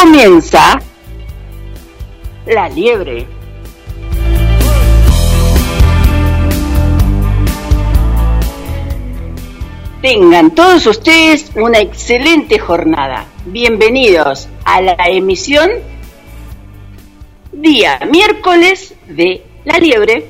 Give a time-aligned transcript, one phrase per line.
[0.00, 0.80] comienza
[2.46, 3.26] la liebre.
[10.00, 13.26] Tengan todos ustedes una excelente jornada.
[13.44, 15.68] Bienvenidos a la emisión
[17.52, 20.28] día miércoles de La Liebre.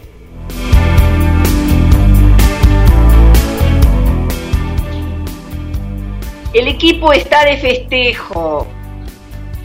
[6.53, 8.67] El equipo está de festejo.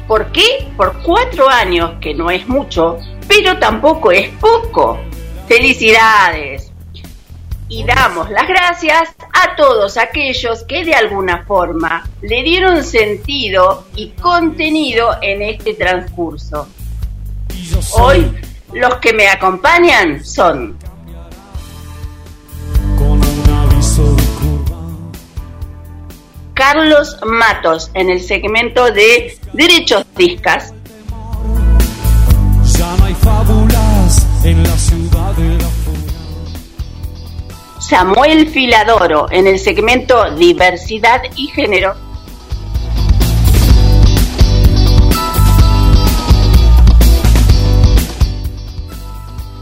[0.08, 0.68] ¿Por qué?
[0.78, 5.00] Por cuatro años, que no es mucho, pero tampoco es poco.
[5.48, 6.72] Felicidades.
[7.68, 14.10] Y damos las gracias a todos aquellos que de alguna forma le dieron sentido y
[14.12, 16.68] contenido en este transcurso.
[17.94, 18.32] Hoy
[18.74, 20.78] los que me acompañan son
[26.56, 30.74] Carlos Matos en el segmento de Derechos Discas.
[37.80, 41.94] Samuel Filadoro en el segmento Diversidad y Género.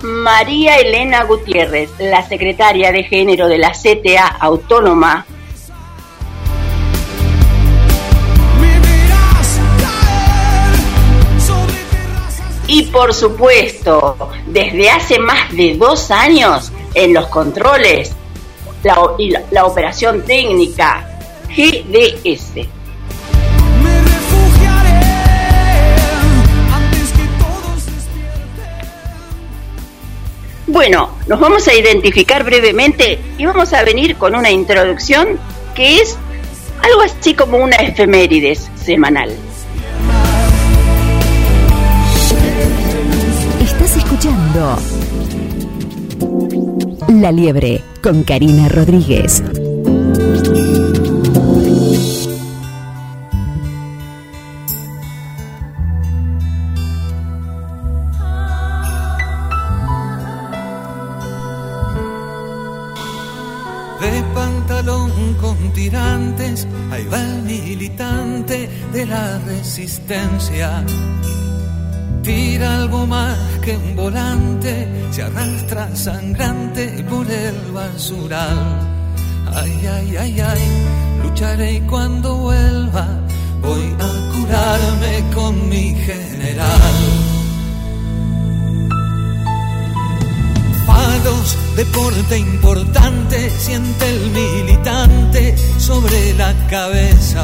[0.03, 5.25] María Elena Gutiérrez, la secretaria de Género de la CTA Autónoma
[12.67, 18.13] Y por supuesto, desde hace más de dos años en los controles
[18.83, 21.07] la, y la, operación técnica
[21.49, 22.67] GDS.
[30.67, 35.39] Bueno, nos vamos a identificar brevemente y vamos a venir con una introducción
[35.75, 36.17] que es
[36.81, 39.35] algo así como una efemérides semanal.
[44.53, 44.77] La
[47.31, 49.41] Liebre con Karina Rodríguez.
[64.01, 70.85] De pantalón con tirantes, ahí va el militante de la resistencia
[72.23, 78.79] Tira algo más que un volante, se arrastra sangrante por el basural.
[79.53, 80.61] Ay, ay, ay, ay,
[81.21, 83.05] lucharé y cuando vuelva
[83.61, 86.93] voy a curarme con mi general.
[90.87, 97.43] Palos, deporte importante, siente el militante sobre la cabeza.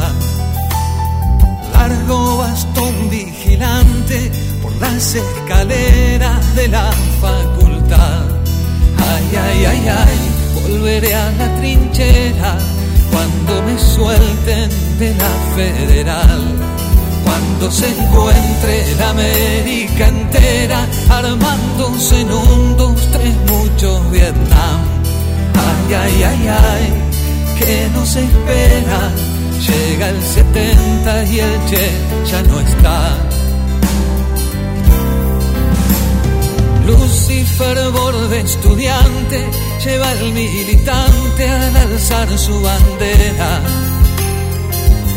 [1.80, 4.32] Largo bastón vigilante
[4.80, 6.92] las escaleras de la
[7.22, 8.24] facultad.
[8.98, 12.58] Ay, ay, ay, ay, volveré a la trinchera
[13.12, 14.70] cuando me suelten
[15.00, 16.42] de la federal.
[17.24, 24.80] Cuando se encuentre la América entera armándose en un, dos, tres, muchos Vietnam.
[25.54, 26.94] Ay, ay, ay, ay,
[27.60, 29.29] que nos espera.
[29.68, 31.92] Llega el 70 y el Che
[32.32, 33.30] ya no está.
[36.88, 37.46] Luz y
[38.30, 39.50] de estudiante
[39.84, 43.62] lleva el militante al alzar su bandera.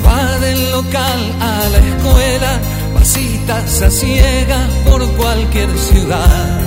[0.04, 2.60] Va del local a la escuela,
[2.94, 6.60] pasitas a ciegas por cualquier ciudad.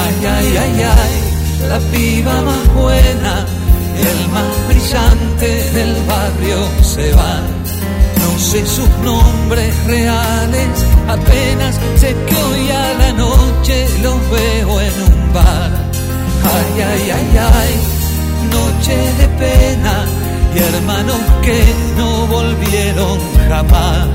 [0.00, 3.46] Ay, ay, ay, ay, la piba más buena,
[3.96, 7.42] el más brillante del barrio se va
[8.32, 10.68] no sé sus nombres reales,
[11.08, 15.70] apenas sé que hoy a la noche los veo en un bar.
[16.54, 17.72] Ay, ay, ay, ay,
[18.56, 20.04] noche de pena
[20.54, 21.62] y hermanos que
[21.96, 23.18] no volvieron
[23.48, 24.08] jamás.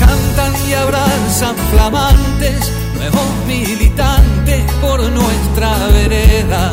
[0.00, 6.72] Cantan y abrazan flamantes, nuevos militantes por nuestra vereda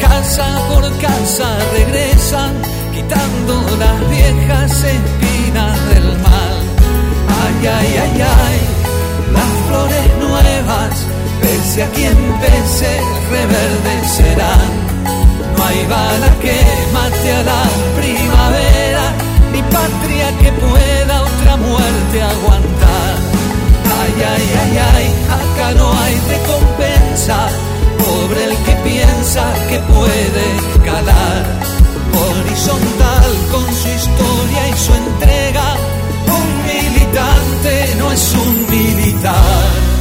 [0.00, 2.52] casa por casa regresan,
[2.92, 6.56] quitando las viejas espinas del mal.
[7.42, 8.58] Ay, ay, ay, ay,
[9.36, 10.92] las flores nuevas,
[11.40, 13.00] pese a quien pese,
[13.30, 14.72] reverdecerán.
[15.56, 16.56] No hay bala que
[16.92, 17.62] mate a la
[17.98, 19.04] primavera,
[19.52, 22.85] ni patria que pueda otra muerte aguantar.
[24.32, 25.06] Ay, ay, ay,
[25.38, 27.48] acá no hay recompensa
[27.98, 30.46] pobre el que piensa que puede
[30.84, 31.44] calar
[32.26, 35.66] horizontal con su historia y su entrega.
[36.38, 39.95] Un militante no es un militar.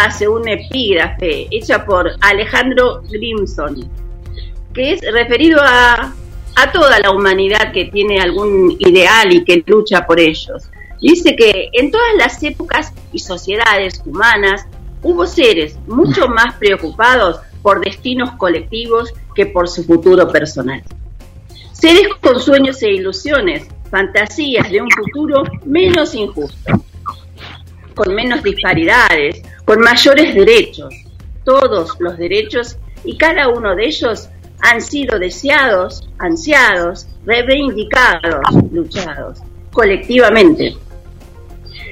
[0.00, 3.90] Frase, un epígrafe hecha por Alejandro Grimson,
[4.72, 6.14] que es referido a,
[6.56, 10.70] a toda la humanidad que tiene algún ideal y que lucha por ellos.
[11.02, 14.66] Dice que en todas las épocas y sociedades humanas
[15.02, 20.82] hubo seres mucho más preocupados por destinos colectivos que por su futuro personal.
[21.72, 26.84] Seres con sueños e ilusiones, fantasías de un futuro menos injusto
[27.94, 30.92] con menos disparidades, con mayores derechos.
[31.44, 34.28] Todos los derechos y cada uno de ellos
[34.62, 38.40] han sido deseados, ansiados, reivindicados,
[38.72, 39.38] luchados,
[39.72, 40.74] colectivamente.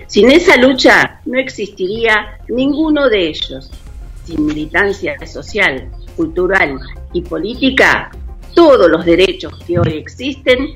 [0.08, 3.70] Sin esa lucha no existiría ninguno de ellos.
[4.24, 6.80] Sin militancia social, cultural
[7.12, 8.10] y política,
[8.56, 10.74] todos los derechos que hoy existen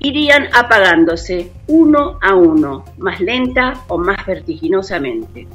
[0.00, 5.48] irían apagándose uno a uno, más lenta o más vertiginosamente.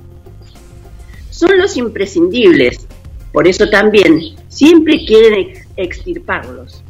[1.30, 2.88] Son los imprescindibles,
[3.31, 6.84] por eso también siempre quieren extirparlos.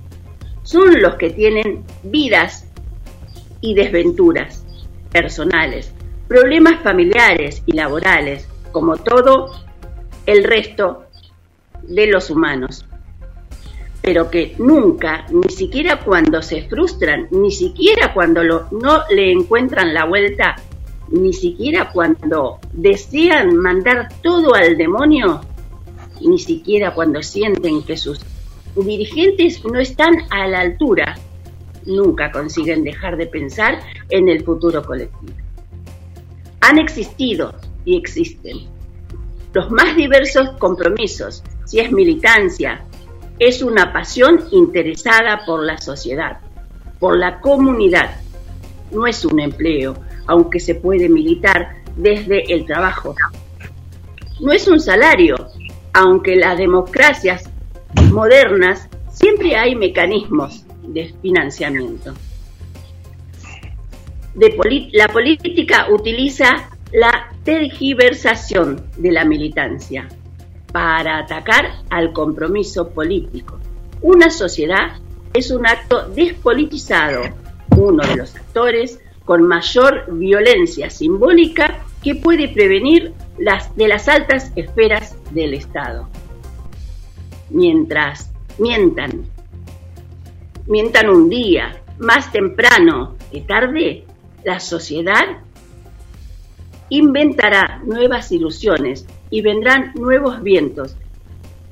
[0.64, 2.66] Son los que tienen vidas
[3.62, 4.66] y desventuras
[5.12, 5.92] personales,
[6.28, 9.52] problemas familiares y laborales, como todo
[10.26, 11.06] el resto
[11.84, 12.86] de los humanos
[14.02, 20.06] pero que nunca, ni siquiera cuando se frustran, ni siquiera cuando no le encuentran la
[20.06, 20.56] vuelta,
[21.12, 25.42] ni siquiera cuando desean mandar todo al demonio,
[26.22, 28.20] ni siquiera cuando sienten que sus
[28.76, 31.18] dirigentes no están a la altura,
[31.86, 33.80] nunca consiguen dejar de pensar
[34.10, 35.34] en el futuro colectivo.
[36.62, 37.56] Han existido
[37.86, 38.68] y existen
[39.54, 42.84] los más diversos compromisos, si es militancia,
[43.40, 46.40] es una pasión interesada por la sociedad,
[47.00, 48.12] por la comunidad.
[48.92, 49.96] No es un empleo,
[50.30, 53.16] aunque se puede militar desde el trabajo.
[54.40, 55.36] No es un salario,
[55.92, 57.50] aunque las democracias
[58.12, 62.14] modernas siempre hay mecanismos de financiamiento.
[64.94, 70.08] la política utiliza la tergiversación de la militancia
[70.72, 73.60] para atacar al compromiso político.
[74.02, 74.92] Una sociedad
[75.34, 77.24] es un acto despolitizado,
[77.76, 84.52] uno de los actores con mayor violencia simbólica que puede prevenir las de las altas
[84.56, 86.10] esferas del Estado.
[87.52, 89.26] Mientras mientan,
[90.66, 94.04] mientan un día, más temprano que tarde,
[94.44, 95.44] la sociedad
[96.90, 100.96] inventará nuevas ilusiones y vendrán nuevos vientos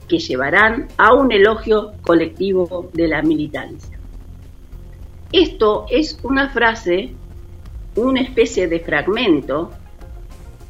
[0.08, 3.98] que llevarán a un elogio colectivo de la militancia.
[5.32, 7.16] Esto es una frase,
[7.98, 9.72] una especie de fragmento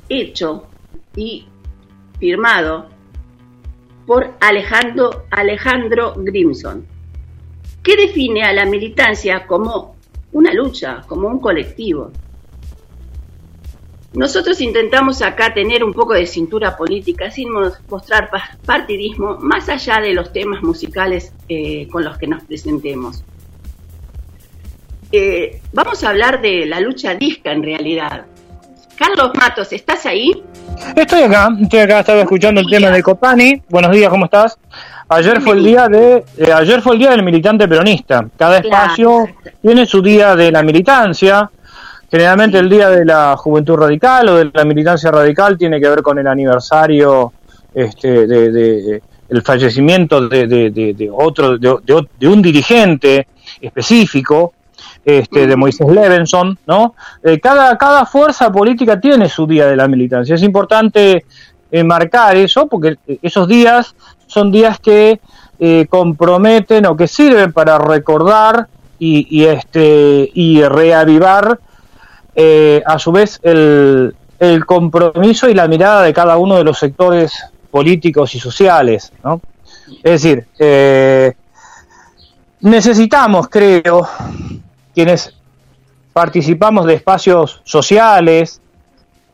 [0.10, 0.68] hecho
[1.16, 1.46] y
[2.20, 2.88] firmado
[4.06, 6.86] por Alejandro, Alejandro Grimson,
[7.84, 9.98] que define a la militancia como
[10.32, 12.12] una lucha, como un colectivo.
[14.14, 17.50] nosotros intentamos acá tener un poco de cintura política sin
[17.90, 18.30] mostrar
[18.66, 23.24] partidismo más allá de los temas musicales eh, con los que nos presentemos.
[25.12, 28.26] Eh, vamos a hablar de la lucha disca en realidad.
[28.98, 30.44] Carlos Matos, ¿estás ahí?
[30.96, 33.62] Estoy acá, estoy acá, estaba escuchando el tema de Copani.
[33.70, 34.58] Buenos días, ¿cómo estás?
[35.10, 38.28] Ayer fue el día de, eh, ayer fue el día del militante peronista.
[38.36, 39.28] Cada espacio
[39.62, 41.50] tiene su día de la militancia.
[42.12, 46.02] Generalmente el día de la juventud radical o de la militancia radical tiene que ver
[46.02, 47.32] con el aniversario
[47.74, 53.28] este, de, el fallecimiento de, de otro de, un dirigente
[53.62, 54.54] específico
[55.08, 56.94] este, de Moisés Levenson, ¿no?
[57.24, 60.36] Eh, cada, cada fuerza política tiene su día de la militancia.
[60.36, 61.26] Es importante
[61.72, 63.96] eh, marcar eso porque esos días
[64.28, 65.22] son días que
[65.60, 68.68] eh, comprometen o que sirven para recordar
[69.00, 71.60] y, este, y reavivar
[72.86, 77.32] a su vez el, el compromiso y la mirada de cada uno de los sectores
[77.70, 79.40] políticos y sociales, ¿no?
[80.04, 80.48] Es decir,
[82.62, 84.08] necesitamos, creo,
[84.98, 85.32] quienes
[86.12, 88.60] participamos de espacios sociales,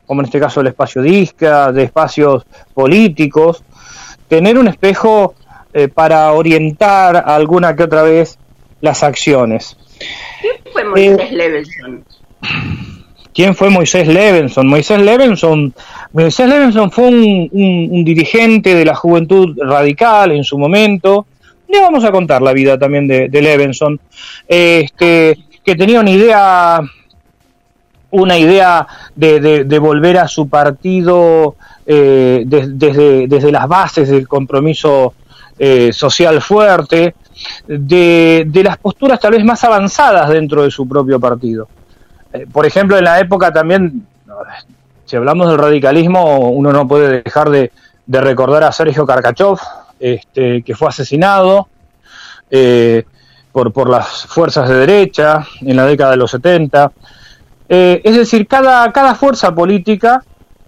[0.04, 2.44] como en este caso el espacio disca, de espacios
[2.74, 3.64] políticos,
[4.28, 5.34] tener un espejo
[5.72, 8.38] eh, para orientar alguna que otra vez
[8.82, 9.78] las acciones.
[10.42, 12.04] ¿Quién fue Moisés eh, Levenson?
[13.32, 14.66] ¿Quién fue Moisés Levenson?
[14.66, 15.74] Moisés Levenson,
[16.12, 21.26] Moisés Levenson fue un, dirigente de la juventud radical en su momento.
[21.66, 23.98] Le vamos a contar la vida también de, de Levenson.
[24.46, 26.80] Este, que tenía una idea
[28.14, 35.14] una idea de, volver a su partido eh, desde, desde, las bases del compromiso
[35.58, 37.16] eh, social fuerte,
[37.66, 41.66] de, las posturas tal vez más avanzadas dentro de su propio partido.
[42.32, 44.06] Eh, por ejemplo, en la época también,
[45.04, 47.72] si hablamos del radicalismo, uno no puede dejar de,
[48.06, 49.58] recordar a Sergio Karkachov,
[49.98, 51.68] este, que fue asesinado
[53.54, 56.90] por, por las fuerzas de derecha en la década de los 70.
[57.68, 60.24] Eh, es decir, cada, cada fuerza política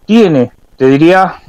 [0.07, 1.43] tiene, te diría,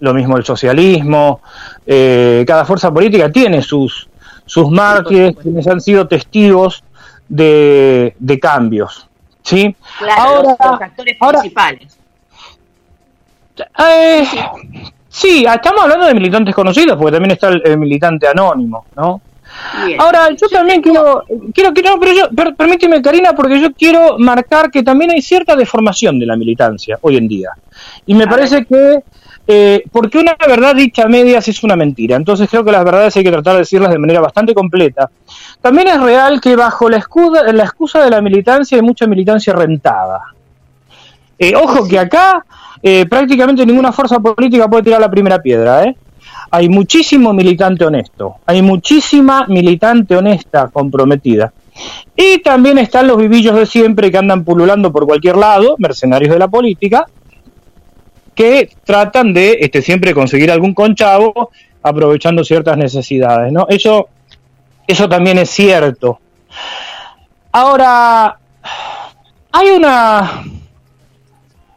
[0.00, 1.42] lo mismo el socialismo,
[1.86, 4.08] eh, cada fuerza política tiene sus,
[4.44, 6.82] sus mártires, quienes han sido testigos
[7.28, 9.08] de, de cambios.
[9.44, 9.76] ¿sí?
[9.96, 11.98] Claro, los, actores principales.
[13.78, 14.24] Eh,
[15.08, 19.20] sí, estamos hablando de militantes conocidos, porque también está el militante anónimo, ¿no?
[19.98, 21.24] Ahora, yo también quiero,
[21.54, 26.18] quiero, quiero pero yo, permíteme Karina, porque yo quiero marcar que también hay cierta deformación
[26.18, 27.50] de la militancia hoy en día.
[28.06, 29.02] Y me parece que,
[29.46, 33.16] eh, porque una verdad dicha a medias es una mentira, entonces creo que las verdades
[33.16, 35.10] hay que tratar de decirlas de manera bastante completa.
[35.60, 39.52] También es real que bajo la, escuda, la excusa de la militancia hay mucha militancia
[39.52, 40.20] rentada.
[41.38, 42.44] Eh, ojo que acá
[42.82, 45.96] eh, prácticamente ninguna fuerza política puede tirar la primera piedra, ¿eh?
[46.50, 51.52] Hay muchísimo militante honesto, hay muchísima militante honesta comprometida.
[52.16, 56.38] Y también están los vivillos de siempre que andan pululando por cualquier lado, mercenarios de
[56.38, 57.06] la política,
[58.34, 61.50] que tratan de este, siempre conseguir algún conchavo
[61.82, 63.52] aprovechando ciertas necesidades.
[63.52, 63.66] ¿no?
[63.68, 64.08] Eso,
[64.86, 66.20] eso también es cierto.
[67.52, 68.38] Ahora,
[69.52, 70.42] hay una,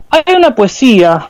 [0.10, 1.30] hay una poesía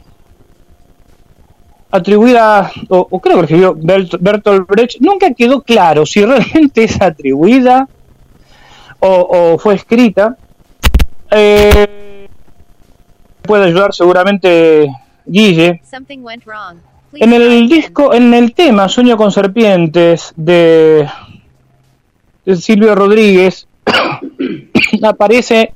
[1.94, 7.88] atribuida, o, creo que escribió Bertolt Brecht, nunca quedó claro si realmente es atribuida
[9.00, 10.36] o, fue escrita.
[11.30, 12.28] Eh,
[13.44, 14.90] puede ayudar seguramente
[15.26, 15.82] Guille.
[17.14, 21.08] En el disco, en el tema Sueño con Serpientes de,
[22.44, 23.68] de Silvio Rodríguez,
[25.04, 25.76] aparece,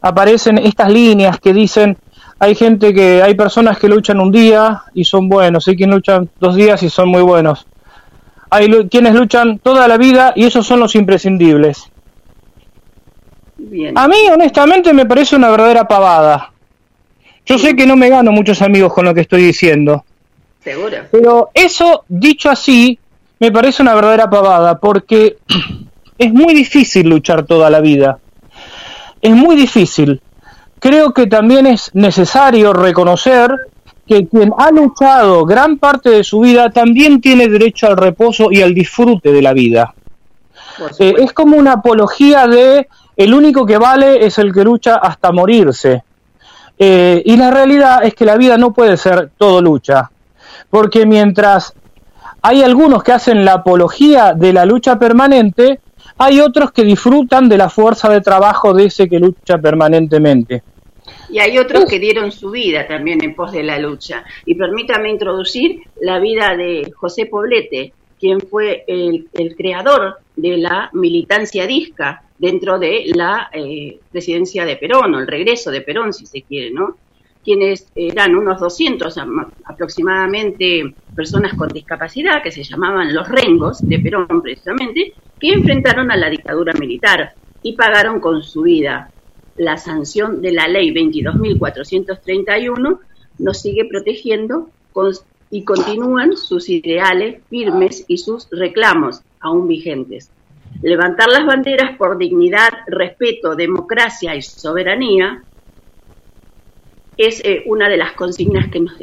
[0.00, 1.98] aparecen estas líneas que dicen
[2.42, 6.30] hay gente que, hay personas que luchan un día y son buenos, hay quienes luchan
[6.40, 7.66] dos días y son muy buenos.
[8.48, 11.90] Hay quienes luchan toda la vida y esos son los imprescindibles.
[13.94, 16.50] A mí, honestamente, me parece una verdadera pavada.
[17.44, 20.04] Yo sé que no me gano muchos amigos con lo que estoy diciendo.
[20.64, 20.96] Seguro.
[21.12, 22.98] Pero eso, dicho así,
[23.38, 25.36] me parece una verdadera pavada, porque
[26.18, 28.18] es muy difícil luchar toda la vida.
[29.20, 30.22] Es muy difícil
[30.80, 33.50] creo que también es necesario reconocer
[34.06, 38.60] que quien ha luchado gran parte de su vida también tiene derecho al reposo y
[38.60, 39.94] al disfrute de la vida.
[40.98, 45.30] Eh, es como una apología de el único que vale es el que lucha hasta
[45.30, 46.02] morirse.
[46.78, 50.10] Eh, y la realidad es que la vida no puede ser todo lucha,
[50.70, 51.74] porque mientras
[52.40, 55.80] hay algunos que hacen la apología de la lucha permanente,
[56.16, 60.62] hay otros que disfrutan de la fuerza de trabajo de ese que lucha permanentemente.
[61.28, 64.24] Y hay otros que dieron su vida también en pos de la lucha.
[64.44, 71.66] Y permítame introducir la vida de José Poblete, quien fue el, creador de la militancia
[71.66, 76.42] disca dentro de la eh, presidencia de Perón, o el regreso de Perón, si se
[76.42, 76.96] quiere, ¿no?
[77.42, 79.14] Quienes eran unos 200
[79.64, 86.16] aproximadamente personas con discapacidad, que se llamaban los rengos de Perón precisamente, que enfrentaron a
[86.16, 89.10] la dictadura militar y pagaron con su vida
[89.60, 92.98] la sanción de la ley 22.431
[93.38, 94.70] nos sigue protegiendo
[95.50, 100.30] y continúan sus ideales firmes y sus reclamos aún vigentes.
[100.80, 105.42] Levantar las banderas por dignidad, respeto, democracia y soberanía
[107.18, 108.96] es eh, una de las consignas que nos,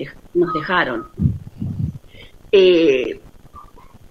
[0.53, 1.05] dejaron.
[2.51, 3.19] Eh,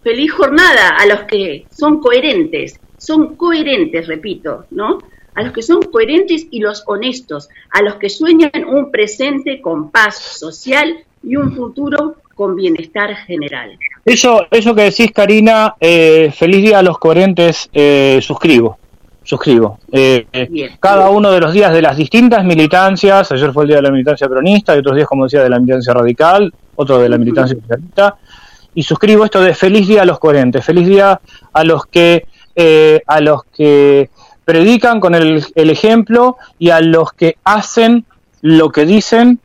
[0.04, 4.98] feliz jornada a los que son coherentes, son coherentes, repito, ¿no?
[5.36, 9.90] A los que son coherentes y los honestos, a los que sueñan un presente con
[9.90, 13.78] paz social y un futuro con bienestar general.
[14.04, 18.78] Eso, eso que decís, Karina, eh, feliz día a los coherentes, eh, suscribo.
[19.22, 19.78] Suscribo.
[19.92, 20.26] Eh,
[20.80, 23.90] cada uno de los días de las distintas militancias, ayer fue el día de la
[23.90, 27.58] militancia peronista, y otros días, como decía, de la militancia radical, otro de la militancia
[27.60, 28.16] socialista,
[28.74, 31.20] y suscribo esto de feliz día a los coherentes, feliz día
[31.52, 32.26] a los que,
[33.06, 34.10] a los que
[34.46, 38.06] predican con el, ejemplo y a los que hacen
[38.42, 39.40] lo que dicen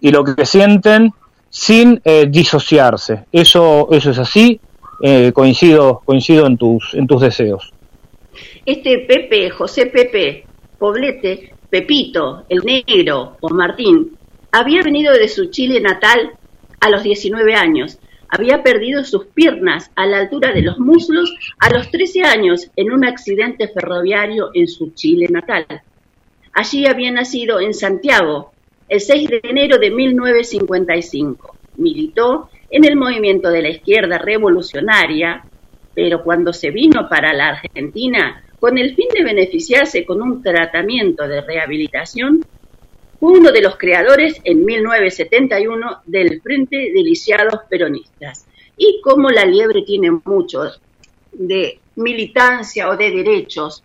[0.00, 1.12] y lo que sienten
[1.50, 3.26] sin eh, disociarse.
[3.30, 4.58] Eso, eso es así,
[5.02, 7.70] eh, coincido, coincido en tus, en tus deseos.
[8.64, 10.46] Este Pepe, José Pepe,
[10.78, 14.16] Poblete, Pepito, el negro o Martín,
[14.52, 16.32] había venido de su Chile natal
[16.80, 21.70] a los 19 años había perdido sus piernas a la altura de los muslos a
[21.70, 25.66] los 13 años en un accidente ferroviario en su Chile natal.
[26.52, 28.52] Allí había nacido en Santiago
[28.88, 31.56] el 6 de enero de 1955.
[31.76, 35.44] Militó en el movimiento de la izquierda revolucionaria,
[35.94, 41.28] pero cuando se vino para la Argentina con el fin de beneficiarse con un tratamiento
[41.28, 42.44] de rehabilitación,
[43.20, 48.46] uno de los creadores en 1971 del Frente de Lisiados Peronistas.
[48.76, 50.64] Y como la liebre tiene mucho
[51.32, 53.82] de militancia o de derechos,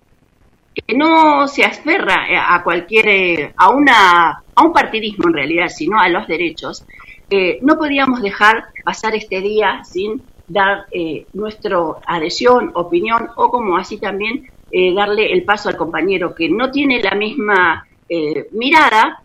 [0.74, 6.10] que no se aferra a cualquier, a una, a un partidismo en realidad, sino a
[6.10, 6.86] los derechos,
[7.30, 13.78] eh, no podíamos dejar pasar este día sin dar eh, nuestra adhesión, opinión o como
[13.78, 19.24] así también eh, darle el paso al compañero que no tiene la misma eh, mirada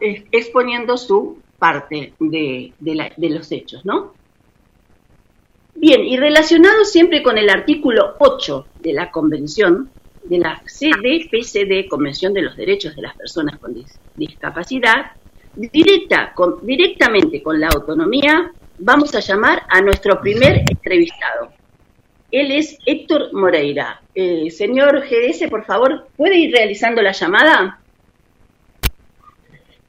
[0.00, 2.72] eh, exponiendo su parte de,
[3.16, 4.14] los hechos, ¿no?
[5.76, 9.90] Bien, y relacionado siempre con el artículo 8 de la Convención
[10.24, 13.76] de la CDPCD, Convención de los Derechos de las Personas con
[14.16, 15.12] Discapacidad,
[15.54, 21.52] directa, directamente con la autonomía, vamos a llamar a nuestro primer entrevistado.
[22.30, 24.02] Él es Héctor Moreira.
[24.14, 27.80] Eh, señor GDS, por favor, ¿puede ir realizando la llamada?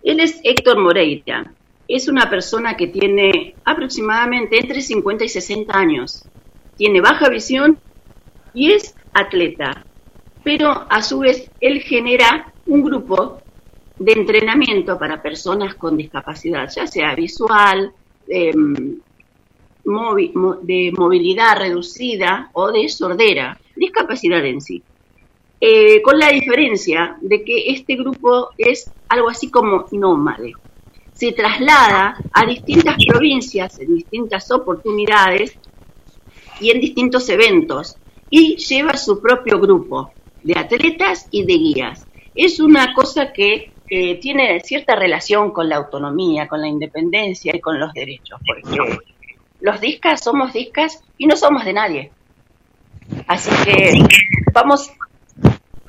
[0.03, 1.51] Él es Héctor Moreira.
[1.87, 6.25] Es una persona que tiene aproximadamente entre 50 y 60 años.
[6.77, 7.77] Tiene baja visión
[8.53, 9.83] y es atleta.
[10.43, 13.41] Pero a su vez él genera un grupo
[13.97, 17.91] de entrenamiento para personas con discapacidad, ya sea visual,
[20.61, 24.83] de movilidad reducida o de sordera, discapacidad en sí.
[25.61, 30.53] Eh, con la diferencia de que este grupo es algo así como nómade.
[31.13, 35.57] Se traslada a distintas provincias en distintas oportunidades
[36.61, 37.97] y en distintos eventos
[38.29, 40.11] y lleva su propio grupo
[40.43, 42.07] de atletas y de guías.
[42.33, 43.73] Es una cosa que
[44.21, 48.77] tiene cierta relación con la autonomía, con la independencia y con los derechos, porque
[49.61, 52.11] los discas somos discas y no somos de nadie.
[53.27, 53.93] Así que
[54.53, 54.91] vamos,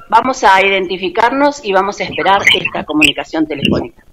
[0.09, 4.05] vamos a identificarnos y vamos a esperar esta comunicación telefónica.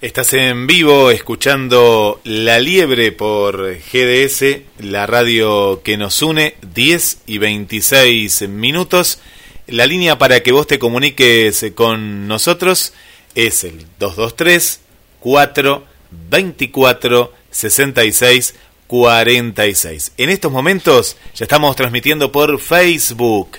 [0.00, 7.38] Estás en vivo escuchando La Liebre por GDS, la radio que nos une, 10 y
[7.38, 9.20] 26 minutos.
[9.66, 12.94] La línea para que vos te comuniques con nosotros
[13.34, 14.82] es el 223
[15.18, 18.54] 424 66
[18.88, 20.12] 46.
[20.16, 23.58] En estos momentos ya estamos transmitiendo por Facebook.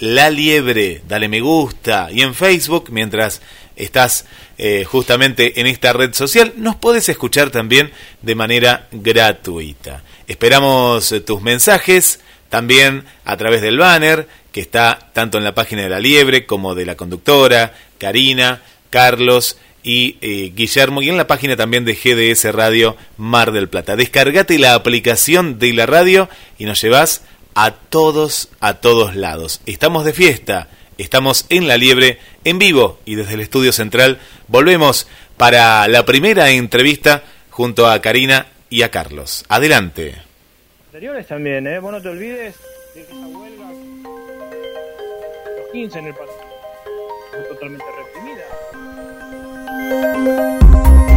[0.00, 2.08] La Liebre, dale me gusta.
[2.10, 3.40] Y en Facebook, mientras
[3.76, 4.26] estás
[4.58, 10.02] eh, justamente en esta red social, nos puedes escuchar también de manera gratuita.
[10.26, 12.20] Esperamos eh, tus mensajes
[12.50, 16.74] también a través del banner que está tanto en la página de la Liebre como
[16.74, 22.52] de la conductora, Karina, Carlos y eh, Guillermo, y en la página también de GDS
[22.52, 23.94] Radio Mar del Plata.
[23.94, 27.22] Descargate la aplicación de la radio y nos llevas
[27.54, 29.60] a todos, a todos lados.
[29.66, 34.18] Estamos de fiesta, estamos en la Liebre, en vivo y desde el estudio central
[34.48, 39.44] volvemos para la primera entrevista junto a Karina y a Carlos.
[39.48, 40.14] Adelante.
[40.86, 41.78] Anteriores también, ¿eh?
[41.78, 42.56] Vos no te olvides
[42.94, 43.14] de esa.
[45.58, 46.38] Los 15 en el pasado.
[47.50, 47.84] Totalmente.
[49.86, 51.13] Thank you.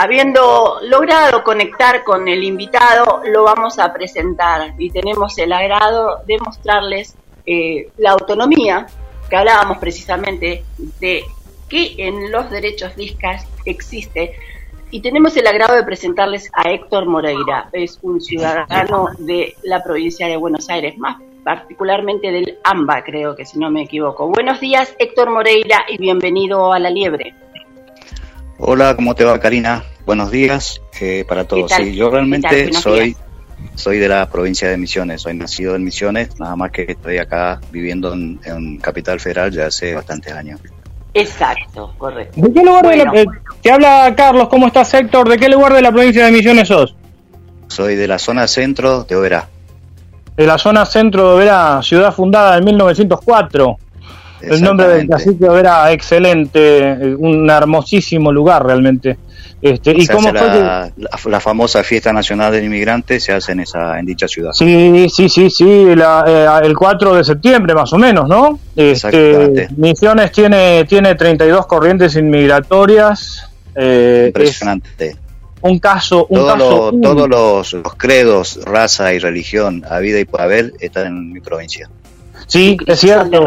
[0.00, 6.38] Habiendo logrado conectar con el invitado, lo vamos a presentar y tenemos el agrado de
[6.38, 8.86] mostrarles eh, la autonomía
[9.28, 10.64] que hablábamos precisamente
[11.00, 11.24] de
[11.68, 14.32] que en los derechos discas existe
[14.90, 20.26] y tenemos el agrado de presentarles a Héctor Moreira, es un ciudadano de la provincia
[20.28, 24.28] de Buenos Aires, más particularmente del AMBA, creo que si no me equivoco.
[24.28, 27.34] Buenos días, Héctor Moreira, y bienvenido a La Liebre.
[28.62, 29.84] Hola, ¿cómo te va, Karina?
[30.04, 31.72] Buenos días eh, para todos.
[31.72, 33.16] Sí, yo realmente soy
[33.74, 37.58] soy de la provincia de Misiones, soy nacido en Misiones, nada más que estoy acá
[37.70, 40.60] viviendo en, Capital Federal ya hace bastantes años.
[41.14, 42.38] Exacto, correcto.
[42.38, 43.26] ¿De qué lugar de la, eh,
[43.62, 44.48] te habla Carlos?
[44.48, 45.28] ¿Cómo estás, Héctor?
[45.30, 46.94] ¿De qué lugar de la provincia de Misiones sos?
[47.68, 49.48] Soy de la zona centro de Oberá.
[50.36, 53.78] De la zona centro de Oberá, ciudad fundada en 1904.
[54.42, 59.16] El nombre del cacique era excelente, un hermosísimo lugar realmente.
[59.62, 64.06] Este, ¿y cómo la, la, famosa fiesta nacional del inmigrante se hace en esa en
[64.06, 64.52] dicha ciudad.
[64.54, 68.58] Sí, sí, sí, sí, eh, el 4 de septiembre más o menos, ¿no?
[68.74, 73.50] Este, Misiones tiene tiene 32 corrientes inmigratorias.
[73.74, 75.16] Eh, Impresionante.
[75.60, 80.40] un caso, un caso todos los, los, credos, raza y religión, a vida y por
[80.40, 81.90] haber, están en mi provincia.
[82.46, 83.44] Sí, es cierto.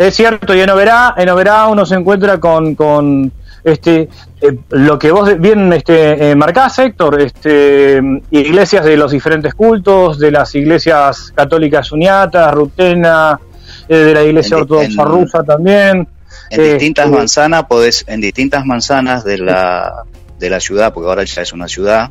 [0.00, 3.30] Es cierto, y en Oberá, en Oberá uno se encuentra con, con
[3.62, 4.08] este
[4.40, 10.18] eh, lo que vos bien este, eh, marcás, Héctor, este, iglesias de los diferentes cultos,
[10.18, 13.38] de las iglesias católicas uniatas, rutena,
[13.86, 16.08] eh, de la iglesia ortodoxa rusa también.
[16.48, 20.04] En distintas este, manzanas podés, en distintas manzanas de la,
[20.38, 22.10] de la ciudad, porque ahora ya es una ciudad,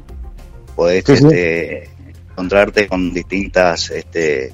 [0.75, 1.89] podés este,
[2.30, 4.54] encontrarte con distintas este,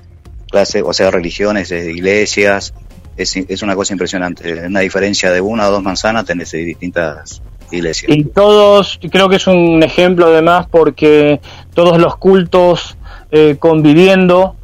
[0.50, 2.74] clases, o sea, religiones, iglesias,
[3.18, 4.68] es, es una cosa impresionante.
[4.68, 8.12] Una diferencia de una o dos manzanas tenés distintas iglesias.
[8.16, 11.40] Y todos, creo que es un ejemplo además porque
[11.74, 12.98] todos los cultos
[13.32, 14.56] eh, conviviendo,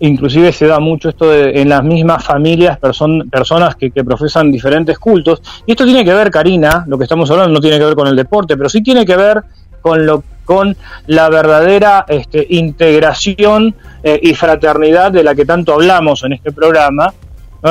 [0.00, 5.42] inclusive se da mucho esto en las mismas familias, personas que, que, profesan diferentes cultos.
[5.66, 8.08] Y esto tiene que ver, Karina, lo que estamos hablando no tiene que ver con
[8.08, 9.42] el deporte, pero sí tiene que ver
[9.80, 10.76] con lo con
[11.08, 17.12] la verdadera este, integración eh, y fraternidad de la que tanto hablamos en este programa,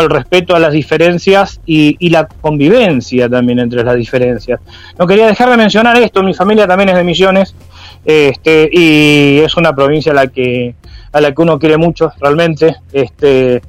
[0.01, 4.60] el respeto a las diferencias y, la convivencia también entre las diferencias.
[4.97, 7.55] No quería dejar de mencionar esto, mi familia también es de Misiones
[8.03, 10.75] este, y es una provincia a la que
[11.12, 12.75] a la que uno quiere mucho realmente.
[12.91, 13.62] Este,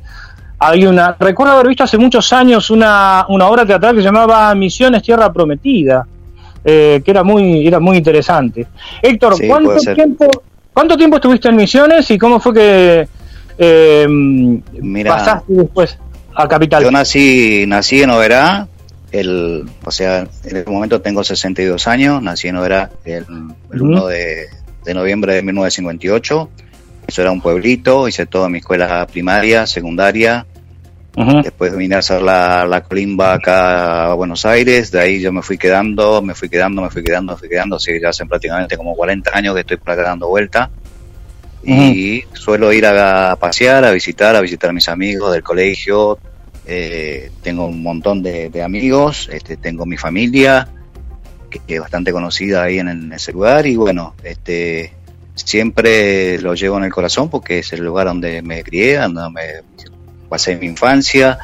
[0.59, 4.55] hay una recuerdo haber visto hace muchos años una, una obra teatral que se llamaba
[4.55, 6.07] Misiones Tierra Prometida,
[6.65, 8.67] eh, que era muy era muy interesante.
[9.01, 10.29] Héctor, ¿cuánto tiempo
[10.73, 13.09] cuánto tiempo estuviste en Misiones y cómo fue que
[13.59, 14.07] eh,
[15.07, 15.99] pasaste después?
[16.49, 16.83] Capital.
[16.83, 18.69] Yo nací, nací en Oberá,
[19.13, 23.25] el, o sea, en este momento tengo 62 años, nací en Oberá el,
[23.71, 24.49] 1 de,
[24.95, 26.51] noviembre de 1958.
[27.07, 30.47] Eso era un pueblito, hice toda mi escuela primaria, secundaria.
[31.43, 35.41] Después vine a hacer la, la colimba acá a Buenos Aires, de ahí yo me
[35.41, 38.27] fui quedando, me fui quedando, me fui quedando, me fui quedando, así que ya hace
[38.27, 40.71] prácticamente como 40 años que estoy por acá dando vuelta.
[41.67, 46.19] Y suelo ir a, pasear, a visitar, a visitar a mis amigos del colegio.
[46.65, 50.69] Eh, tengo un montón de, amigos, este, tengo mi familia,
[51.51, 53.67] que, es bastante conocida ahí en, ese lugar.
[53.67, 54.93] Y bueno, este,
[55.35, 59.43] siempre lo llevo en el corazón porque es el lugar donde me crié, donde me
[60.29, 61.39] pasé mi infancia.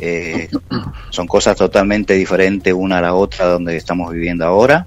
[0.00, 0.48] Eh,
[1.10, 4.86] son cosas totalmente diferentes una a la otra donde estamos viviendo ahora.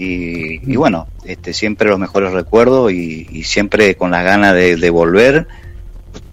[0.00, 5.48] Y, bueno, este, siempre los mejores recuerdos y, siempre con la gana de, de, volver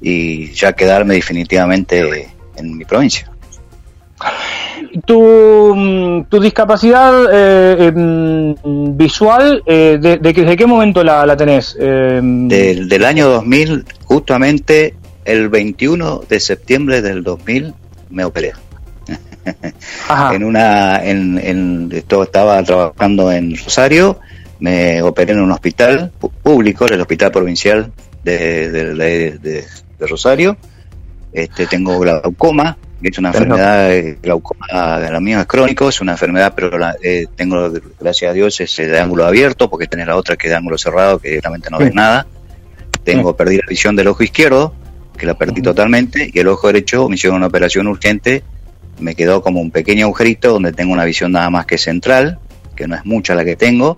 [0.02, 3.32] y ya quedarme definitivamente en mi provincia.
[5.06, 8.56] Tu, mm, tu discapacidad eh, em,
[8.96, 11.76] visual, eh, de, de, qué momento la, la tenés?
[11.80, 17.74] Em, del, año 2000, justamente el 21 de septiembre del 2000
[18.10, 18.54] me operé.
[20.34, 24.20] En una, en, en, esto estaba trabajando en Rosario,
[24.60, 26.12] me operé en un hospital
[26.44, 27.92] público, el Hospital Provincial
[28.24, 30.58] de, de, de Rosario.
[31.34, 36.54] Este, tengo glaucoma, es una enfermedad, eh, glaucoma, la mía es crónico, es una enfermedad,
[36.56, 40.48] pero eh, tengo, gracias a Dios, es de ángulo abierto, porque tenés la otra que
[40.48, 42.26] es de ángulo cerrado, que realmente no ves nada.
[43.04, 44.74] Tengo, perdí la visión del ojo izquierdo,
[45.18, 48.44] que la perdí totalmente, y el ojo derecho me hicieron una operación urgente,
[49.00, 52.40] me quedó como un pequeño agujerito donde tengo una visión nada más que central,
[52.76, 53.98] que no es mucha la que tengo,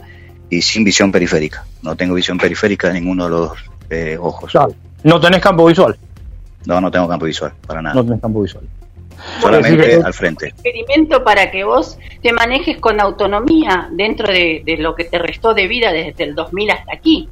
[0.50, 1.66] y sin visión periférica.
[1.82, 3.52] No tengo visión periférica de ninguno de los
[3.90, 4.54] eh, ojos.
[5.04, 5.98] ¿No tenés campo visual?
[6.66, 7.96] No, no tengo campo visual, para nada.
[7.96, 8.64] No tenés campo visual
[9.42, 10.48] solamente al frente.
[10.48, 15.68] Experimento para que vos te manejes con autonomía dentro de, lo que te restó de
[15.68, 17.30] vida desde el 2000 hasta aquí.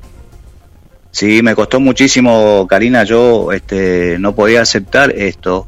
[1.12, 3.04] Sí, me costó muchísimo, Karina.
[3.04, 5.68] Yo este, no podía aceptar esto.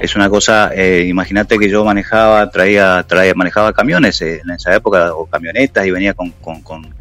[0.00, 4.74] Es una cosa, eh, imagínate que yo manejaba, traía, traía, manejaba camiones eh, en esa
[4.74, 6.96] época, o camionetas, y venía con, con, con,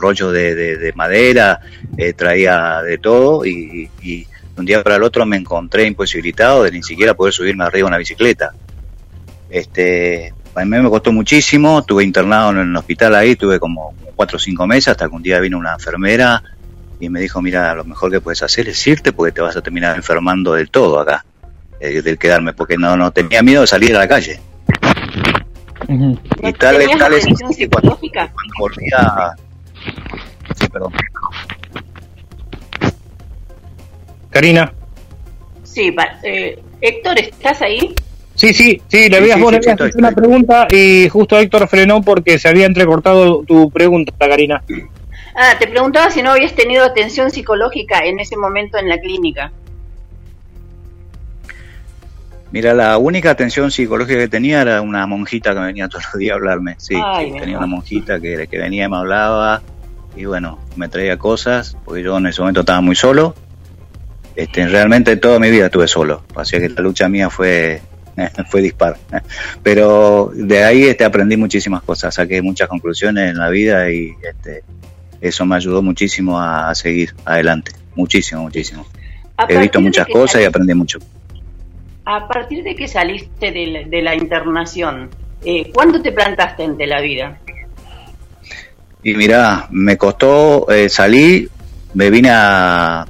[0.00, 1.60] rollos de, madera,
[1.96, 6.70] eh, traía de todo, y, y un día para el otro me encontré imposibilitado de
[6.70, 8.52] ni siquiera poder subirme arriba de una bicicleta.
[9.50, 14.36] Este, a mí me costó muchísimo, estuve internado en el hospital ahí, tuve como cuatro
[14.36, 16.42] o cinco meses hasta que un día vino una enfermera
[17.00, 19.62] y me dijo, mira, lo mejor que puedes hacer es irte porque te vas a
[19.62, 21.24] terminar enfermando del todo acá,
[21.82, 24.38] eh, del quedarme, porque no, no tenía miedo de salir a la calle.
[25.88, 27.24] Y tal vez, tal vez,
[27.68, 29.34] cuando, cuando volvía...
[30.54, 30.92] Sí, perdón.
[34.30, 34.72] Karina.
[35.64, 37.94] Sí, eh, Héctor, ¿estás ahí?
[38.36, 42.48] Sí, sí, sí, le habías sí, sí, una pregunta y justo Héctor frenó porque se
[42.48, 44.62] había entrecortado tu pregunta, Karina.
[45.34, 49.52] Ah, te preguntaba si no habías tenido atención psicológica en ese momento en la clínica.
[52.52, 56.32] Mira, la única atención psicológica que tenía era una monjita que venía todos los días
[56.32, 56.76] a hablarme.
[56.78, 56.96] Sí,
[57.38, 59.62] tenía una monjita que, que venía y me hablaba
[60.14, 63.34] y bueno, me traía cosas, porque yo en ese momento estaba muy solo
[64.34, 67.82] este, realmente toda mi vida estuve solo, así que la lucha mía fue,
[68.48, 68.96] fue dispar.
[69.62, 74.64] Pero de ahí este, aprendí muchísimas cosas, saqué muchas conclusiones en la vida y este,
[75.20, 78.86] eso me ayudó muchísimo a, seguir adelante, muchísimo, muchísimo.
[79.48, 80.98] He visto muchas cosas y aprendí mucho.
[82.04, 85.08] A partir de que saliste de la, internación,
[85.44, 87.38] eh, ¿cuándo te plantaste ante la vida?
[89.04, 91.48] Y mira, me costó eh, salir,
[91.94, 93.06] me vine a,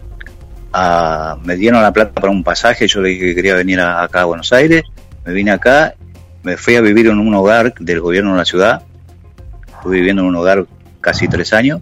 [1.43, 4.25] me dieron la plata para un pasaje, yo le dije que quería venir acá a
[4.25, 4.83] Buenos Aires,
[5.25, 5.95] me vine acá,
[6.43, 8.83] me fui a vivir en un hogar del gobierno de la ciudad,
[9.75, 10.67] estuve viviendo en un hogar
[11.01, 11.81] casi tres años,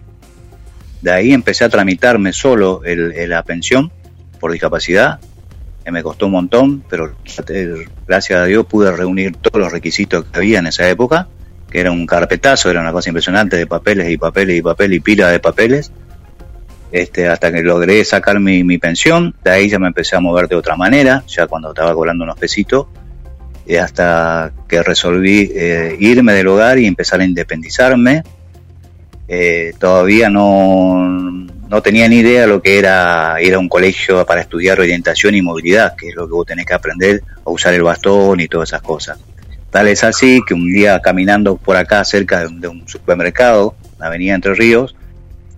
[1.01, 3.91] de ahí empecé a tramitarme solo la pensión
[4.39, 5.19] por discapacidad,
[5.89, 7.15] me costó un montón, pero
[8.07, 11.27] gracias a Dios pude reunir todos los requisitos que había en esa época,
[11.71, 14.99] que era un carpetazo, era una cosa impresionante de papeles y papeles y papeles y
[14.99, 15.91] pila de papeles,
[16.91, 20.47] este, hasta que logré sacar mi, mi, pensión, de ahí ya me empecé a mover
[20.47, 22.87] de otra manera, ya cuando estaba cobrando unos pesitos,
[23.65, 28.23] y hasta que resolví eh, irme del hogar y empezar a independizarme.
[29.33, 31.07] Eh, todavía no,
[31.69, 35.41] no tenía ni idea lo que era ir a un colegio para estudiar orientación y
[35.41, 38.67] movilidad, que es lo que vos tenés que aprender a usar el bastón y todas
[38.67, 39.17] esas cosas.
[39.69, 44.35] Tal es así que un día caminando por acá cerca de un supermercado, la avenida
[44.35, 44.97] Entre Ríos,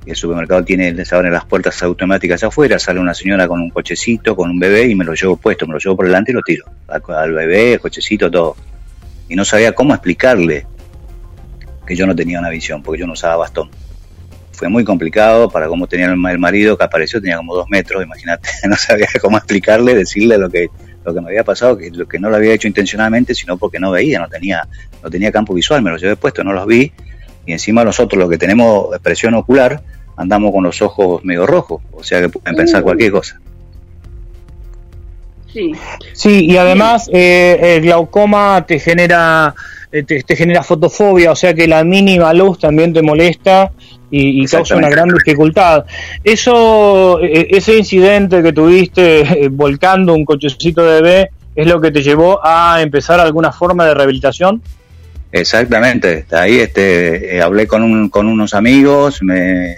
[0.05, 4.35] el supermercado tiene, se abren las puertas automáticas afuera, sale una señora con un cochecito,
[4.35, 6.43] con un bebé y me lo llevo puesto, me lo llevo por delante y lo
[6.43, 6.65] tiro.
[7.07, 8.55] Al, bebé, el cochecito, todo.
[9.29, 10.67] Y no sabía cómo explicarle
[11.85, 13.69] que yo no tenía una visión, porque yo no usaba bastón.
[14.51, 18.49] Fue muy complicado para cómo tenía el, marido que apareció, tenía como dos metros, imagínate,
[18.67, 20.67] no sabía cómo explicarle, decirle lo que,
[21.03, 23.79] lo que me había pasado, que lo que no lo había hecho intencionalmente, sino porque
[23.79, 24.67] no veía, no tenía,
[25.01, 26.91] no tenía campo visual, me lo llevé puesto, no los vi,
[27.45, 29.83] y encima nosotros los que tenemos presión ocular,
[30.15, 32.85] andamos con los ojos medio rojos, o sea que pueden pensar uh.
[32.85, 33.39] cualquier cosa.
[35.51, 35.71] Sí.
[36.13, 39.53] Sí, y además eh, el glaucoma te genera
[39.93, 43.71] eh, te, genera fotofobia, o sea que la mínima luz también te molesta
[44.11, 45.85] y, causa una gran dificultad.
[46.23, 52.01] Eso, e, ese incidente que tuviste volcando un cochecito de bebé, es lo que te
[52.01, 54.61] llevó a empezar alguna forma de rehabilitación.
[55.31, 59.77] Exactamente, ahí este, eh, hablé con, un, con unos amigos, me,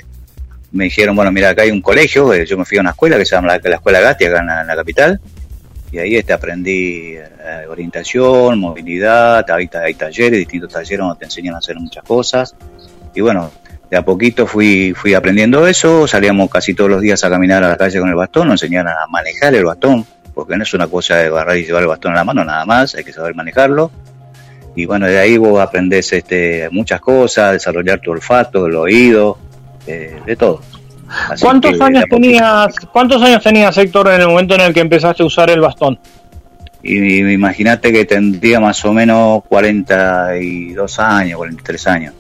[0.72, 3.18] me dijeron, bueno, mira, acá hay un colegio, eh, yo me fui a una escuela
[3.18, 5.20] que se llama la, Escuela Gatti, acá en la, capital,
[5.96, 11.56] y ahí este, aprendí eh, orientación, movilidad, hay, hay talleres, distintos talleres donde te enseñan
[11.56, 12.54] a hacer muchas cosas,
[13.14, 13.50] y bueno,
[13.90, 17.70] de a poquito fui, fui aprendiendo eso, salíamos casi todos los días a caminar a
[17.70, 20.88] la calle con el bastón, nos enseñaron a manejar el bastón, porque no es una
[20.88, 23.34] cosa de agarrar y llevar el bastón en la mano nada más, hay que saber
[23.34, 23.90] manejarlo.
[24.76, 29.38] Y bueno, de ahí vos aprendés este, muchas cosas, desarrollar tu olfato, el oído,
[29.88, 30.60] eh, de todo.
[31.40, 35.26] ¿Cuántos años tenías, cuántos años tenías Héctor en el momento en el que empezaste a
[35.26, 36.00] usar el bastón?
[36.82, 42.14] Y, imagínate que tendría más o menos 42 años, 43 años.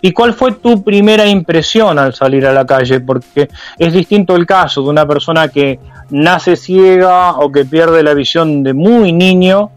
[0.00, 3.00] ¿Y cuál fue tu primera impresión al salir a la calle?
[3.00, 8.14] Porque es distinto el caso de una persona que nace ciega o que pierde la
[8.14, 9.70] visión de muy niño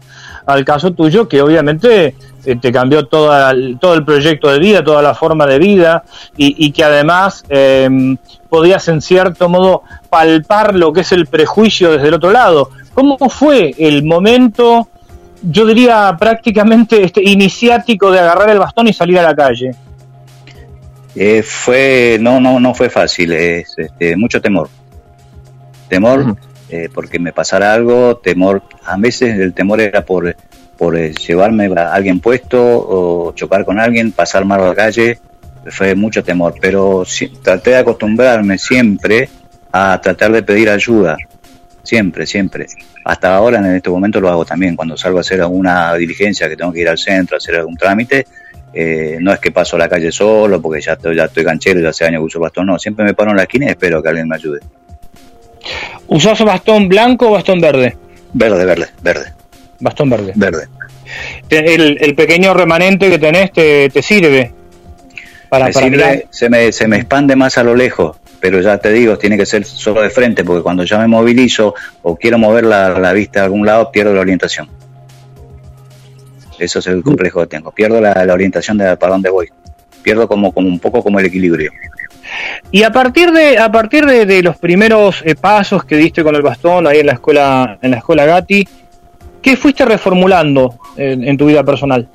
[0.46, 2.14] al caso tuyo, que obviamente
[2.44, 6.04] eh, te cambió toda, todo el proyecto de vida, toda la forma de vida,
[6.36, 8.16] y, que además em,
[8.48, 12.70] podías en cierto modo palpar lo que es el prejuicio desde el otro lado.
[12.92, 14.88] ¿Cómo fue el momento,
[15.42, 19.72] yo diría prácticamente este, iniciático de agarrar el bastón y salir a la calle?
[21.16, 24.68] Eh, fue, no, no, no fue fácil, es este, mucho temor.
[25.88, 26.36] Temor
[26.70, 30.34] eh, porque me pasara algo, temor, a veces el temor era por
[30.76, 35.18] por eh, llevarme a alguien puesto o chocar con alguien, pasar mal a la calle,
[35.70, 37.04] fue mucho temor, pero
[37.42, 39.28] traté de acostumbrarme siempre
[39.72, 41.16] a tratar de pedir ayuda,
[41.82, 42.66] siempre, siempre.
[43.04, 46.56] Hasta ahora en este momento lo hago también, cuando salgo a hacer alguna diligencia que
[46.56, 48.26] tengo que ir al centro, a hacer algún trámite,
[48.72, 51.80] eh, no es que paso a la calle solo porque ya estoy, ya estoy canchero,
[51.80, 54.02] ya hace años que uso bastón, no, siempre me paro en la esquina y espero
[54.02, 54.60] que alguien me ayude.
[56.08, 57.96] ¿Usás bastón blanco o bastón verde?
[58.32, 59.32] Verde, verde, verde.
[59.80, 60.32] Bastón verde.
[60.34, 60.68] Verde.
[61.50, 64.52] El, pequeño remanente que tenés te, sirve
[65.48, 69.38] para, se, me, se me expande más a lo lejos, pero ya te digo, tiene
[69.38, 73.40] que ser solo de frente, porque cuando ya me movilizo o quiero mover la, vista
[73.40, 74.68] a algún lado, pierdo la orientación.
[76.58, 77.72] Eso es el complejo que tengo.
[77.72, 79.48] Pierdo la, orientación de para dónde voy.
[80.02, 81.72] Pierdo como, como un poco como el equilibrio.
[82.70, 86.42] Y a partir de a partir de, los primeros eh, pasos que diste con el
[86.42, 88.68] bastón ahí en la escuela en la escuela Gatti,
[89.44, 92.08] ¿Qué fuiste reformulando en, tu vida personal?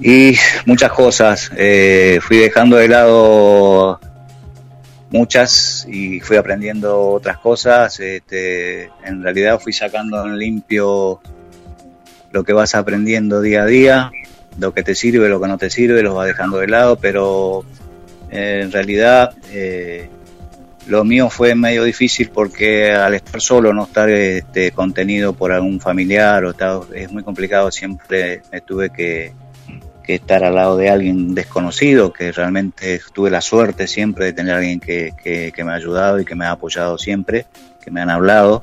[0.00, 0.34] Y
[0.64, 1.52] muchas cosas.
[1.54, 4.00] Eh, fui dejando de lado
[5.10, 8.00] muchas y fui aprendiendo otras cosas.
[8.00, 11.20] Este, en realidad fui sacando en limpio
[12.30, 14.10] lo que vas aprendiendo día a día,
[14.58, 17.66] lo que te sirve, lo que no te sirve, lo vas dejando de lado, pero
[18.30, 20.08] eh, en realidad eh,
[20.86, 25.80] lo mío fue medio difícil porque al estar solo, no estar este, contenido por algún
[25.80, 26.54] familiar, o
[26.94, 29.32] es muy complicado, siempre me tuve que,
[30.06, 34.78] estar al lado de alguien desconocido, que realmente tuve la suerte siempre de tener alguien
[34.78, 37.46] que, que, me ha ayudado y que me ha apoyado siempre,
[37.82, 38.60] que me han hablado,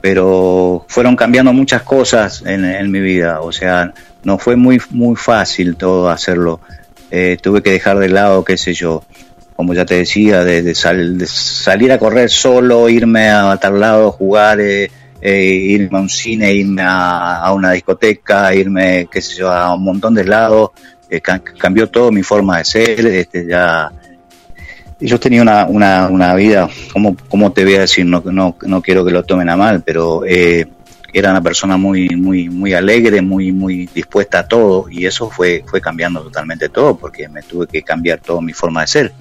[0.00, 5.76] pero fueron cambiando muchas cosas en, mi vida, o sea, no fue muy, muy fácil
[5.76, 6.60] todo hacerlo.
[7.10, 9.04] Eh, tuve que dejar de lado, qué sé yo,
[9.60, 14.90] como ya te decía, de, salir a correr solo, irme a tal lado, jugar, eh,
[15.20, 19.84] eh, irme a un cine, irme a, una discoteca, irme, qué sé yo, a un
[19.84, 20.70] montón de lados,
[21.10, 23.92] eh, cambió todo mi forma de ser, este, ya...
[24.98, 28.06] Yo tenía una, una, una vida, ¿cómo, ¿cómo te voy a decir?
[28.06, 32.48] No, no, no quiero que lo tomen a mal, pero era una persona muy, muy,
[32.48, 37.28] muy alegre, muy, muy dispuesta a todo, y eso fue, fue cambiando totalmente todo, porque
[37.28, 39.12] me tuve que cambiar toda mi forma de ser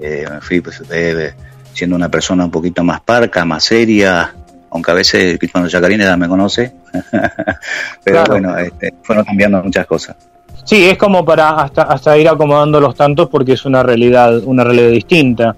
[0.00, 1.34] eh, me fui pues, eh,
[1.72, 4.34] siendo una persona un poquito más parca, más seria,
[4.70, 6.72] aunque a veces cuando ya me conoce,
[8.04, 10.16] pero bueno, este, fueron cambiando muchas cosas.
[10.64, 14.64] Sí, es como para hasta, hasta ir acomodando los tantos porque es una realidad, una
[14.64, 15.56] realidad distinta.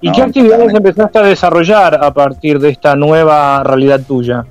[0.00, 4.44] ¿Y qué actividades empezaste a desarrollar a partir de esta nueva realidad tuya?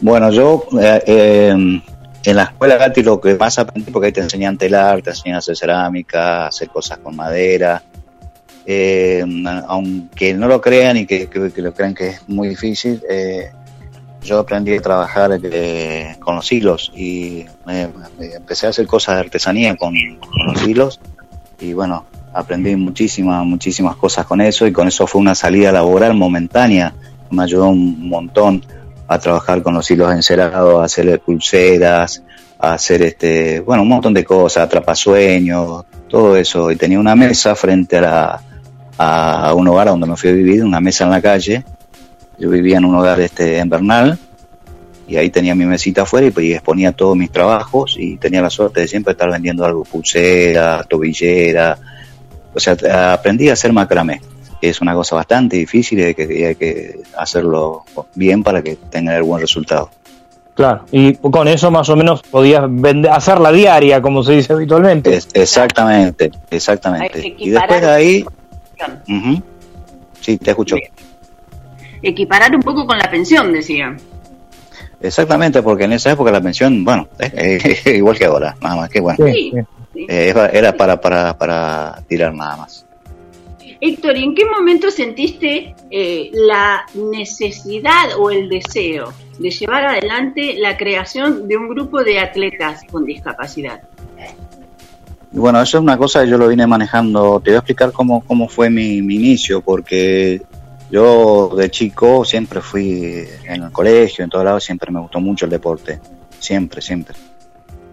[0.00, 1.54] Bueno, yo eh,
[2.24, 5.36] en la escuela Gatti lo que más aprendí, porque ahí te enseñan telar, te enseñan
[5.36, 7.82] a hacer cerámica, hacer cosas con madera,
[8.66, 9.24] eh,
[9.66, 13.50] aunque no lo crean y que, lo crean que es muy difícil, eh,
[14.22, 15.40] yo aprendí a trabajar
[16.20, 17.44] con los hilos y
[18.18, 19.94] empecé a hacer cosas de artesanía con,
[20.46, 21.00] los hilos
[21.60, 26.14] y bueno, aprendí muchísimas, muchísimas cosas con eso y con eso fue una salida laboral
[26.14, 26.94] momentánea,
[27.30, 28.64] me ayudó un montón
[29.08, 32.22] a trabajar con los hilos encerados, a hacer pulseras,
[32.58, 36.70] a hacer este, bueno, un montón de cosas, atrapasueños, todo eso.
[36.70, 38.42] Y tenía una mesa frente a la,
[38.98, 41.64] a, un hogar donde me fui a vivir, una mesa en la calle,
[42.38, 44.18] yo vivía en un hogar este en Bernal
[45.06, 48.50] y ahí tenía mi mesita afuera y, pues, exponía todos mis trabajos y tenía la
[48.50, 51.78] suerte de siempre estar vendiendo algo, pulsera, tobillera,
[52.54, 52.76] o sea,
[53.12, 54.20] aprendí a hacer macramé.
[54.60, 57.84] Es una cosa bastante difícil y hay que, hay que hacerlo
[58.14, 59.90] bien para que tenga el buen resultado.
[60.54, 64.52] Claro, y con eso más o menos podías vender, hacer la diaria, como se dice
[64.52, 65.18] habitualmente.
[65.32, 67.34] exactamente, exactamente.
[67.38, 68.24] Y después de ahí...
[70.20, 70.76] Sí, te escucho.
[72.02, 73.96] Equiparar un poco con la pensión, decía.
[75.00, 77.08] Exactamente, porque en esa época la pensión, bueno,
[77.86, 79.26] igual que ahora, nada más que bueno.
[79.26, 82.86] Eh, era para, para, para tirar nada más.
[83.84, 90.54] Héctor, ¿y en qué momento sentiste eh, la necesidad o el deseo de llevar adelante
[90.56, 93.82] la creación de un grupo de atletas con discapacidad?
[95.32, 97.40] Bueno, eso es una cosa que yo lo vine manejando.
[97.40, 100.42] Te voy a explicar cómo, cómo fue mi, mi inicio, porque
[100.90, 105.46] yo de chico siempre fui en el colegio, en todos lados, siempre me gustó mucho
[105.46, 106.00] el deporte.
[106.38, 107.16] Siempre, siempre.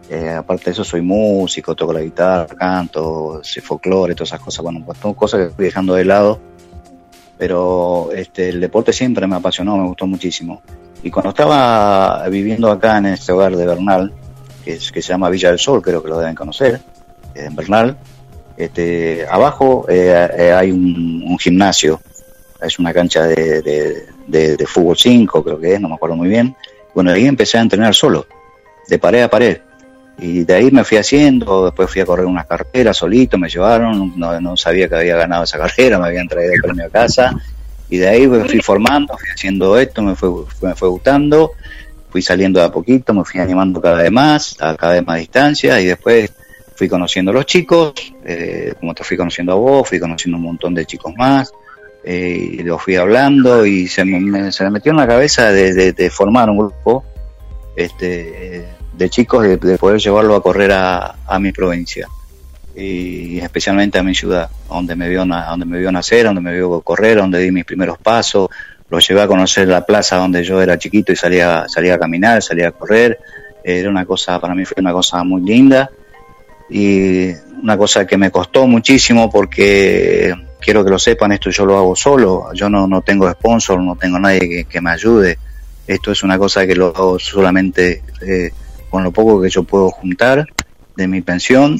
[0.10, 4.64] Eh, aparte de eso, soy músico, toco la guitarra, canto, folclore, todas esas cosas.
[4.64, 6.40] Bueno, pues cosas que estoy dejando de lado.
[7.38, 10.62] Pero este, el deporte siempre me apasionó, me gustó muchísimo.
[11.04, 14.12] Y cuando estaba viviendo acá en este hogar de Bernal,
[14.66, 16.82] que se llama Villa del Sol, creo que lo deben conocer,
[17.36, 17.98] en Bernal,
[18.60, 22.02] este, abajo eh, eh, hay un, gimnasio
[22.62, 26.54] es una cancha de, fútbol 5, creo que es, no me acuerdo muy bien.
[26.94, 28.28] Bueno, ahí empecé a entrenar solo,
[28.90, 29.60] de pared a pared.
[30.18, 34.14] Y de ahí me fui haciendo, después fui a correr unas carreras solito, me llevaron,
[34.18, 37.34] no, sabía que había ganado esa carrera, me habían traído el premio a casa.
[37.90, 40.30] Y de ahí me fui formando, fui haciendo esto, me fue,
[40.62, 41.54] me fue gustando,
[42.10, 45.18] fui saliendo de a poquito, me fui animando cada vez más, a cada vez más
[45.18, 46.30] distancia, y después
[46.80, 47.92] fui conociendo a los chicos,
[48.24, 51.52] eh, como te fui conociendo a vos, fui conociendo un montón de chicos más,
[52.06, 56.10] eh, y lo fui hablando y se me, se me metió en la cabeza de,
[56.10, 57.04] formar un grupo
[57.76, 62.08] este, de chicos, de, poder llevarlo a correr a, mi provincia.
[62.74, 66.80] Y especialmente a mi ciudad, donde me vio donde me vio nacer, donde me vio
[66.80, 68.48] correr, donde di mis primeros pasos,
[68.90, 72.42] lo llevé a conocer la plaza donde yo era chiquito y salía, salía a caminar,
[72.42, 73.20] salía a correr,
[73.66, 75.90] era una cosa, para mí fue una cosa muy linda
[76.70, 81.78] y una cosa que me costó muchísimo porque quiero que lo sepan, esto yo lo
[81.78, 85.38] hago solo, yo no, no tengo sponsor, no tengo nadie que, me ayude,
[85.88, 88.52] esto es una cosa que lo hago solamente eh,
[88.90, 90.46] con lo poco que yo puedo juntar
[90.96, 91.78] de mi pensión.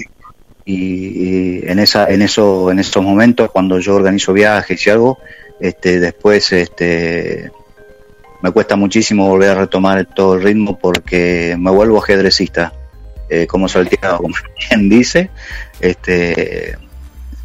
[0.66, 5.18] Y, en esa en eso en esos momentos cuando yo organizo viajes y algo
[5.60, 7.52] este después este
[8.44, 12.72] me cuesta muchísimo volver a retomar todo el ritmo porque me vuelvo ajedrecista
[13.30, 14.36] eh, como salteado como
[14.68, 15.30] quien dice
[15.80, 16.78] este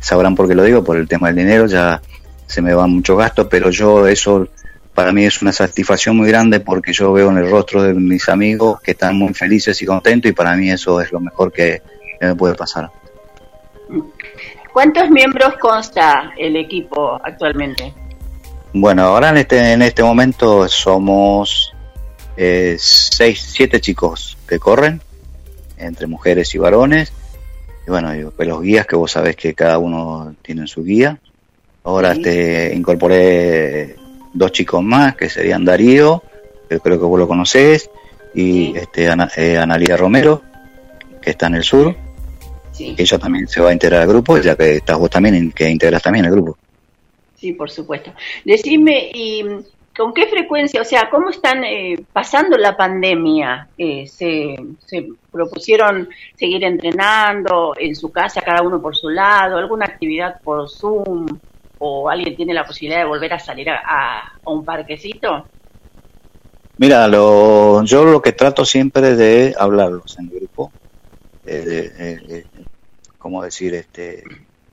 [0.04, 2.00] sabrán por qué lo digo, por el tema del dinero, ya
[2.46, 4.46] se me van muchos gastos, pero yo eso
[4.92, 8.28] para mí es una satisfacción muy grande porque yo veo en el rostro de mis
[8.28, 11.82] amigos que están muy felices y contentos y para mí eso es lo mejor que,
[12.20, 12.90] me puede pasar.
[14.72, 17.92] ¿Cuántos miembros consta el equipo actualmente?
[18.72, 21.74] Bueno, ahora en este, en este momento somos
[22.36, 25.02] eh, seis, siete chicos que corren,
[25.86, 27.12] entre mujeres y varones,
[27.86, 31.18] y bueno, pues los guías que vos sabés que cada uno tiene su guía.
[31.82, 33.96] Ahora te incorporé
[34.32, 36.22] dos chicos más, que serían Darío,
[36.68, 37.90] que creo que vos lo conocés,
[38.34, 40.42] y este Ana, eh, Analia Romero,
[41.20, 41.94] que está en el sur.
[42.72, 42.94] Sí.
[42.98, 46.02] Ella también se va a integrar al grupo, ya que estás vos también, que integras
[46.02, 46.56] también el grupo.
[47.36, 48.12] Sí, por supuesto.
[48.44, 49.44] Decime, y
[49.96, 53.68] ¿Con qué frecuencia, o sea, cómo están eh, pasando la pandemia?
[53.78, 54.56] Eh, se,
[55.34, 59.58] propusieron seguir entrenando en su casa, cada uno por su lado?
[59.58, 61.26] ¿Alguna actividad por Zoom?
[61.78, 65.46] ¿O alguien tiene la posibilidad de volver a salir a, un parquecito?
[66.78, 70.72] Mira, lo, yo lo que trato siempre de hablarlos en grupo,
[71.44, 72.46] de,
[73.18, 73.74] ¿cómo decir?
[73.74, 74.24] este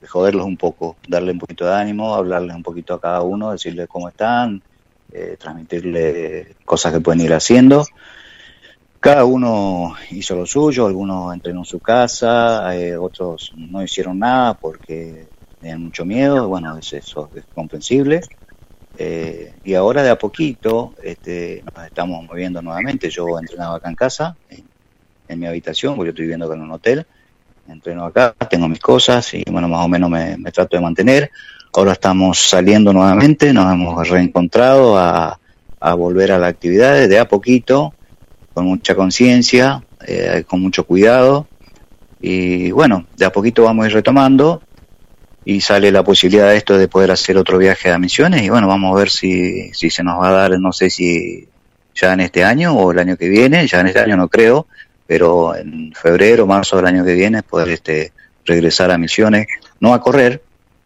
[0.02, 3.52] de joderlos un poco, darle un poquito de ánimo, hablarles un poquito a cada uno,
[3.52, 4.62] decirles cómo están,
[5.12, 7.86] eh, transmitirle cosas que pueden ir haciendo.
[9.02, 14.54] Cada uno hizo lo suyo, algunos entrenó en su casa, eh, otros no hicieron nada
[14.54, 15.26] porque
[15.60, 18.22] tenían mucho miedo, bueno, eso es comprensible.
[19.00, 23.10] Eh, y ahora de a poquito este, nos estamos moviendo nuevamente.
[23.10, 24.36] Yo entrenaba acá en casa,
[25.28, 27.06] en, mi habitación, porque yo estoy viviendo acá en un hotel.
[27.68, 31.32] Entreno acá, tengo mis cosas y bueno, más o menos me, trato de mantener.
[31.74, 35.40] Ahora estamos saliendo nuevamente, nos hemos reencontrado a,
[35.98, 37.96] volver a la actividad de a poquito,
[38.54, 41.48] con mucha conciencia, eh, con mucho cuidado.
[42.20, 44.62] Y bueno, de a poquito vamos a ir retomando.
[45.44, 48.68] y sale la posibilidad de esto de poder hacer otro viaje a Misiones y bueno,
[48.68, 51.48] vamos a ver si, si se nos va a dar, no sé si
[51.96, 54.68] ya en este año o el año que viene, ya en este año no creo,
[55.08, 58.14] pero en febrero, marzo del año que viene poder este,
[58.46, 59.48] regresar a Misiones,
[59.80, 60.44] no a correr,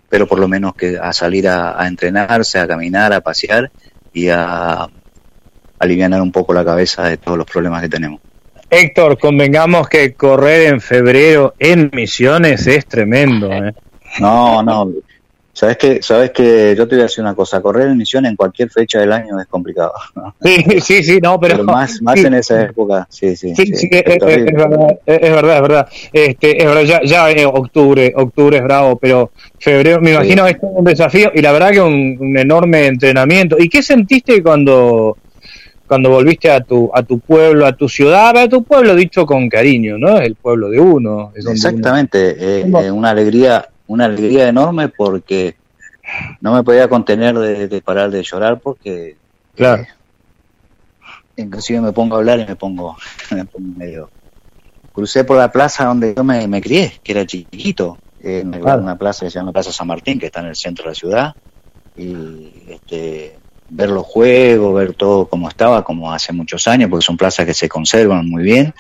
[0.10, 3.72] pero por lo menos que a salir a, a entrenarse, a caminar, a pasear
[4.14, 4.88] y a
[5.80, 8.22] aliviar un poco la cabeza de todos los problemas que tenemos.
[8.70, 13.52] Héctor, convengamos que correr en febrero en Misiones es tremendo.
[13.52, 13.74] ¿eh?
[14.20, 14.94] No, no.
[15.52, 18.36] Sabes que, sabes que yo te voy a decir una cosa, correr en misión en
[18.36, 19.94] cualquier fecha del año es complicado.
[20.42, 23.56] Sí, sí, sí, no, pero, más, más en esa época, sí, sí.
[23.56, 27.46] Sí, sí, es, es, verdad, es, verdad, es verdad, este, es verdad, ya, ya es
[27.46, 30.54] octubre, octubre es bravo, pero febrero, me imagino sí.
[30.54, 33.56] es un desafío y la verdad que un, un enorme entrenamiento.
[33.58, 35.18] ¿Y qué sentiste cuando
[35.88, 39.50] cuando volviste a tu a tu pueblo, a tu ciudad, a tu pueblo dicho con
[39.50, 40.18] cariño, ¿no?
[40.18, 41.32] Es el pueblo de uno.
[41.36, 42.80] Es Exactamente, uno...
[42.80, 45.56] Eh, eh, una alegría una alegría enorme porque
[46.42, 49.16] no me podía contener de, de parar de llorar porque
[49.56, 49.88] claro eh,
[51.38, 52.98] inclusive me pongo a hablar y me pongo,
[53.32, 54.10] me pongo medio
[54.92, 58.82] crucé por la plaza donde yo me, me crié que era chiquito en claro.
[58.82, 60.96] una plaza que se llama Plaza San Martín que está en el centro de la
[60.96, 61.36] ciudad
[61.96, 63.38] y este
[63.70, 67.54] ver los juegos ver todo como estaba como hace muchos años porque son plazas que
[67.54, 68.74] se conservan muy bien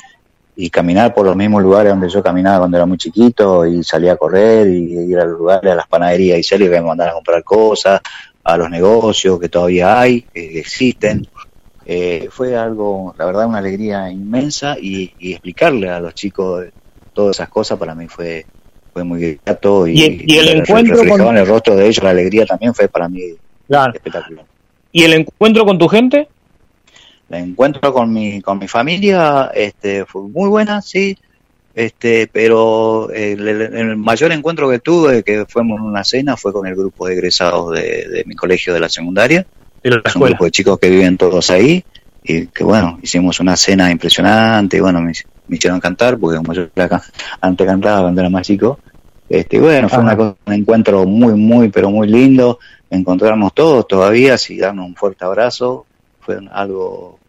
[0.55, 4.13] y caminar por los mismos lugares donde yo caminaba cuando era muy chiquito y salía
[4.13, 7.11] a correr y ir a los lugares, a las panaderías y salir que me mandaban
[7.11, 7.99] a comprar cosas,
[8.43, 11.27] a los negocios que todavía hay, que existen.
[11.85, 16.65] Eh, fue algo, la verdad, una alegría inmensa y, y, explicarle a los chicos
[17.13, 18.45] todas esas cosas para mí fue
[18.91, 21.21] fue muy grato y, y, y el encuentro con...
[21.21, 23.21] en el rostro de ellos la alegría también fue para mí
[23.67, 23.93] claro.
[23.93, 24.45] espectacular.
[24.95, 26.29] ¿Y el encuentro con tu gente?
[27.29, 31.17] el encuentro con mi con mi familia este fue muy buena sí.
[31.73, 36.75] Este pero el, mayor encuentro que tuve que fuimos en una cena fue con el
[36.75, 39.45] grupo de egresados de, de mi colegio de la secundaria.
[39.83, 41.83] De la un grupo de chicos que viven todos ahí
[42.23, 45.11] y que bueno hicimos una cena impresionante y bueno me,
[45.49, 46.67] me hicieron cantar porque como yo
[47.41, 48.79] antes cantaba cuando era más chico.
[49.27, 54.35] Este bueno fue una cosa, un encuentro muy muy pero muy lindo encontrarnos todos todavía
[54.49, 55.85] y darnos un fuerte abrazo
[56.19, 57.19] fue algo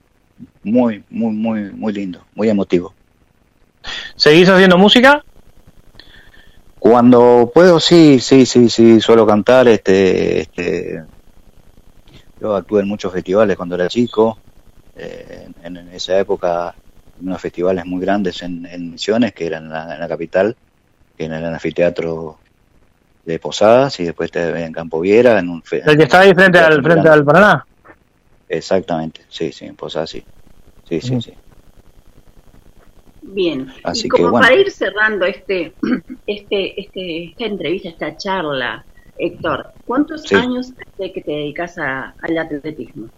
[0.62, 2.94] muy, muy, muy, muy lindo, muy emotivo.
[4.16, 5.24] ¿Seguís haciendo música?
[6.78, 11.02] Cuando puedo, sí, sí, sí, sí, suelo cantar, este, este,
[12.40, 14.38] yo actué en muchos festivales cuando era chico,
[14.94, 16.74] eh, en, en, esa época,
[17.20, 20.56] unos festivales muy grandes en, en Misiones, que eran en la, en la capital,
[21.16, 22.38] que el anfiteatro
[23.26, 26.80] de Posadas, y después en Campo Viera, en un ¿El que está ahí frente al,
[26.82, 27.66] frente al Paraná?
[28.48, 30.24] Exactamente, sí, sí, en Posadas sí.
[30.88, 31.32] Sí, sí, sí.
[33.22, 34.46] Bien, Así y como que, bueno.
[34.46, 35.74] para ir cerrando este,
[36.26, 38.84] este, este, esta entrevista, esta charla,
[39.18, 40.36] Héctor, ¿cuántos sí.
[40.36, 43.08] años de que te dedicas a, al atletismo?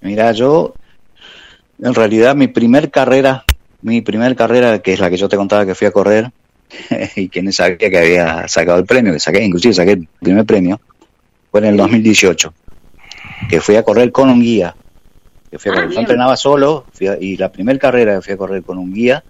[0.00, 0.74] Mira, yo,
[1.80, 3.44] en realidad, mi primer carrera,
[3.82, 6.32] mi primer carrera, que es la que yo te contaba que fui a correr,
[7.16, 10.44] y que no sabía que había sacado el premio, que saqué, inclusive saqué el primer
[10.44, 10.80] premio,
[11.50, 12.52] fue en el 2018,
[13.48, 14.74] que fui a correr con un guía,
[15.50, 15.90] que fui a correr.
[15.90, 18.78] Ah, yo entrenaba solo fui a, y la primera carrera que fui a correr con
[18.78, 19.22] un guía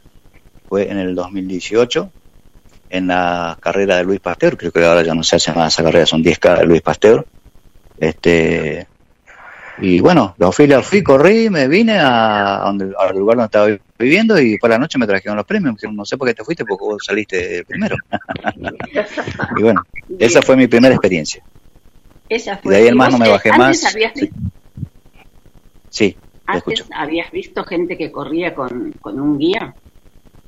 [0.68, 2.11] fue en el 2018
[2.90, 5.82] en la carrera de Luis Pasteur, creo que ahora ya no se hace más esa
[5.82, 7.26] carrera, son 10K de Luis Pasteur.
[7.99, 8.86] Este,
[9.78, 13.68] y bueno, lo fui, fui, corrí, me vine a, donde, al lugar donde estaba
[13.98, 15.76] viviendo y por la noche me trajeron los premios.
[15.90, 17.96] No sé por qué te fuiste, porque vos saliste primero.
[19.56, 19.82] y bueno,
[20.18, 21.42] esa fue mi primera experiencia.
[22.28, 22.72] Esa fue.
[22.72, 23.80] Y de ahí en más no me bajé más.
[24.14, 24.30] Sí.
[25.90, 26.16] Sí.
[26.46, 29.74] ¿Antes habías visto gente que corría con, con, un guía?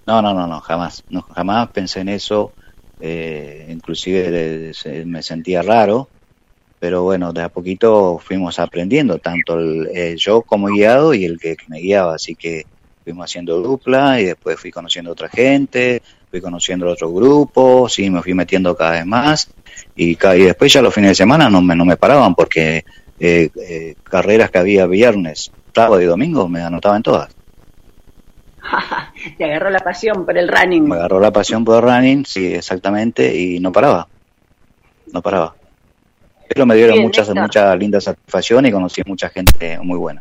[0.06, 1.02] No, no, no, no, jamás.
[1.08, 2.52] No, jamás pensé en eso.
[3.00, 4.72] Eh, inclusive
[5.04, 6.08] me sentía raro.
[6.87, 11.37] Pero bueno, de a poquito fuimos aprendiendo, tanto el, eh, yo como guiado y el
[11.37, 12.14] que, que, me guiaba.
[12.14, 12.64] Así que
[13.03, 17.89] fuimos haciendo dupla y después fui conociendo a otra gente, fui conociendo a otro grupo,
[17.89, 19.51] sí, me fui metiendo cada vez más.
[19.97, 22.84] Y, y después ya los fines de semana no me, no me paraban porque
[23.18, 27.34] eh, eh, carreras que había viernes, sábado y domingo, me anotaba en todas.
[29.39, 30.89] Te agarró la pasión por el running.
[30.89, 34.07] Me agarró la pasión por el running, sí, exactamente, y no paraba.
[35.12, 35.57] No paraba.
[36.49, 40.20] Pero me dieron Bien, muchas, muchas lindas satisfacciones y conocí mucha gente muy buena.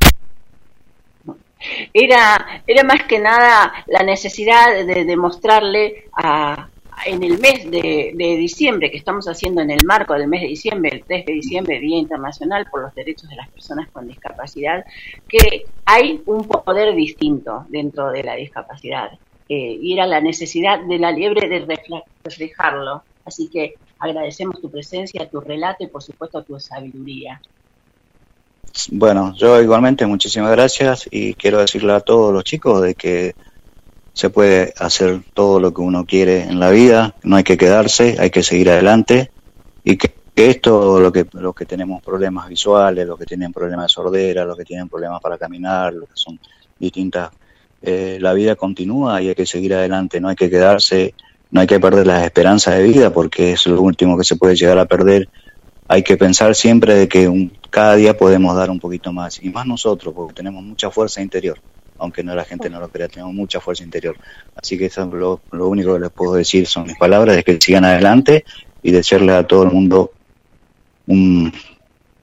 [1.94, 6.70] Era, era más que nada la necesidad de demostrarle a,
[7.06, 10.48] en el mes de, de, diciembre, que estamos haciendo en el marco del mes de
[10.48, 14.86] diciembre, el 3 de diciembre, Día Internacional por los Derechos de las Personas con Discapacidad,
[15.28, 19.12] que hay un poder distinto dentro de la discapacidad.
[19.48, 21.80] Eh, y era la necesidad de la liebre de
[22.24, 23.04] reflejarlo.
[23.26, 27.42] Así que agradecemos tu presencia, tu relato y por supuesto tu sabiduría.
[28.92, 33.36] Bueno, yo igualmente muchísimas gracias y quiero decirle a todos los chicos de que
[34.14, 38.16] se puede hacer todo lo que uno quiere en la vida, no hay que quedarse,
[38.20, 39.32] hay que seguir adelante
[39.84, 43.90] y que, esto, lo que, los que tenemos problemas visuales, los que tienen problemas de
[43.90, 46.40] sordera, los que tienen problemas para caminar, los que son
[46.78, 47.32] distintas,
[47.82, 51.14] eh, la vida continúa y hay que seguir adelante, no hay que quedarse,
[51.56, 54.58] no hay que perder las esperanzas de vida porque es lo último que se puede
[54.58, 55.30] llegar a perder.
[55.88, 59.52] Hay que pensar siempre de que un, cada día podemos dar un poquito más y
[59.52, 61.58] más nosotros porque tenemos mucha fuerza interior
[61.98, 64.18] aunque no la gente no lo crea, tenemos mucha fuerza interior.
[64.54, 67.44] Así que eso es lo, lo, único que les puedo decir son mis palabras, de
[67.46, 68.44] que sigan adelante
[68.84, 70.12] y desearle a todo el mundo
[71.08, 71.54] un,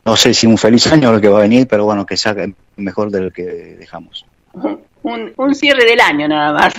[0.05, 2.37] no sé si un feliz año lo que va a venir, pero bueno, que sea
[2.77, 4.27] mejor del que dejamos.
[5.05, 6.75] Un, un cierre del año nada más.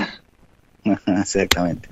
[1.07, 1.89] Exactamente.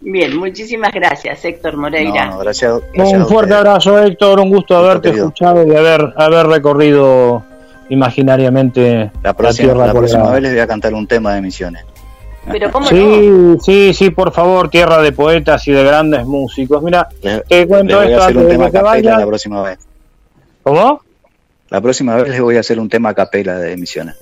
[0.00, 2.26] Bien, muchísimas gracias, Héctor Moreira.
[2.26, 4.40] No, gracias, gracias, un fuerte abrazo, Héctor.
[4.40, 7.42] Un gusto haberte escuchado y haber, haber recorrido
[7.90, 11.84] imaginariamente la próxima, la, la próxima vez les voy a cantar un tema de Misiones.
[12.50, 13.58] Pero ¿cómo sí, no?
[13.60, 16.82] sí, sí, por favor, tierra de poetas y de grandes músicos.
[16.82, 19.78] Mira, les, te cuento voy esto a hacer un tema capela la próxima vez.
[20.62, 21.02] ¿Cómo?
[21.68, 24.16] La próxima vez les voy a hacer un tema a capela de Misiones.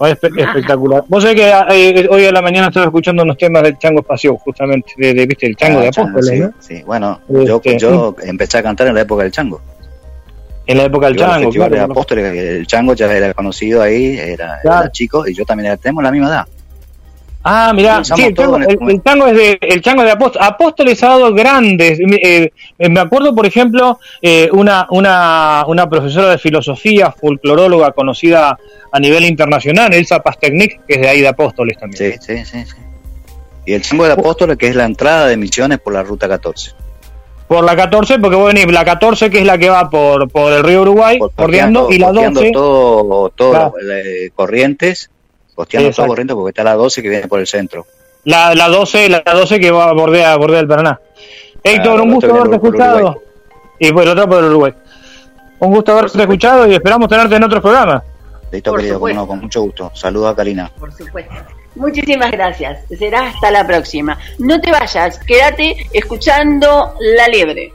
[0.00, 1.04] Espe espectacular.
[1.06, 4.36] Vos sabés que eh, hoy a la mañana estaba escuchando unos temas del Chango Espacio,
[4.38, 5.46] justamente, de, de ¿viste?
[5.46, 6.52] El Chango ah, de Apóstoles, sí, ¿no?
[6.58, 9.60] Sí, bueno, yo, este, yo empecé a cantar en la época del Chango.
[10.66, 11.50] En la época del yo Chango.
[11.50, 14.82] Claro, de Apóstoles, el Chango ya era conocido ahí, era, claro.
[14.82, 16.46] era chico, y yo también era, tenemos la misma edad.
[17.46, 21.02] Ah, mira, sí, el, chango, el, el, chango es de, el chango de apóstoles, apóstoles
[21.02, 22.00] ha dado grandes.
[22.00, 28.58] Eh, me acuerdo, por ejemplo, eh, una, una, una profesora de filosofía, folcloróloga conocida
[28.90, 32.18] a nivel internacional, Elsa Pastechnik, que es de ahí de Apóstoles también.
[32.18, 32.64] Sí, sí, sí.
[32.64, 32.76] sí.
[33.66, 36.72] Y el chango de apóstoles, que es la entrada de Misiones por la ruta 14.
[37.48, 40.30] Por la 14, porque voy a venir la 14, que es la que va por,
[40.30, 42.52] por el río Uruguay, por, bordeando, y la 12.
[42.52, 43.74] todo, todo claro.
[43.90, 45.10] eh, corrientes
[45.54, 47.86] costeando todo corriente porque está la 12 que viene por el centro.
[48.24, 51.00] La, la 12, la 12 que va a bordear, bordea el Paraná.
[51.62, 53.22] Héctor, un gusto haberte escuchado.
[53.78, 54.72] Y pues el otro por el Uruguay.
[55.60, 58.02] Un gusto haberte escuchado y esperamos tenerte en otros programas.
[58.50, 59.90] Listo, por querido, no, con mucho gusto.
[59.94, 60.70] Saludos a Karina.
[60.78, 61.34] Por supuesto.
[61.74, 62.84] Muchísimas gracias.
[62.96, 64.18] Será hasta la próxima.
[64.38, 67.72] No te vayas, quédate escuchando La Liebre.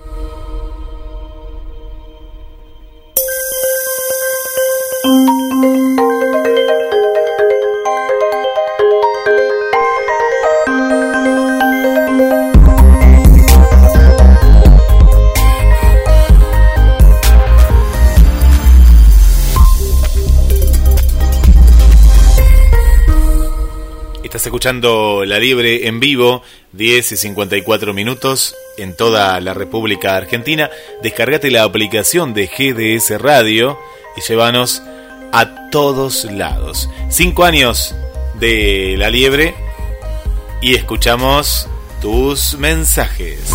[24.39, 30.69] Estás escuchando La Libre en vivo, 10 y 54 minutos en toda la República Argentina.
[31.03, 33.77] Descargate la aplicación de GDS Radio
[34.15, 34.81] y llévanos
[35.33, 36.89] a todos lados.
[37.09, 37.93] Cinco años
[38.39, 39.55] de La Liebre
[40.61, 41.67] y escuchamos
[42.01, 43.51] tus mensajes.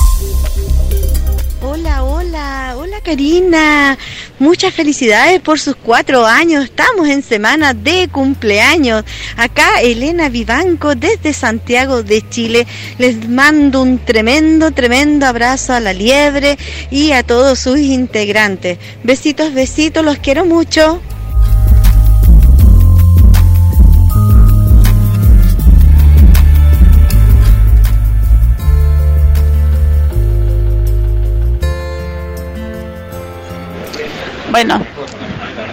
[3.04, 3.98] Karina.
[4.38, 6.64] Muchas felicidades por sus cuatro años.
[6.64, 9.04] Estamos en semana de cumpleaños.
[9.36, 12.66] Acá Elena Vivanco desde Santiago de Chile.
[12.98, 16.58] Les mando un tremendo, tremendo abrazo a la liebre
[16.90, 18.78] y a todos sus integrantes.
[19.04, 21.00] Besitos, besitos, los quiero mucho.
[34.54, 34.86] Bueno,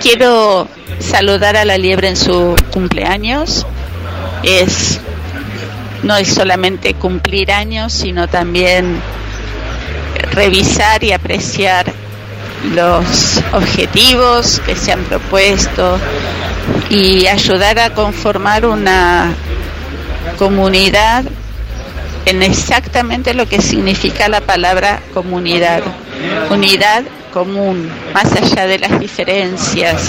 [0.02, 0.68] quiero
[0.98, 3.68] saludar a la liebre en su cumpleaños.
[4.42, 5.00] Es
[6.02, 9.00] no es solamente cumplir años, sino también
[10.32, 11.94] revisar y apreciar
[12.74, 16.00] los objetivos que se han propuesto
[16.90, 19.32] y ayudar a conformar una
[20.40, 21.24] comunidad
[22.26, 25.84] en exactamente lo que significa la palabra comunidad.
[26.50, 30.04] Unidad común, más allá de las diferencias.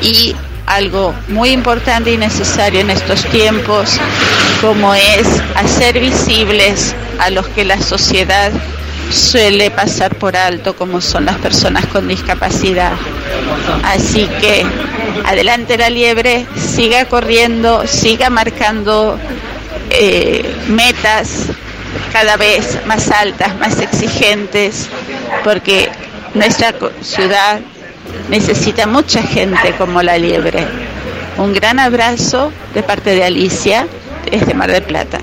[0.00, 0.34] Y
[0.66, 3.98] algo muy importante y necesario en estos tiempos,
[4.60, 8.52] como es hacer visibles a los que la sociedad
[9.10, 12.94] suele pasar por alto, como son las personas con discapacidad.
[13.84, 14.64] Así que
[15.24, 19.18] adelante la liebre, siga corriendo, siga marcando
[19.90, 21.46] eh, metas
[22.12, 24.88] cada vez más altas, más exigentes,
[25.44, 25.90] porque
[26.36, 27.60] nuestra ciudad
[28.28, 30.66] necesita mucha gente como la liebre.
[31.38, 33.86] Un gran abrazo de parte de Alicia
[34.30, 35.20] desde Mar del Plata.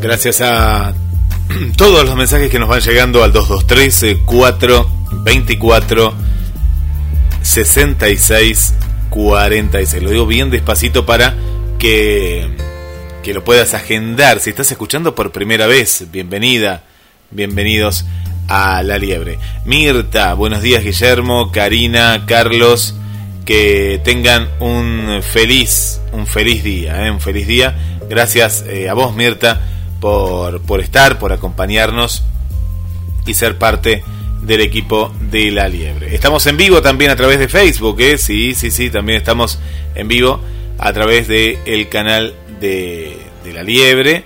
[0.00, 0.92] Gracias a
[1.76, 6.14] todos los mensajes que nos van llegando al 223 424
[7.42, 8.74] 66
[9.10, 10.02] 46.
[10.02, 11.34] Lo digo bien despacito para
[11.78, 12.50] que,
[13.24, 14.38] que lo puedas agendar.
[14.38, 16.82] Si estás escuchando por primera vez, bienvenida,
[17.30, 18.04] bienvenidos
[18.48, 19.38] a La Liebre.
[19.64, 22.94] Mirta, buenos días Guillermo, Karina, Carlos,
[23.46, 27.10] que tengan un feliz, un feliz día, ¿eh?
[27.10, 27.98] un feliz día.
[28.10, 29.58] Gracias eh, a vos Mirta
[30.00, 32.24] por, por estar, por acompañarnos
[33.26, 34.04] y ser parte
[34.42, 36.14] del equipo de La Liebre.
[36.14, 38.18] Estamos en vivo también a través de Facebook, ¿eh?
[38.18, 39.60] sí, sí, sí, también estamos
[39.94, 40.42] en vivo
[40.76, 43.18] a través del el canal de,
[43.52, 44.24] La Liebre.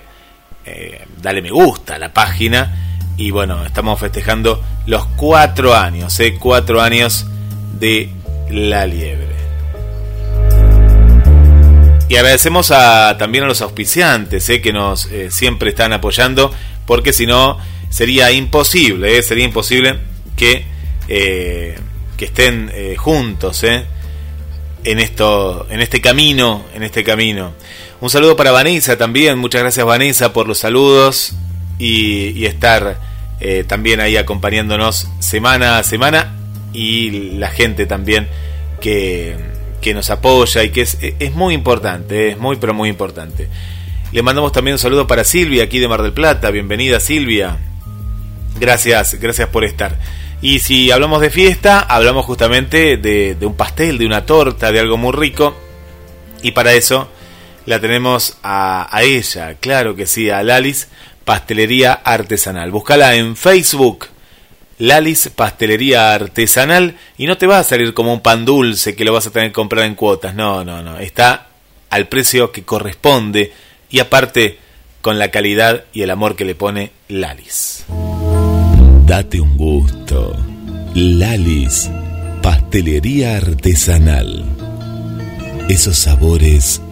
[0.65, 6.35] Eh, dale me gusta a la página y bueno, estamos festejando los cuatro años, ¿eh?
[6.39, 7.25] cuatro años
[7.77, 8.09] de
[8.49, 9.27] La Liebre.
[12.07, 14.61] Y agradecemos a, también a los auspiciantes ¿eh?
[14.61, 16.53] que nos eh, siempre están apoyando,
[16.85, 17.59] porque si no
[17.89, 19.97] sería imposible, sería imposible
[20.37, 20.65] que,
[21.07, 27.53] que estén juntos en, esto, en este camino, en este camino.
[28.01, 31.33] Un saludo para Vanessa también, muchas gracias Vanessa por los saludos
[31.77, 32.97] y, estar
[33.41, 36.33] eh, también ahí acompañándonos semana a semana
[36.71, 38.29] y la gente también
[38.79, 39.35] que,
[39.81, 43.49] que nos apoya y que es, muy importante, es muy pero muy importante.
[44.11, 47.57] Le mandamos también un saludo para Silvia aquí de Mar del Plata, bienvenida Silvia.
[48.59, 49.97] Gracias, gracias por estar.
[50.41, 54.95] Y si hablamos de fiesta, hablamos justamente de, un pastel, de una torta, de algo
[54.95, 55.55] muy rico.
[56.41, 57.09] Y para eso
[57.69, 60.87] la tenemos a, ella, claro que sí, a Lalis
[61.23, 62.71] Pastelería Artesanal.
[62.71, 64.07] Búscala en Facebook,
[64.79, 69.13] Lalis Pastelería Artesanal, y no te va a salir como un pan dulce que lo
[69.13, 70.33] vas a tener que comprar en cuotas.
[70.33, 70.97] No, no, no.
[70.97, 71.49] Está
[71.91, 73.53] al precio que corresponde
[73.91, 74.57] y aparte
[75.01, 77.85] con la calidad y el amor que le pone Lalis.
[79.05, 80.35] Date un gusto.
[80.95, 81.87] Lalis,
[82.41, 84.43] pastelería artesanal.
[85.69, 86.81] Esos sabores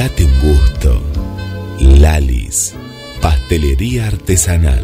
[0.00, 1.02] Date un gusto.
[1.78, 2.74] Lalis,
[3.20, 4.82] pastelería artesanal.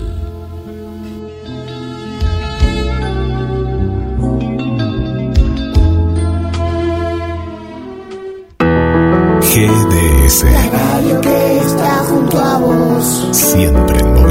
[9.40, 10.44] GDS.
[10.44, 13.28] La radio que está junto a vos.
[13.32, 14.25] Siempre en movimiento.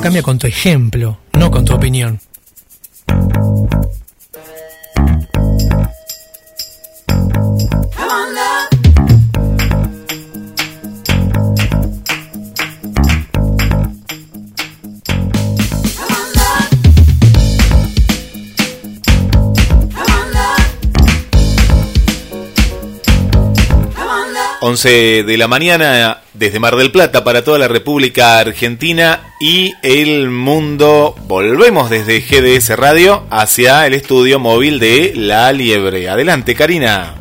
[0.00, 2.20] Cambia con tu ejemplo, no con tu opinión.
[24.70, 30.30] 11 de la mañana desde Mar del Plata para toda la República Argentina y el
[30.30, 31.16] mundo.
[31.26, 36.08] Volvemos desde GDS Radio hacia el estudio móvil de La Liebre.
[36.08, 37.16] Adelante, Karina.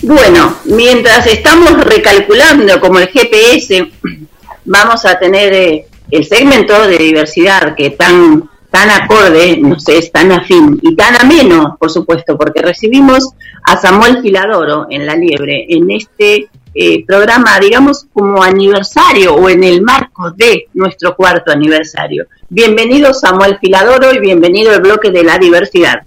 [0.00, 3.86] Bueno, mientras estamos recalculando como el GPS,
[4.64, 10.12] vamos a tener eh, el segmento de diversidad que tan tan acorde, no sé, es
[10.12, 13.30] tan afín y tan ameno, por supuesto, porque recibimos
[13.64, 19.64] a Samuel Filadoro en La Liebre en este eh, programa, digamos, como aniversario o en
[19.64, 22.26] el marco de nuestro cuarto aniversario.
[22.48, 26.02] Bienvenido Samuel Filadoro y bienvenido al bloque de la diversidad.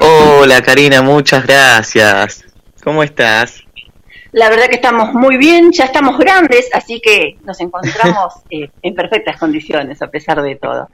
[0.00, 2.44] Hola Karina, muchas gracias.
[2.82, 3.62] ¿Cómo estás?
[4.32, 8.94] La verdad que estamos muy bien, ya estamos grandes, así que nos encontramos eh, en
[8.94, 10.88] perfectas condiciones a pesar de todo.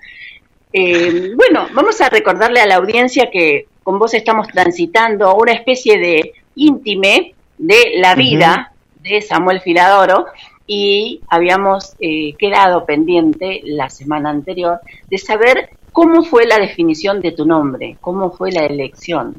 [0.73, 5.99] Eh, bueno, vamos a recordarle a la audiencia que con vos estamos transitando una especie
[5.99, 10.27] de íntime de la vida de Samuel Filadoro
[10.67, 17.33] y habíamos eh, quedado pendiente la semana anterior de saber cómo fue la definición de
[17.33, 19.35] tu nombre, cómo fue la elección.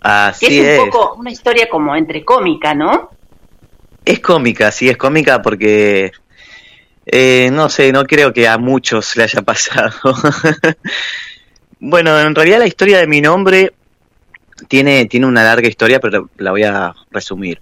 [0.00, 0.80] Así Que es es.
[0.80, 3.10] un poco una historia como entre cómica, ¿no?
[4.04, 6.12] Es cómica, sí, es cómica porque
[7.12, 9.92] eh, no sé, no creo que a muchos le haya pasado.
[11.82, 13.72] Bueno, en realidad la historia de mi nombre
[14.68, 17.58] tiene, tiene una larga historia, pero la voy a resumir.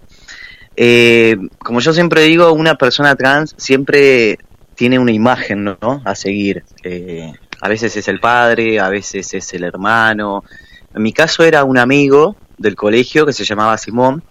[0.75, 4.37] Eh, como yo siempre digo, una persona trans siempre
[4.75, 6.01] tiene una imagen ¿no?
[6.03, 6.65] a seguir.
[6.83, 7.31] Eh,
[7.61, 10.43] a veces es el padre, a veces es el hermano.
[10.93, 14.21] En mi caso era un amigo del colegio que se llamaba Simón.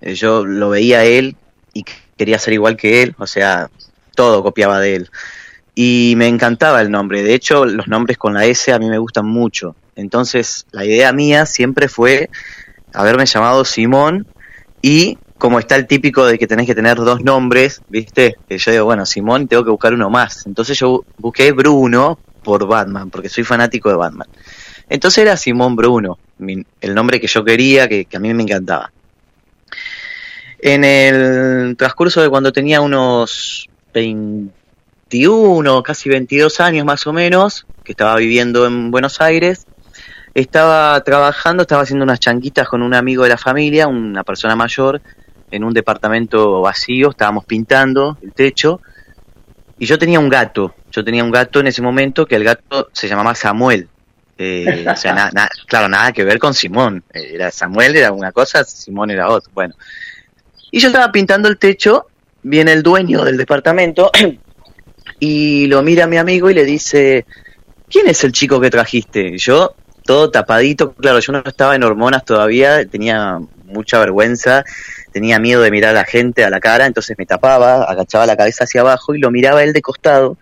[0.00, 1.36] Eh, yo lo veía a él
[1.74, 1.84] y
[2.16, 3.68] quería ser igual que él, o sea,
[4.16, 5.10] todo copiaba de él.
[5.76, 7.22] Y me encantaba el nombre.
[7.22, 9.76] De hecho, los nombres con la S a mí me gustan mucho.
[9.94, 12.28] Entonces, la idea mía siempre fue
[12.92, 14.26] haberme llamado Simón
[14.82, 18.36] y como está el típico de que tenés que tener dos nombres, ¿viste?
[18.48, 20.46] Que yo digo, bueno, Simón, tengo que buscar uno más.
[20.46, 24.28] Entonces yo busqué Bruno por Batman, porque soy fanático de Batman.
[24.88, 28.92] Entonces era Simón Bruno, el nombre que yo quería, que, a mí me encantaba.
[30.58, 37.92] En el transcurso de cuando tenía unos 21, casi 22 años más o menos, que
[37.92, 39.66] estaba viviendo en Buenos Aires,
[40.34, 45.00] estaba trabajando, estaba haciendo unas chanquitas con un amigo de la familia, una persona mayor,
[45.50, 48.80] en un departamento vacío, estábamos pintando el techo
[49.78, 52.88] y yo tenía un gato, yo tenía un gato en ese momento que el gato
[52.92, 53.88] se llamaba Samuel.
[54.36, 55.30] Eh, o sea,
[55.66, 57.02] claro, nada que ver con Simón.
[57.14, 59.50] Era Samuel era una cosa, Simón era otra.
[59.54, 59.74] Bueno,
[60.70, 62.08] y yo estaba pintando el techo,
[62.46, 64.10] viene el dueño del departamento
[65.18, 67.26] y lo mira a mi amigo y le dice,
[67.88, 69.36] ¿quién es el chico que trajiste?
[69.36, 69.74] Yo,
[70.04, 74.64] todo tapadito, claro, yo no estaba en hormonas todavía, tenía mucha vergüenza
[75.16, 78.36] tenía miedo de mirar a la gente a la cara, entonces me tapaba, agachaba la
[78.36, 80.36] cabeza hacia abajo y lo miraba él de costado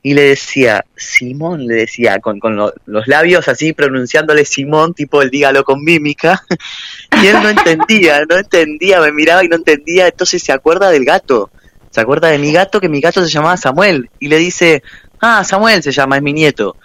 [0.00, 5.30] y le decía, Simón, le decía, con, con los labios así pronunciándole Simón, tipo el
[5.30, 6.40] dígalo con mímica,
[7.20, 11.04] y él no entendía, no entendía, me miraba y no entendía, entonces se acuerda del
[11.04, 11.50] gato,
[11.90, 14.84] se acuerda de mi gato, que mi gato se llamaba Samuel, y le dice,
[15.20, 16.76] ah, Samuel se llama, es mi nieto.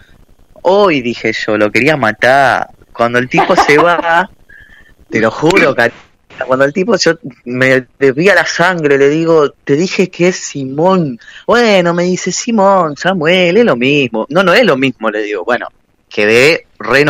[0.64, 2.70] Hoy dije yo, lo quería matar.
[2.92, 4.28] Cuando el tipo se va,
[5.08, 5.76] te lo juro,
[6.46, 7.14] cuando el tipo yo
[7.46, 11.20] me desvía la sangre, le digo, te dije que es Simón.
[11.46, 14.26] Bueno, me dice Simón, Samuel, es lo mismo.
[14.30, 15.44] No, no es lo mismo, le digo.
[15.44, 15.68] Bueno,
[16.10, 17.06] quedé re.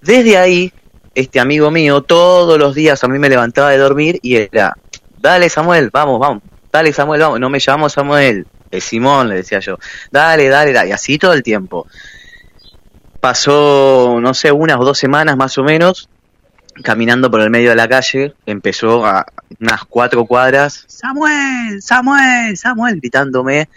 [0.00, 0.72] Desde ahí,
[1.14, 4.76] este amigo mío, todos los días a mí me levantaba de dormir y era,
[5.18, 6.42] dale Samuel, vamos, vamos,
[6.72, 7.40] dale Samuel, vamos.
[7.40, 9.78] No me llamo Samuel, es Simón, le decía yo.
[10.10, 10.90] Dale, dale, dale.
[10.90, 11.86] Y así todo el tiempo.
[13.20, 16.08] Pasó, no sé, unas o dos semanas más o menos
[16.82, 19.26] caminando por el medio de la calle, empezó a
[19.60, 23.68] unas cuatro cuadras, Samuel, Samuel, Samuel, gritándome.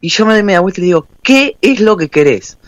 [0.00, 2.58] Y yo me doy media vuelta y le digo, ¿qué es lo que querés?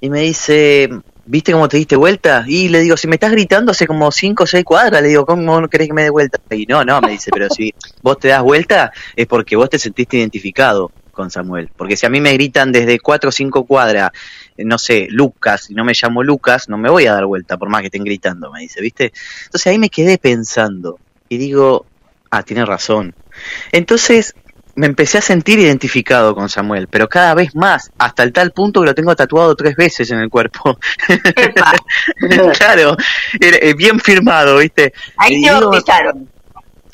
[0.00, 0.90] Y me dice,
[1.24, 2.44] ¿viste cómo te diste vuelta?
[2.46, 5.24] Y le digo, si me estás gritando hace como cinco o seis cuadras, le digo,
[5.24, 6.38] ¿cómo no querés que me dé vuelta?
[6.50, 9.78] Y no, no, me dice, pero si vos te das vuelta es porque vos te
[9.78, 11.70] sentiste identificado con Samuel.
[11.74, 14.10] Porque si a mí me gritan desde cuatro o cinco cuadras,
[14.58, 17.68] no sé, Lucas, y no me llamo Lucas, no me voy a dar vuelta por
[17.68, 19.12] más que estén gritando, me dice, ¿viste?
[19.44, 20.98] Entonces ahí me quedé pensando
[21.28, 21.86] y digo,
[22.30, 23.14] ah, tiene razón.
[23.72, 24.34] Entonces
[24.76, 28.80] me empecé a sentir identificado con Samuel, pero cada vez más, hasta el tal punto
[28.80, 30.78] que lo tengo tatuado tres veces en el cuerpo.
[32.58, 32.96] claro,
[33.40, 34.92] eh, bien firmado, ¿viste?
[35.16, 36.28] Ahí te bautizaron.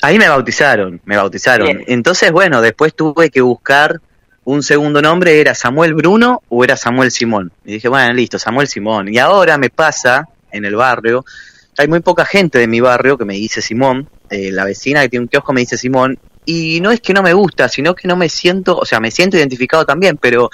[0.03, 1.83] Ahí me bautizaron, me bautizaron.
[1.87, 4.01] Entonces, bueno, después tuve que buscar
[4.43, 7.51] un segundo nombre era Samuel Bruno o era Samuel Simón.
[7.65, 9.13] Y dije, bueno, listo, Samuel Simón.
[9.13, 11.23] Y ahora me pasa en el barrio,
[11.77, 15.09] hay muy poca gente de mi barrio que me dice Simón, eh, la vecina que
[15.09, 18.07] tiene un kiosco me dice Simón, y no es que no me gusta, sino que
[18.07, 20.49] no me siento, o sea, me siento identificado también, pero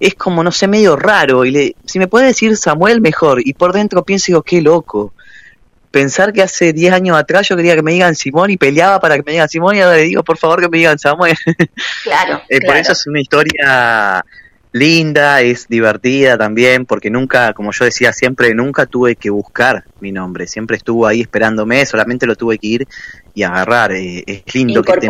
[0.00, 1.44] es como, no sé, medio raro.
[1.44, 3.40] Y le, si me puede decir Samuel, mejor.
[3.44, 5.13] Y por dentro pienso, digo, qué loco
[5.94, 9.14] pensar que hace 10 años atrás yo quería que me digan Simón y peleaba para
[9.14, 11.36] que me digan Simón y ahora le digo por favor que me digan Samuel.
[12.02, 12.42] Claro.
[12.48, 14.24] Eh, por eso es una historia
[14.72, 20.10] linda, es divertida también, porque nunca, como yo decía siempre, nunca tuve que buscar mi
[20.10, 22.88] nombre, siempre estuvo ahí esperándome, solamente lo tuve que ir
[23.32, 23.92] y agarrar.
[23.92, 25.08] Eh, es lindo que te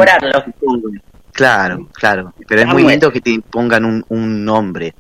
[1.33, 4.95] Claro, claro, pero es muy lindo que te pongan un, un nombre.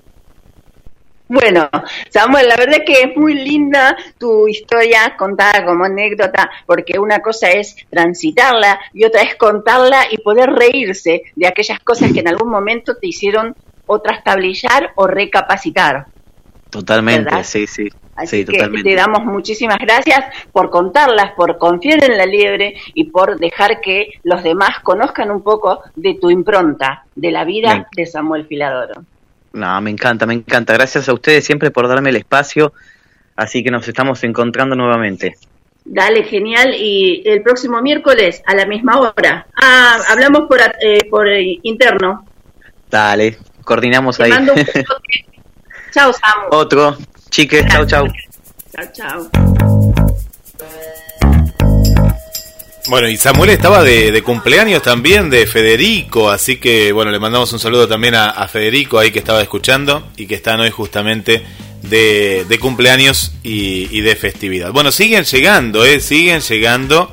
[1.35, 1.69] Bueno,
[2.11, 7.51] Samuel, la verdad que es muy linda tu historia contada como anécdota, porque una cosa
[7.51, 12.51] es transitarla y otra es contarla y poder reírse de aquellas cosas que en algún
[12.51, 13.57] momento te hicieron
[13.87, 16.07] o trastabillar o recapacitar.
[16.71, 17.89] Totalmente, sí, sí.
[18.15, 23.41] Así que te damos muchísimas gracias por contarlas, por confiar en la liebre y por
[23.41, 28.47] dejar que los demás conozcan un poco de tu impronta, de la vida de Samuel
[28.47, 29.03] Filadoro.
[29.55, 30.73] No, me encanta, me encanta.
[30.75, 32.73] Gracias a ustedes siempre por darme el espacio.
[33.37, 35.37] Así que nos estamos encontrando nuevamente.
[35.85, 36.75] Dale, genial.
[36.77, 39.47] Y el próximo miércoles a la misma hora.
[39.63, 42.27] Ah, hablamos por, eh, por interno.
[42.91, 44.33] Dale, coordinamos ahí.
[45.93, 46.49] Chao, Samu.
[46.51, 46.97] Otro.
[47.31, 48.09] Chiques, chau, chau.
[48.73, 49.31] Chao, chao.
[52.87, 57.51] Bueno, y Samuel estaba de, de cumpleaños también de Federico, así que bueno, le mandamos
[57.55, 61.43] un saludo también a, Federico ahí que estaba escuchando y que están hoy justamente
[61.81, 64.71] de, de cumpleaños y, y de festividad.
[64.71, 65.99] Bueno, siguen llegando, ¿eh?
[65.99, 67.11] Siguen llegando,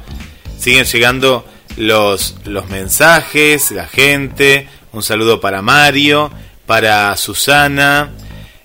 [0.59, 1.45] siguen llegando
[1.77, 4.67] los, los mensajes, la gente.
[4.91, 6.31] Un saludo para Mario,
[6.65, 8.11] para Susana.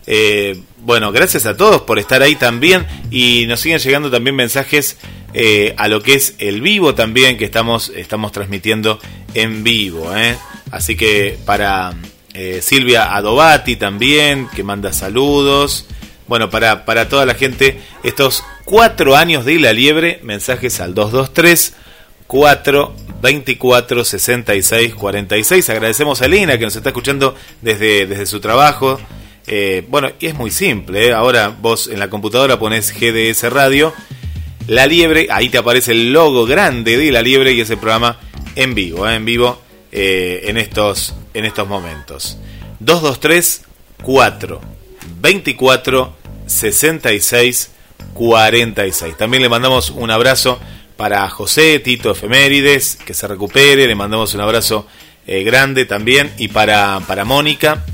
[0.09, 4.97] Eh, bueno, gracias a todos por estar ahí también y nos siguen llegando también mensajes
[5.35, 9.01] eh, a lo que es el vivo también que estamos, estamos transmitiendo
[9.35, 10.17] en vivo.
[10.17, 10.39] ¿eh?
[10.71, 11.93] Así que para
[12.35, 15.89] eh, Silvia Adobati también, que manda saludos.
[16.29, 21.75] Bueno, para, para toda la gente, estos cuatro años de la liebre, mensajes al 223
[22.29, 25.69] 4 24 66 46.
[25.69, 29.01] Agradecemos a Elena que nos está escuchando desde, desde su trabajo.
[29.47, 31.09] Eh, bueno, y es muy simple.
[31.09, 31.13] ¿eh?
[31.13, 33.93] Ahora vos en la computadora pones GDS Radio,
[34.67, 38.19] La Liebre, ahí te aparece el logo grande de La Liebre y ese programa
[38.57, 39.15] en vivo, ¿eh?
[39.15, 42.39] en vivo en, estos, en estos momentos.
[42.81, 43.63] 223
[44.03, 44.61] 4
[45.21, 46.17] 24
[46.47, 47.71] 66
[48.13, 49.17] 46.
[49.17, 50.59] También le mandamos un abrazo
[50.97, 54.87] para José Tito Efemérides, que se recupere, le mandamos un abrazo
[55.27, 57.85] grande también, y para, para Mónica,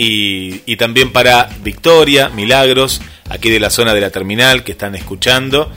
[0.00, 5.72] y, también para Victoria, Milagros, aquí de la zona de la terminal, que están escuchando.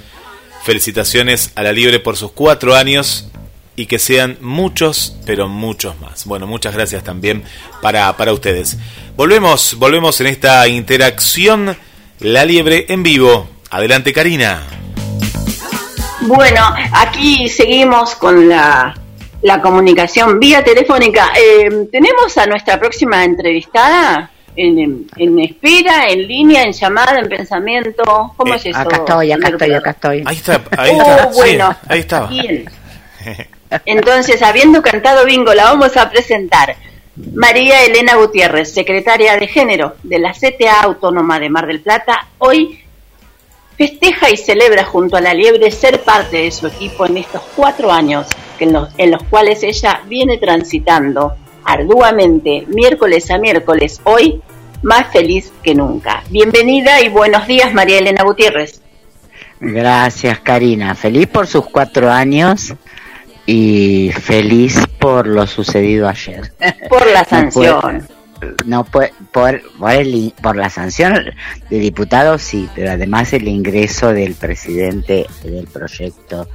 [0.64, 3.30] Felicitaciones a la Libre por sus cuatro años
[3.76, 6.26] y que sean muchos, pero muchos más.
[6.26, 7.44] Bueno, muchas gracias también
[7.82, 8.78] para, para ustedes.
[9.16, 11.76] Volvemos, volvemos en esta interacción
[12.20, 13.50] La Liebre en vivo.
[13.72, 14.68] Adelante, Karina.
[16.22, 18.94] Bueno, aquí seguimos con la,
[19.42, 21.32] la comunicación vía telefónica.
[21.40, 27.30] Eh, tenemos a nuestra próxima entrevistada en, en- en espera, en línea, en llamada, en
[27.30, 28.34] pensamiento.
[28.38, 28.78] ¿Cómo es eso?
[28.80, 30.24] Acá estoy, acá estoy, acá estoy.
[30.26, 31.24] Ahí está, ahí Oh, está.
[31.32, 31.76] sí, bueno.
[31.88, 32.28] ahí estaba.
[32.28, 32.66] Bien.
[33.86, 36.76] Entonces, habiendo cantado bingo, la vamos a presentar.
[37.34, 42.80] María Elena Gutiérrez, secretaria de género de la CTA Autónoma de Mar del Plata, hoy
[43.82, 47.92] festeja y celebra junto a la liebre ser parte de su equipo en estos cuatro
[47.92, 48.28] años
[48.60, 54.40] en, los, en los cuales ella viene transitando arduamente, miércoles a miércoles, hoy
[54.84, 56.22] más feliz que nunca.
[56.30, 58.84] Bienvenida y buenos días, María Elena Gutiérrez.
[59.60, 60.94] Gracias, Karina.
[60.94, 62.76] Feliz por sus cuatro años
[63.48, 66.54] y feliz por lo sucedido ayer.
[66.88, 68.08] Por la sanción.
[68.66, 71.14] No puede, por, por, el- por la sanción
[71.70, 76.48] de diputados, sí, pero además el ingreso del presidente del proyecto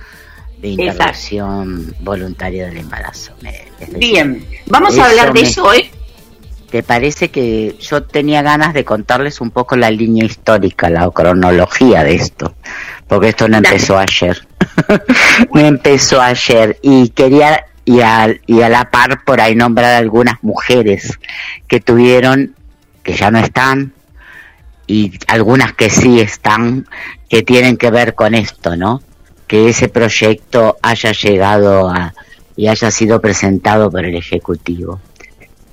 [0.58, 0.82] de Exacto.
[0.82, 3.32] interrupción voluntaria del embarazo.
[3.78, 5.90] Decir, Bien, vamos a hablar de me- eso hoy.
[6.70, 12.02] ¿Te parece que yo tenía ganas de contarles un poco la línea histórica, la cronología
[12.02, 12.56] de esto?
[13.06, 13.68] Porque esto no Dale.
[13.68, 14.48] empezó ayer.
[15.54, 16.76] no empezó ayer.
[16.82, 21.18] Y quería, y a, y a la par por ahí nombrar algunas mujeres
[21.66, 22.54] que tuvieron,
[23.02, 23.92] que ya no están,
[24.86, 26.86] y algunas que sí están,
[27.28, 29.00] que tienen que ver con esto, ¿no?
[29.46, 32.12] Que ese proyecto haya llegado a,
[32.56, 35.00] y haya sido presentado por el Ejecutivo.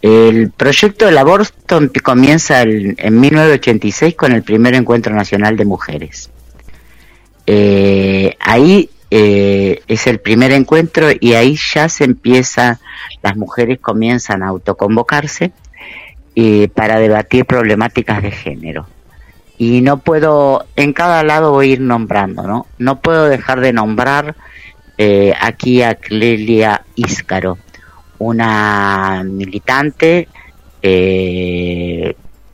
[0.02, 6.30] El proyecto del aborto comienza el- en 1986 con el primer encuentro nacional de mujeres.
[7.46, 12.80] Eh, ahí eh, es el primer encuentro y ahí ya se empieza,
[13.22, 15.52] las mujeres comienzan a autoconvocarse
[16.36, 18.88] eh, para debatir problemáticas de género.
[19.60, 22.66] Y no puedo, en cada lado voy a ir nombrando, ¿no?
[22.80, 24.36] No puedo dejar de nombrar
[24.98, 27.60] eh, aquí a Clelia Íscaro,
[28.18, 30.28] una militante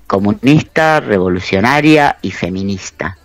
[0.08, 3.18] comunista, revolucionaria y feminista.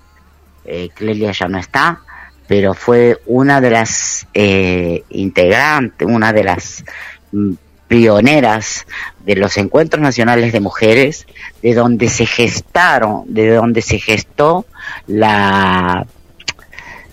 [0.94, 2.00] Clelia ya no está,
[2.46, 6.84] pero fue una de las eh, integrantes, una de las
[7.32, 7.52] mm,
[7.88, 8.86] pioneras
[9.24, 11.26] de los encuentros nacionales de mujeres,
[11.62, 14.66] de donde se gestaron, de donde se gestó
[15.06, 16.06] la,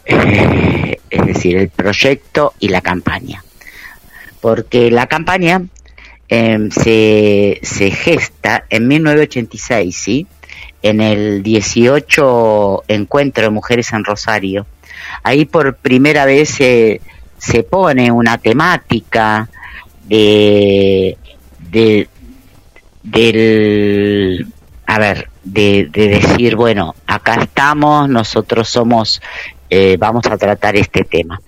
[0.05, 3.43] eh, es decir, el proyecto y la campaña
[4.41, 5.61] porque la campaña
[6.27, 10.27] eh, se, se gesta en 1986, ¿sí?
[10.81, 14.65] En el 18 encuentro de mujeres en Rosario.
[15.23, 17.01] Ahí por primera vez se,
[17.37, 19.49] se pone una temática
[20.05, 21.17] de,
[21.69, 22.07] de
[23.03, 24.47] del
[24.85, 29.21] a ver de, de decir bueno acá estamos nosotros somos
[29.73, 31.39] eh, vamos a tratar este tema.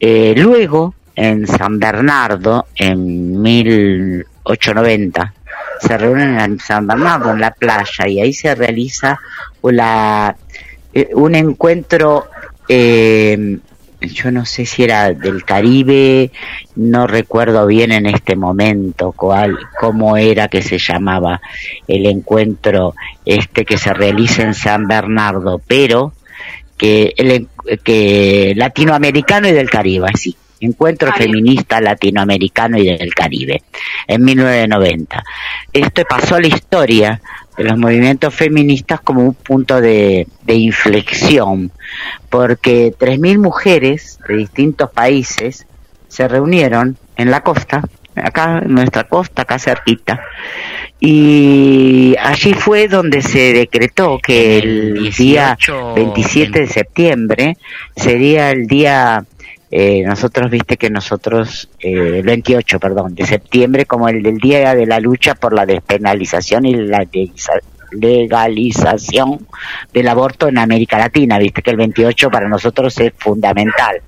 [0.00, 5.34] Eh, luego, en San Bernardo, en 1890,
[5.78, 9.20] se reúnen en San Bernardo, en la playa, y ahí se realiza
[9.62, 10.34] la,
[10.94, 12.28] eh, un encuentro,
[12.68, 13.58] eh,
[14.00, 16.30] yo no sé si era del Caribe,
[16.76, 21.40] no recuerdo bien en este momento cuál, cómo era que se llamaba
[21.86, 22.94] el encuentro
[23.24, 26.12] este que se realiza en San Bernardo, pero
[26.76, 27.48] que, el,
[27.82, 33.62] que latinoamericano y del Caribe, sí, Encuentro Feminista Latinoamericano y del Caribe,
[34.06, 35.24] en 1990.
[35.72, 37.20] Esto pasó a la historia
[37.58, 41.72] de los movimientos feministas como un punto de, de inflexión,
[42.30, 45.66] porque 3.000 mujeres de distintos países
[46.06, 47.82] se reunieron en la costa,
[48.14, 50.20] acá en nuestra costa, acá cerquita,
[51.00, 55.58] y allí fue donde se decretó que el día
[55.94, 57.56] 27 de septiembre
[57.96, 59.24] sería el día
[59.70, 64.74] eh, nosotros viste que nosotros, eh, el 28, perdón, de septiembre, como el del Día
[64.74, 67.06] de la Lucha por la Despenalización y la
[67.92, 69.46] legalización
[69.92, 74.00] del aborto en América Latina, viste que el 28 para nosotros es fundamental.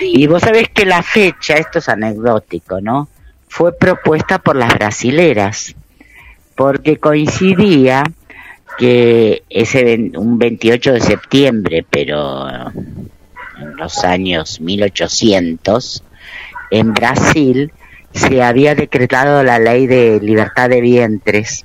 [0.00, 3.08] Y vos sabés que la fecha, esto es anecdótico, ¿no?
[3.48, 5.74] Fue propuesta por las brasileras,
[6.54, 8.04] porque coincidía
[8.78, 12.46] que ese un 28 de septiembre, pero
[13.76, 16.02] los años 1800,
[16.70, 17.72] en Brasil
[18.12, 21.64] se había decretado la ley de libertad de vientres,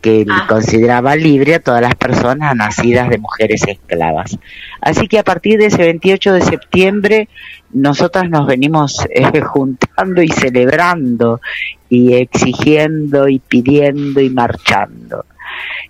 [0.00, 0.46] que Ah.
[0.48, 4.36] consideraba libre a todas las personas nacidas de mujeres esclavas.
[4.80, 7.28] Así que a partir de ese 28 de septiembre,
[7.72, 11.40] nosotras nos venimos eh, juntando y celebrando
[11.88, 15.24] y exigiendo y pidiendo y marchando.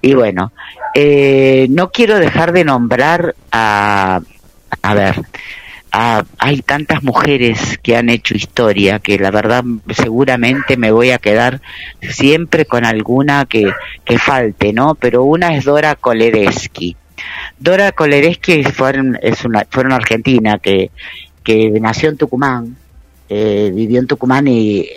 [0.03, 0.53] Y bueno,
[0.95, 4.21] eh, no quiero dejar de nombrar a,
[4.81, 5.23] a ver,
[5.93, 9.63] hay tantas mujeres que han hecho historia que la verdad
[9.95, 11.61] seguramente me voy a quedar
[12.01, 13.73] siempre con alguna que,
[14.05, 14.95] que falte, ¿no?
[14.95, 16.97] Pero una es Dora Koledeski.
[17.59, 20.91] Dora Koledeski fueron, es una, fue una argentina que,
[21.45, 22.77] que nació en Tucumán,
[23.29, 24.89] eh, vivió en Tucumán y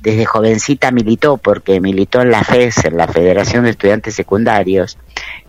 [0.00, 4.98] desde jovencita militó, porque militó en la FES, en la Federación de Estudiantes Secundarios.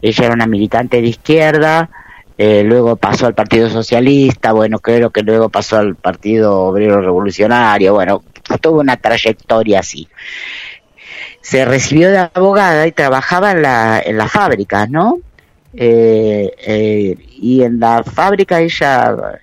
[0.02, 1.90] Ella era una militante de izquierda,
[2.38, 7.94] eh, luego pasó al Partido Socialista, bueno, creo que luego pasó al Partido Obrero Revolucionario,
[7.94, 8.24] bueno,
[8.62, 10.08] tuvo una trayectoria así.
[11.42, 15.20] Se recibió de abogada y trabajaba en la, en la fábrica, ¿no?
[15.76, 19.40] Eh, eh, y en la fábrica ella,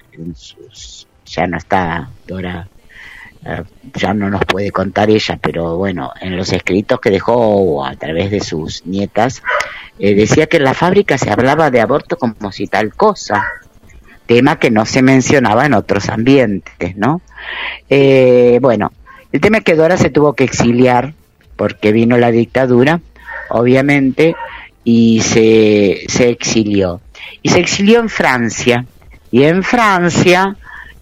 [1.26, 2.68] ya no está, Dora,
[3.44, 3.62] eh,
[3.94, 8.30] ya no nos puede contar ella, pero bueno, en los escritos que dejó a través
[8.30, 9.42] de sus nietas,
[9.98, 13.44] eh, decía que en la fábrica se hablaba de aborto como si tal cosa,
[14.26, 17.20] tema que no se mencionaba en otros ambientes, ¿no?
[17.88, 18.92] Eh, bueno,
[19.32, 21.14] el tema es que Dora se tuvo que exiliar
[21.56, 23.00] porque vino la dictadura,
[23.48, 24.36] obviamente,
[24.84, 27.00] y se, se exilió.
[27.42, 28.86] Y se exilió en Francia.
[29.30, 30.56] Y en Francia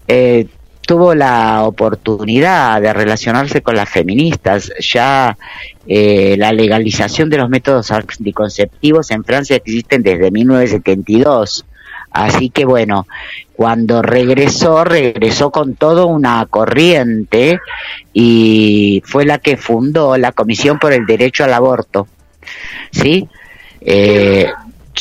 [0.07, 0.47] eh,
[0.89, 4.73] tuvo la oportunidad de relacionarse con las feministas.
[4.79, 5.37] Ya
[5.85, 11.63] eh, la legalización de los métodos anticonceptivos en Francia existen desde 1972.
[12.09, 13.05] Así que bueno,
[13.55, 17.59] cuando regresó, regresó con toda una corriente
[18.11, 22.07] y fue la que fundó la Comisión por el Derecho al Aborto.
[22.89, 23.29] ¿Sí?
[23.81, 24.47] Eh,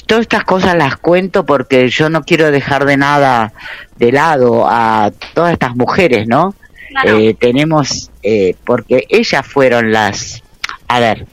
[0.06, 3.52] todas estas cosas las cuento porque yo no quiero dejar de nada
[3.96, 6.54] de lado a todas estas mujeres, ¿no?
[6.90, 7.18] Claro.
[7.18, 10.42] Eh, tenemos, eh, porque ellas fueron las,
[10.88, 11.26] a ver,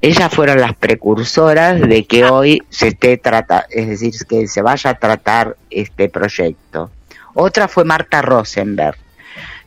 [0.00, 4.90] ellas fueron las precursoras de que hoy se esté trata, es decir, que se vaya
[4.90, 6.90] a tratar este proyecto.
[7.34, 8.96] Otra fue Marta Rosenberg.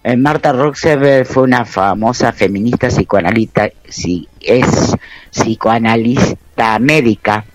[0.03, 4.95] Eh, Marta Rosenberg fue una famosa feminista psicoanalista, si, es
[5.29, 7.45] psicoanalista médica.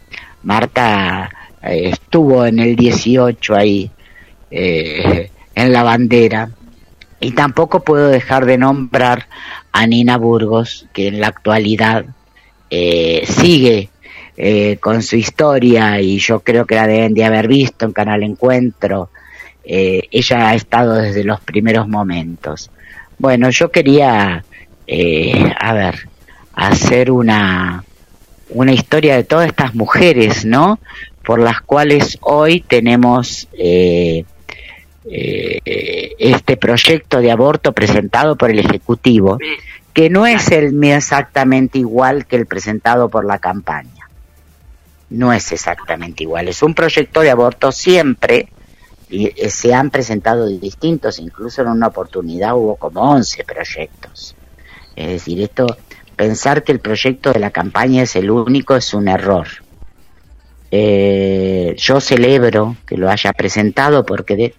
[0.47, 1.29] Marta
[1.61, 3.91] eh, estuvo en el 18 ahí,
[4.49, 6.51] eh, en la bandera.
[7.19, 9.27] Y tampoco puedo dejar de nombrar
[9.73, 12.07] a Nina Burgos, que en la actualidad
[12.71, 13.91] eh, sigue
[14.81, 19.09] con su historia y yo creo que la deben de haber visto en Canal Encuentro.
[19.65, 22.71] Ella ha estado desde los primeros momentos.
[23.17, 24.45] Bueno, yo quería,
[25.59, 26.09] a ver,
[26.53, 27.83] hacer una,
[28.51, 30.79] una historia de todas estas mujeres, ¿no?
[31.25, 34.25] Por las cuales hoy tenemos eh,
[35.09, 39.39] eh, este proyecto de aborto presentado por el Ejecutivo,
[39.93, 44.09] que no es el exactamente igual que el presentado por la campaña.
[45.11, 46.49] No es exactamente igual.
[46.49, 48.49] Es un proyecto de aborto siempre,
[49.09, 54.35] y eh, se han presentado distintos, incluso en una oportunidad hubo como 11 proyectos.
[54.97, 55.67] Es decir, esto
[56.17, 59.47] pensar que el proyecto de la campaña es el único es un error.
[60.71, 64.55] Eh, yo celebro que lo haya presentado porque de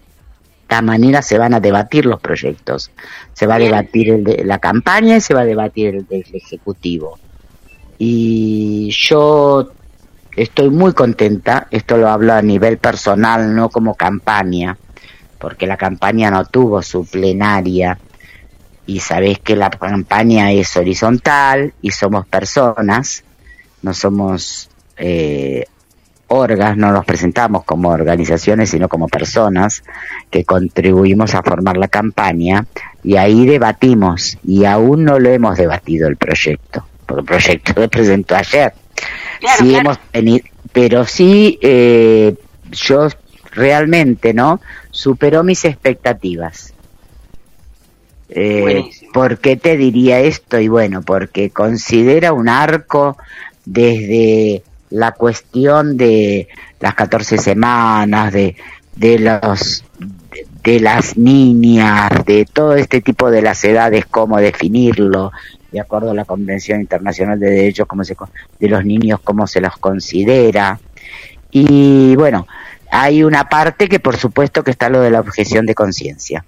[0.62, 2.90] esta manera se van a debatir los proyectos.
[3.34, 6.24] Se va a debatir el de la campaña y se va a debatir el del
[6.32, 7.18] Ejecutivo.
[7.98, 9.72] Y yo
[10.36, 14.76] estoy muy contenta, esto lo hablo a nivel personal, no como campaña,
[15.38, 17.98] porque la campaña no tuvo su plenaria
[18.88, 23.22] y sabés que la campaña es horizontal y somos personas,
[23.82, 25.66] no somos eh,
[26.28, 29.82] orgas, no nos presentamos como organizaciones, sino como personas
[30.30, 32.64] que contribuimos a formar la campaña
[33.04, 37.90] y ahí debatimos y aún no lo hemos debatido el proyecto, porque el proyecto lo
[37.90, 38.72] presentó ayer.
[39.58, 42.34] sí hemos tenido, pero sí eh,
[42.70, 43.08] yo
[43.52, 44.62] realmente, ¿no?
[44.90, 46.72] Superó mis expectativas.
[48.28, 50.58] Eh, ¿Por qué te diría esto?
[50.60, 53.16] Y bueno, porque considera un arco
[53.64, 56.48] desde la cuestión de
[56.80, 58.56] las 14 semanas, de,
[58.96, 59.84] de los
[60.62, 65.32] de las niñas, de todo este tipo de las edades, cómo definirlo,
[65.72, 68.16] de acuerdo a la Convención Internacional de Derechos cómo se,
[68.58, 70.78] de los niños, cómo se los considera.
[71.50, 72.46] Y bueno,
[72.90, 76.44] hay una parte que por supuesto que está lo de la objeción de conciencia.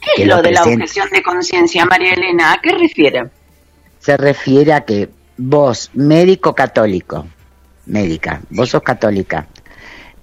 [0.00, 2.52] ¿Qué es lo, de la objeción de conciencia, María Elena?
[2.52, 3.28] ¿A qué refiere?
[3.98, 7.26] Se refiere a que vos, médico católico,
[7.86, 9.46] médica, vos sos católica,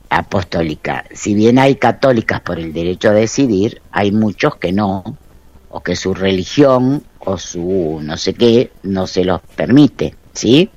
[0.09, 5.17] apostólica, si bien hay católicas por el derecho a decidir, hay muchos que no,
[5.69, 10.69] o que su religión o su no sé qué no se los permite, ¿sí?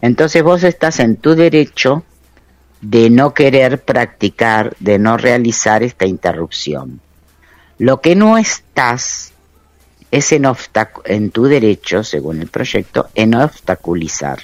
[0.00, 2.04] Entonces vos estás en tu derecho
[2.80, 7.00] de no querer practicar, de no realizar esta interrupción.
[7.78, 9.32] Lo que no estás
[10.10, 10.46] es en,
[11.04, 14.40] en tu derecho, según el proyecto, en obstaculizar.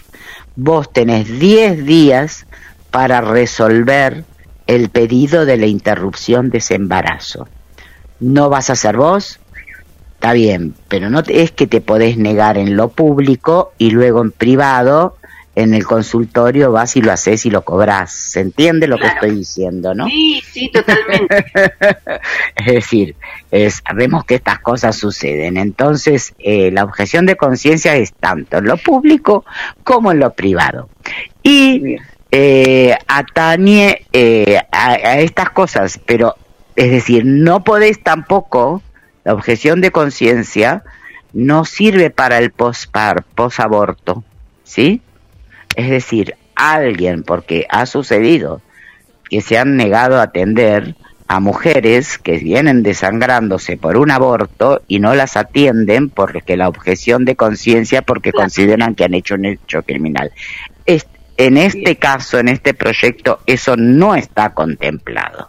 [0.56, 2.47] Vos tenés 10 días
[2.90, 4.24] para resolver
[4.66, 7.48] el pedido de la interrupción de ese embarazo.
[8.20, 9.40] No vas a ser vos,
[10.15, 14.31] está bien, pero no es que te podés negar en lo público y luego en
[14.31, 15.16] privado
[15.56, 18.12] en el consultorio vas y lo haces y lo cobras.
[18.12, 20.06] ¿Se entiende lo que estoy diciendo, no?
[20.09, 21.47] Sí, sí, totalmente.
[22.56, 23.16] es decir,
[23.68, 25.56] sabemos que estas cosas suceden.
[25.56, 29.44] Entonces, eh, la objeción de conciencia es tanto en lo público
[29.85, 30.89] como en lo privado.
[31.43, 31.97] Y
[32.36, 36.35] eh, atañe eh, a, estas cosas, pero
[36.74, 38.82] es decir, no podés tampoco,
[39.22, 40.82] la objeción de conciencia
[41.32, 44.24] no sirve para el posaborto,
[44.64, 45.01] ¿sí?
[45.77, 48.61] Es decir, alguien, porque ha sucedido
[49.29, 50.95] que se han negado a atender
[51.27, 57.25] a mujeres que vienen desangrándose por un aborto y no las atienden porque la objeción
[57.25, 60.31] de conciencia porque consideran que han hecho un hecho criminal.
[61.37, 65.49] en este caso, en este proyecto, eso no está contemplado.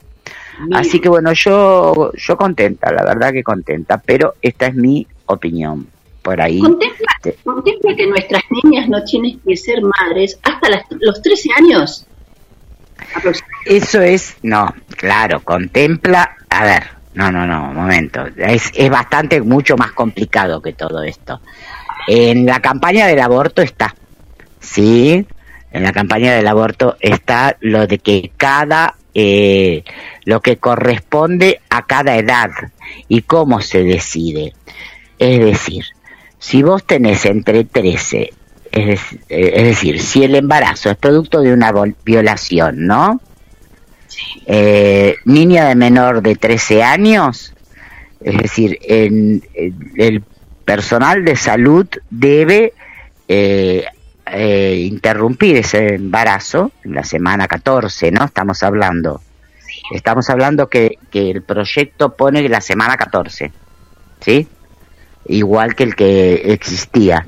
[0.73, 5.87] Así que bueno, yo yo contenta, la verdad que contenta, pero esta es mi opinión
[6.25, 6.59] por ahí.
[6.59, 12.07] Contempla, que nuestras niñas no tienen que ser madres hasta los 13 años.
[13.65, 16.83] Eso es, no, claro, contempla, a ver,
[17.13, 21.39] no, no, no, un momento, es, es bastante, mucho más complicado que todo esto.
[22.07, 23.93] En la campaña del aborto está,
[24.59, 25.25] sí,
[25.71, 29.83] en la campaña del aborto está lo de que cada, eh,
[30.23, 32.49] lo que corresponde a cada edad
[33.07, 34.53] y cómo se decide.
[35.19, 35.85] Es decir,
[36.45, 38.31] si vos tenés entre 13,
[38.71, 41.73] es, decir, si el embarazo es producto de una
[42.03, 43.19] violación, ¿no?
[44.45, 47.51] Eh, niña de menor de 13 años,
[48.21, 49.41] es decir, en,
[49.95, 50.21] el
[50.63, 52.73] personal de salud debe
[53.27, 53.85] eh,
[54.27, 58.25] eh, interrumpir ese embarazo en la semana 14, ¿no?
[58.25, 59.19] Estamos hablando.
[59.91, 63.51] Estamos hablando que, que el proyecto pone la semana 14,
[64.21, 64.47] ¿sí?
[65.27, 67.25] Igual que el que existía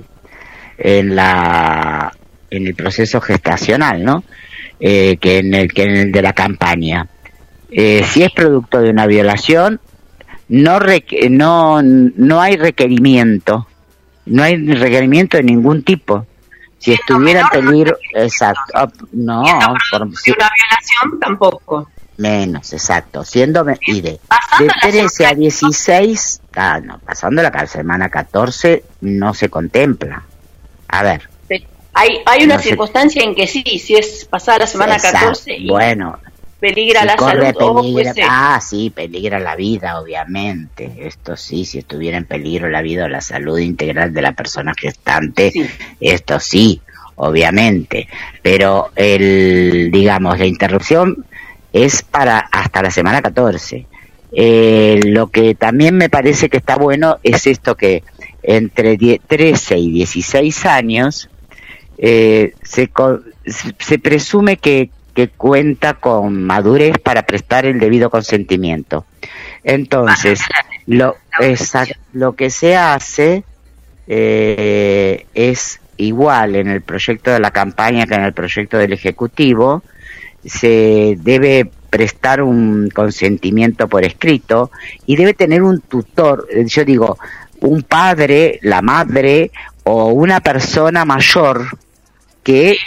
[0.77, 2.11] en la
[2.49, 4.23] en el proceso gestacional, ¿no?
[4.79, 7.07] Eh, que en el que en el de la campaña.
[7.69, 9.81] Eh, si es producto de una violación,
[10.47, 10.79] no
[11.29, 13.67] no no hay requerimiento,
[14.25, 16.25] no hay requerimiento de ningún tipo.
[16.79, 19.43] Si estuviera en peligro, exacto, no,
[19.91, 21.89] por, una violación tampoco.
[22.17, 23.23] Menos, exacto.
[23.23, 24.19] Siendo y de,
[24.59, 26.41] de 13 a 16,
[26.83, 30.23] no, pasando la semana 14 no se contempla.
[30.87, 31.29] A ver.
[31.93, 35.57] Hay, hay una circunstancia en que sí, si es pasada la semana 14.
[35.67, 36.19] Bueno,
[36.59, 40.93] peligra Si la corre salud peligra- fuese- ah, sí, peligra la vida, obviamente.
[40.99, 44.73] Esto sí, si estuviera en peligro la vida o la salud integral de la persona
[44.79, 45.51] gestante,
[45.99, 46.81] esto sí,
[47.15, 48.07] obviamente.
[48.43, 51.25] Pero el, digamos, la interrupción
[51.73, 53.87] es para hasta la semana 14.
[54.31, 58.03] Eh, lo que también me parece que está bueno es esto que
[58.43, 61.29] entre die- 13 y 16 años
[61.97, 62.89] eh, se,
[63.79, 69.05] se- presume que, que cuenta con madurez para prestar el debido consentimiento.
[69.63, 70.41] Entonces,
[70.85, 73.43] lo, exact- lo que se hace
[74.07, 79.83] eh, es igual en el proyecto de la campaña que en el proyecto del Ejecutivo,
[80.45, 84.71] se debe prestar un consentimiento por escrito
[85.05, 87.17] y debe tener un tutor, eh, yo digo,
[87.61, 89.51] un padre, la madre
[89.83, 91.77] o una persona mayor
[92.43, 92.77] que,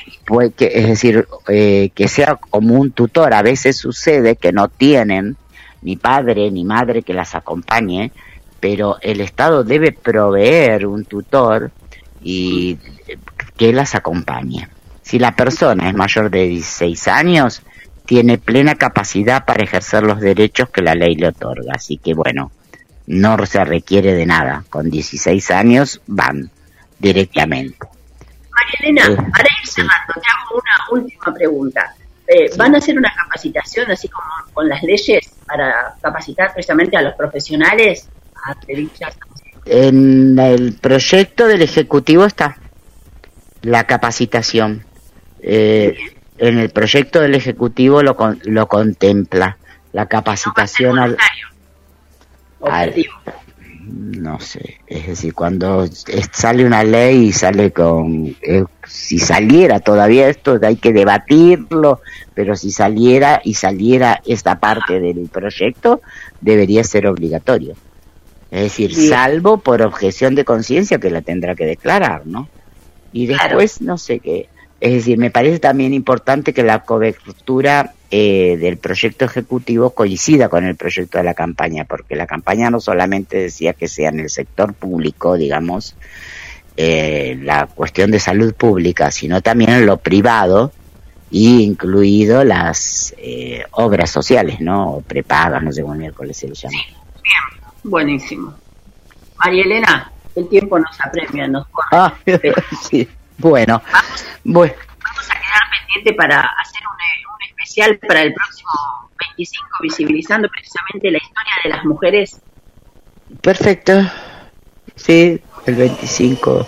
[0.57, 3.35] que es decir, eh, que sea como un tutor.
[3.35, 5.37] A veces sucede que no tienen
[5.83, 8.13] ni padre ni madre que las acompañe,
[8.61, 11.71] pero el Estado debe proveer un tutor
[12.23, 12.79] y
[13.57, 14.69] que las acompañe.
[15.03, 17.63] Si la persona es mayor de 16 años,
[18.11, 21.75] tiene plena capacidad para ejercer los derechos que la ley le otorga.
[21.77, 22.51] Así que bueno,
[23.07, 24.65] no se requiere de nada.
[24.69, 26.51] Con 16 años van
[26.99, 27.87] directamente.
[28.51, 31.95] María Elena, Eh, para ir cerrando, te hago una última pregunta.
[32.27, 37.03] Eh, ¿Van a hacer una capacitación así como con las leyes para capacitar precisamente a
[37.03, 38.09] los profesionales
[38.45, 38.57] a
[39.67, 42.59] En el proyecto del Ejecutivo está
[43.63, 44.85] la capacitación.
[45.41, 45.97] Eh,
[46.41, 49.57] en el proyecto del Ejecutivo lo, con- lo contempla
[49.93, 51.17] la capacitación al,
[52.61, 52.95] al-
[53.83, 55.87] no sé, es decir, cuando
[56.33, 62.01] sale una ley y sale con, eh, si saliera todavía esto hay que debatirlo,
[62.35, 66.03] pero si saliera y saliera esta parte del proyecto
[66.41, 67.75] debería ser obligatorio.
[68.51, 72.49] Es decir, salvo por objeción de conciencia que la tendrá que declarar, ¿no?
[73.13, 74.49] Y después, no sé qué.
[74.81, 80.65] Es decir, me parece también importante que la cobertura eh, del proyecto ejecutivo coincida con
[80.65, 84.31] el proyecto de la campaña, porque la campaña no solamente decía que sea en el
[84.31, 85.97] sector público, digamos,
[86.77, 90.73] eh, la cuestión de salud pública, sino también en lo privado,
[91.31, 94.95] y incluido las eh, obras sociales, ¿no?
[94.95, 96.79] O prepagas, no sé cómo miércoles se le llama.
[97.85, 98.55] Buenísimo.
[99.39, 101.89] María Elena, el tiempo nos apremia, nos corre.
[101.93, 102.15] Ah,
[102.91, 103.09] sí.
[103.41, 103.83] Bueno,
[104.45, 108.71] bueno, Vamos a quedar pendiente para hacer un, eh, un especial para el próximo
[109.19, 112.41] 25, visibilizando precisamente la historia de las mujeres.
[113.41, 113.93] perfecto.
[114.97, 116.67] Sí, el 25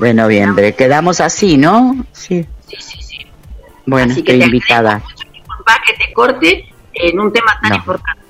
[0.00, 0.74] de noviembre.
[0.74, 2.04] Quedamos así, ¿no?
[2.12, 2.46] Sí.
[2.68, 3.18] Sí, sí, sí.
[3.86, 5.02] Bueno, Así que estoy te invitada.
[5.32, 7.76] Disculpa que te corte en un tema tan No.
[7.76, 8.22] importante.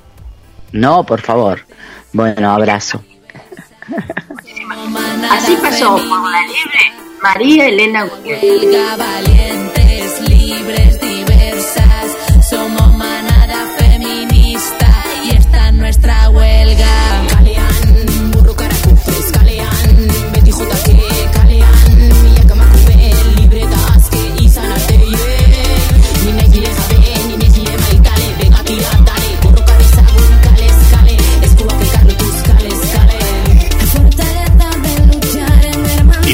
[0.73, 1.65] No, por favor.
[2.13, 3.03] Bueno, abrazo.
[5.31, 6.93] Así pasó por la libre
[7.23, 8.43] María Elena Gutiérrez.
[8.43, 12.17] Huelga, valientes, libres, diversas.
[12.51, 17.22] Somos manada feminista y esta es nuestra huelga.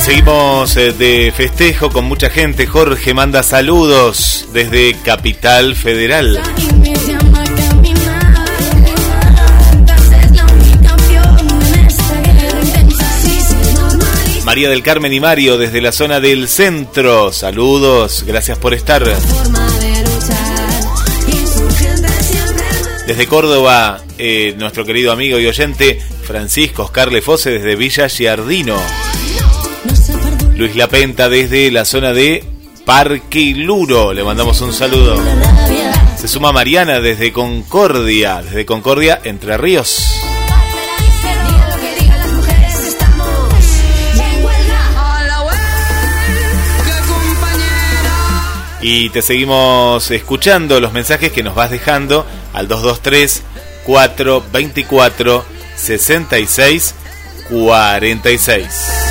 [0.08, 2.66] Seguimos eh, de festejo con mucha gente.
[2.66, 6.40] Jorge manda saludos desde Capital Federal.
[14.46, 17.30] María del Carmen y Mario desde la zona del centro.
[17.30, 19.04] Saludos, gracias por estar.
[23.06, 28.80] Desde Córdoba, eh, nuestro querido amigo y oyente Francisco Oscar Lefose desde Villa Giardino.
[30.58, 32.42] Luis Lapenta desde la zona de
[32.84, 34.12] Parque Luro.
[34.12, 35.16] Le mandamos un saludo.
[36.16, 40.20] Se suma Mariana desde Concordia, desde Concordia, Entre Ríos.
[48.80, 53.42] Y te seguimos escuchando los mensajes que nos vas dejando al 223
[53.86, 55.44] 424
[55.76, 56.94] 66
[57.48, 59.07] 46.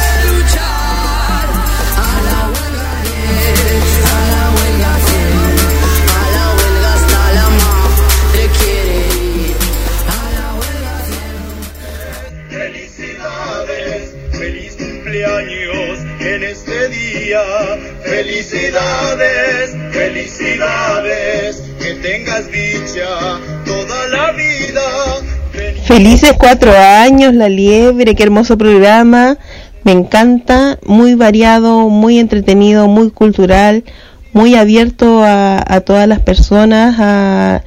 [18.18, 23.06] Felicidades, felicidades, que tengas dicha
[23.64, 25.82] toda la vida.
[25.84, 29.38] Felices cuatro años, La Liebre, qué hermoso programa.
[29.84, 33.84] Me encanta, muy variado, muy entretenido, muy cultural,
[34.34, 37.64] muy abierto a todas las personas, a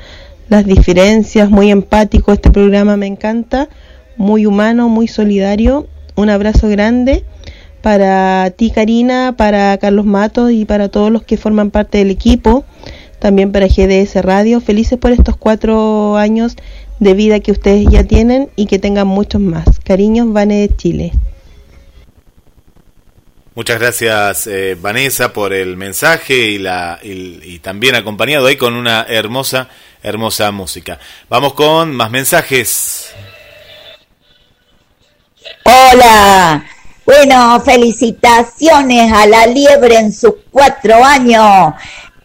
[0.49, 2.33] las diferencias, muy empático.
[2.33, 3.69] Este programa me encanta,
[4.17, 5.87] muy humano, muy solidario.
[6.17, 7.25] Un abrazo grande
[7.81, 12.65] para ti, Karina, para Carlos Matos y para todos los que forman parte del equipo,
[13.19, 14.61] también para GDS Radio.
[14.61, 16.57] Felices por estos cuatro años
[16.99, 19.81] de vida que ustedes ya tienen y que tengan muchos más.
[19.81, 21.13] Cariños, Vane de Chile.
[23.55, 28.75] Muchas gracias eh, Vanessa por el mensaje y, la, y, y también acompañado ahí con
[28.75, 29.69] una hermosa,
[30.03, 30.99] hermosa música.
[31.29, 33.13] Vamos con más mensajes.
[35.65, 36.65] Hola.
[37.13, 41.75] Bueno, felicitaciones a la liebre en sus cuatro años.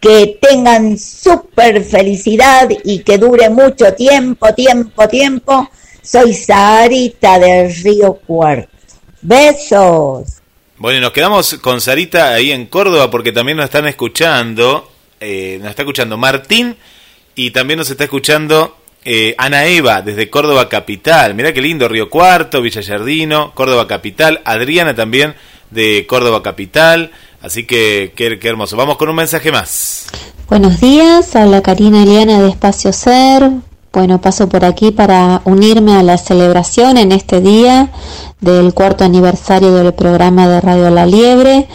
[0.00, 5.68] Que tengan súper felicidad y que dure mucho tiempo, tiempo, tiempo.
[6.00, 8.68] Soy Sarita del Río Cuarto.
[9.22, 10.40] Besos.
[10.76, 14.88] Bueno, y nos quedamos con Sarita ahí en Córdoba porque también nos están escuchando,
[15.18, 16.76] eh, nos está escuchando Martín
[17.34, 18.76] y también nos está escuchando
[19.08, 21.34] eh, Ana Eva desde Córdoba Capital.
[21.34, 25.36] Mirá qué lindo, Río Cuarto, Villa Yardino, Córdoba Capital, Adriana también
[25.70, 27.12] de Córdoba Capital.
[27.40, 28.76] Así que qué, qué hermoso.
[28.76, 30.08] Vamos con un mensaje más.
[30.48, 33.48] Buenos días, habla Karina Eliana de Espacio Ser.
[33.92, 37.90] Bueno, paso por aquí para unirme a la celebración en este día
[38.40, 41.68] del cuarto aniversario del programa de Radio La Liebre.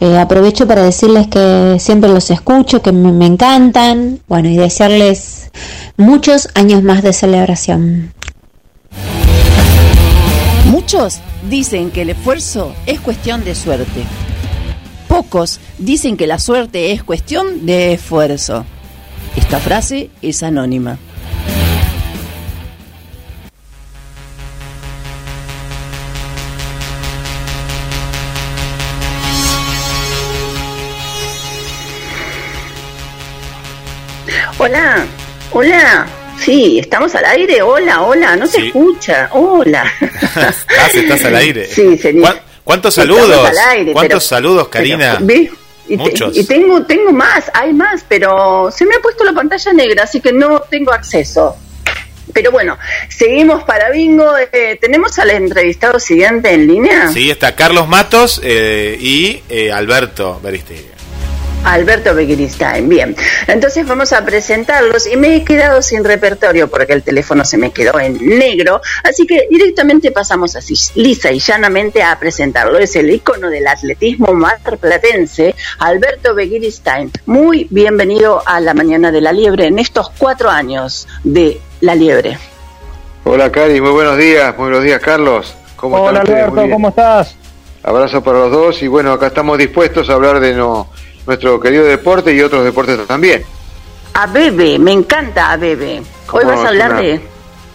[0.00, 5.50] Eh, aprovecho para decirles que siempre los escucho, que me, me encantan, bueno, y desearles
[5.96, 8.12] muchos años más de celebración.
[10.66, 14.04] Muchos dicen que el esfuerzo es cuestión de suerte.
[15.08, 18.64] Pocos dicen que la suerte es cuestión de esfuerzo.
[19.34, 20.98] Esta frase es anónima.
[34.58, 35.06] Hola,
[35.52, 36.06] hola.
[36.38, 37.62] Sí, estamos al aire.
[37.62, 38.36] Hola, hola.
[38.36, 39.28] No se escucha.
[39.32, 39.84] Hola.
[40.00, 41.66] estás, estás al aire.
[41.66, 42.22] Sí, señor.
[42.22, 43.50] ¿Cuán- ¿Cuántos saludos?
[43.70, 45.14] aire, ¿Cuántos pero- saludos, Karina?
[45.14, 45.50] Pero, ¿ve?
[45.88, 46.36] Y, te- Muchos.
[46.36, 50.20] y tengo, tengo más, hay más, pero se me ha puesto la pantalla negra, así
[50.20, 51.56] que no tengo acceso.
[52.34, 52.76] Pero bueno,
[53.08, 54.30] seguimos para Bingo.
[54.52, 57.08] Eh, ¿Tenemos al entrevistado siguiente en línea?
[57.10, 60.84] Sí, está Carlos Matos eh, y eh, Alberto Beristegui.
[61.64, 63.14] Alberto Begiristain, bien.
[63.46, 67.72] Entonces vamos a presentarlos y me he quedado sin repertorio porque el teléfono se me
[67.72, 72.78] quedó en negro, así que directamente pasamos así, lisa y llanamente a presentarlo.
[72.78, 77.10] Es el ícono del atletismo marplatense, Alberto Begiristain.
[77.26, 82.38] Muy bienvenido a la Mañana de la Liebre en estos cuatro años de la Liebre.
[83.24, 85.54] Hola Cari, muy buenos días, muy buenos días Carlos.
[85.76, 86.70] ¿Cómo Hola están Alberto.
[86.72, 87.34] ¿cómo estás?
[87.82, 90.88] Abrazo para los dos y bueno, acá estamos dispuestos a hablar de no-
[91.28, 93.44] nuestro querido deporte y otros deportes también.
[94.14, 95.98] A Bebe, me encanta a Bebe.
[95.98, 97.20] Hoy ¿Cómo vas a hablar una- de...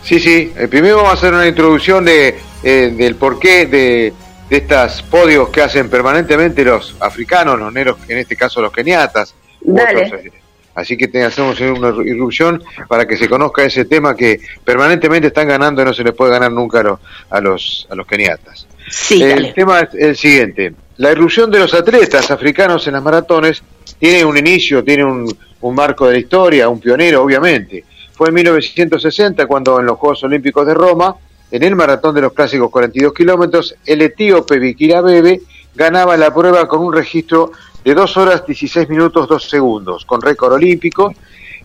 [0.02, 4.12] Sí, sí, eh, primero vamos a hacer una introducción de, eh, del porqué de,
[4.50, 9.34] de estas podios que hacen permanentemente los africanos, los negros, en este caso los keniatas.
[9.62, 10.08] Dale.
[10.08, 10.32] otros, eh,
[10.76, 15.48] Así que te hacemos una irrupción para que se conozca ese tema que permanentemente están
[15.48, 17.00] ganando y no se les puede ganar nunca a los,
[17.30, 18.66] a los, a los keniatas.
[18.90, 19.54] Sí, el dale.
[19.54, 20.74] tema es el siguiente.
[20.98, 23.64] La irrupción de los atletas africanos en las maratones
[24.00, 27.84] tiene un inicio, tiene un, un marco de la historia, un pionero, obviamente.
[28.14, 31.16] Fue en 1960 cuando en los Juegos Olímpicos de Roma,
[31.50, 35.42] en el maratón de los clásicos 42 kilómetros, el etíope Bikira Bebe
[35.76, 37.52] ganaba la prueba con un registro
[37.84, 41.14] de 2 horas 16 minutos 2 segundos, con récord olímpico.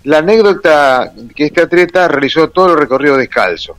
[0.04, 3.76] La anécdota que este atleta realizó todo el recorrido descalzo.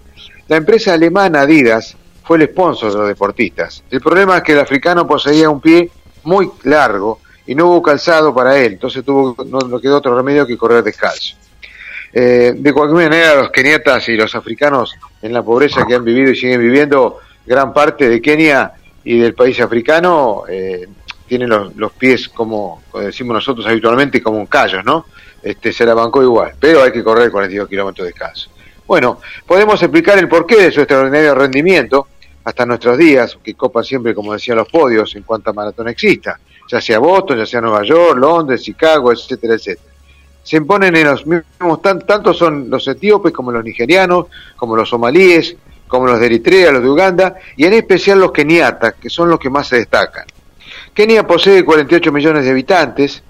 [0.48, 1.96] La empresa alemana Adidas
[2.30, 3.84] fue el sponsor de los deportistas.
[3.90, 5.90] El problema es que el africano poseía un pie
[6.26, 10.46] muy largo y no hubo calzado para él, entonces tuvo, no, no quedó otro remedio
[10.46, 11.36] que correr descalzo.
[12.14, 16.30] Eh, de cualquier manera, los keniatas y los africanos en la pobreza que han vivido
[16.30, 18.74] y siguen viviendo, gran parte de Kenia
[19.04, 20.88] y del país africano eh,
[21.28, 25.08] tienen los, los pies como, decimos nosotros habitualmente, como un callos, ¿no?
[25.42, 28.52] Este, se la bancó igual, pero hay que correr 42 kilómetros descalzo.
[28.86, 32.08] Bueno, podemos explicar el porqué de su extraordinario rendimiento
[32.50, 36.40] hasta nuestros días, que copa siempre, como decían los podios, en cuanto a maratón exista,
[36.68, 39.94] ya sea Boston, ya sea Nueva York, Londres, Chicago, etcétera, etcétera.
[40.42, 44.90] Se imponen en los mismos, tan, tanto son los etíopes como los nigerianos, como los
[44.90, 45.56] somalíes,
[45.88, 49.40] como los de Eritrea, los de Uganda, y en especial los keniatas, que son los
[49.40, 50.26] que más se destacan.
[50.92, 53.22] Kenia posee 48 millones de habitantes,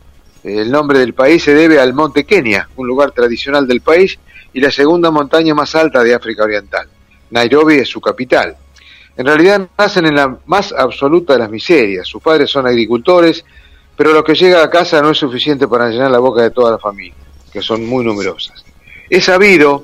[0.45, 4.17] el nombre del país se debe al monte Kenia, un lugar tradicional del país
[4.53, 6.87] y la segunda montaña más alta de África Oriental.
[7.31, 8.55] Nairobi es su capital.
[9.19, 12.07] En realidad nacen en la más absoluta de las miserias.
[12.07, 13.43] Sus padres son agricultores,
[13.97, 16.71] pero lo que llega a casa no es suficiente para llenar la boca de toda
[16.71, 17.17] la familia,
[17.51, 18.63] que son muy numerosas.
[19.09, 19.83] Es sabido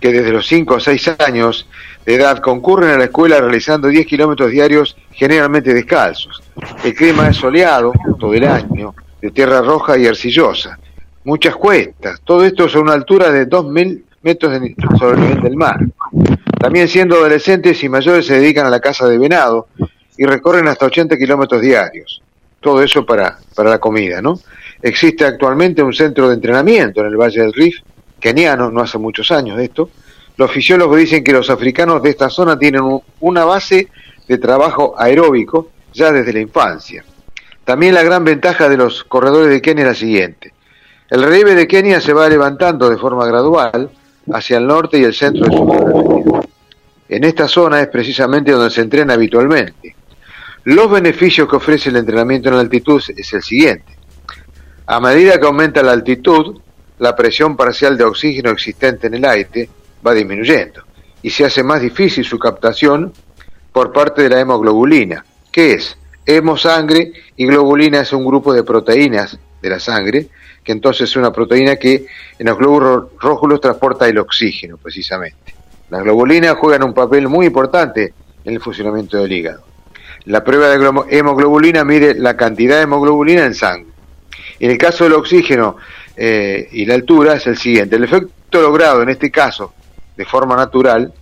[0.00, 1.68] que desde los 5 o 6 años
[2.06, 6.42] de edad concurren a la escuela realizando 10 kilómetros diarios, generalmente descalzos.
[6.82, 10.78] El clima es soleado todo el año, de tierra roja y arcillosa.
[11.24, 14.58] Muchas cuestas, todo esto a una altura de 2.000 metros
[14.98, 15.80] sobre el nivel del mar.
[16.60, 19.68] También siendo adolescentes y mayores se dedican a la caza de venado
[20.18, 22.20] y recorren hasta 80 kilómetros diarios.
[22.60, 24.38] Todo eso para, para la comida, ¿no?
[24.82, 27.78] Existe actualmente un centro de entrenamiento en el Valle del Rif,
[28.20, 29.88] keniano, no hace muchos años esto.
[30.36, 33.88] Los fisiólogos dicen que los africanos de esta zona tienen un- una base
[34.28, 37.02] de trabajo aeróbico ya desde la infancia.
[37.64, 40.52] También la gran ventaja de los corredores de Kenia es la siguiente.
[41.08, 43.90] El relieve de Kenia se va levantando de forma gradual
[44.32, 46.49] hacia el norte y el centro de su.
[47.10, 49.96] En esta zona es precisamente donde se entrena habitualmente.
[50.62, 53.98] Los beneficios que ofrece el entrenamiento en la altitud es el siguiente.
[54.86, 56.60] A medida que aumenta la altitud,
[57.00, 59.68] la presión parcial de oxígeno existente en el aire
[60.06, 60.84] va disminuyendo
[61.20, 63.12] y se hace más difícil su captación
[63.72, 69.36] por parte de la hemoglobulina, que es hemosangre y globulina es un grupo de proteínas
[69.60, 70.28] de la sangre,
[70.62, 72.06] que entonces es una proteína que
[72.38, 75.59] en los glóbulos rojos transporta el oxígeno precisamente.
[75.90, 78.14] Las globulinas juegan un papel muy importante
[78.44, 79.64] en el funcionamiento del hígado.
[80.24, 83.90] La prueba de hemoglobulina mide la cantidad de hemoglobulina en sangre.
[84.58, 85.76] En el caso del oxígeno
[86.16, 87.96] eh, y la altura es el siguiente.
[87.96, 89.72] El efecto logrado en este caso
[90.16, 91.12] de forma natural,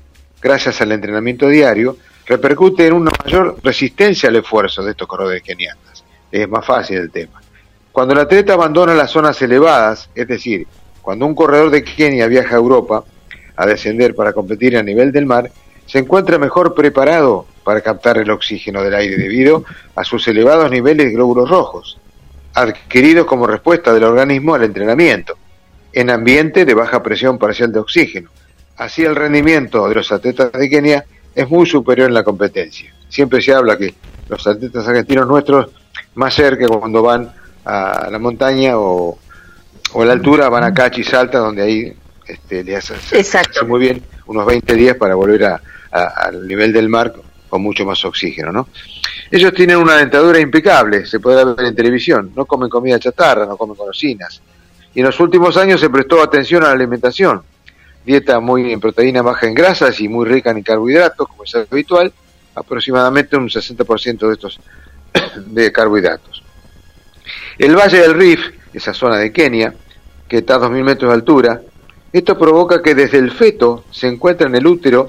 [0.42, 1.96] gracias al entrenamiento diario,
[2.26, 6.04] repercute en una mayor resistencia al esfuerzo de estos corredores keniatas.
[6.30, 7.40] Es más fácil el tema.
[7.92, 10.66] Cuando el atleta abandona las zonas elevadas, es decir,
[11.00, 13.02] cuando un corredor de Kenia viaja a Europa
[13.58, 15.50] a descender para competir a nivel del mar,
[15.84, 19.64] se encuentra mejor preparado para captar el oxígeno del aire debido
[19.96, 21.98] a sus elevados niveles de glóbulos rojos,
[22.54, 25.36] adquiridos como respuesta del organismo al entrenamiento,
[25.92, 28.30] en ambiente de baja presión parcial de oxígeno.
[28.76, 31.04] Así el rendimiento de los atletas de Kenia
[31.34, 32.94] es muy superior en la competencia.
[33.08, 33.92] Siempre se habla que
[34.28, 35.70] los atletas argentinos nuestros,
[36.14, 37.32] más cerca cuando van
[37.64, 39.18] a la montaña o,
[39.94, 41.96] o a la altura, van a Cachi Salta, donde ahí
[42.28, 45.60] este, le se hace muy bien unos 20 días para volver a-
[45.90, 47.12] a- al nivel del mar
[47.48, 48.68] con mucho más oxígeno, ¿no?
[49.30, 53.56] Ellos tienen una dentadura impecable, se podrá ver en televisión, no comen comida chatarra, no
[53.56, 54.40] comen golosinas.
[54.94, 57.42] Y en los últimos años se prestó atención a la alimentación,
[58.04, 62.12] dieta muy en proteína baja en grasas y muy rica en carbohidratos, como es habitual,
[62.54, 64.60] aproximadamente un 60% de estos
[65.46, 66.42] de carbohidratos.
[67.58, 68.40] El Valle del Rif,
[68.72, 69.74] esa zona de Kenia,
[70.28, 71.60] que está a 2.000 metros de altura,
[72.12, 75.08] esto provoca que desde el feto se encuentra en el útero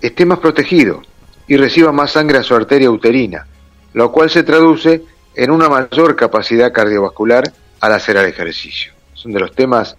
[0.00, 1.02] esté más protegido
[1.46, 3.46] y reciba más sangre a su arteria uterina,
[3.92, 5.02] lo cual se traduce
[5.34, 8.92] en una mayor capacidad cardiovascular al hacer el ejercicio.
[9.14, 9.96] Son de los temas,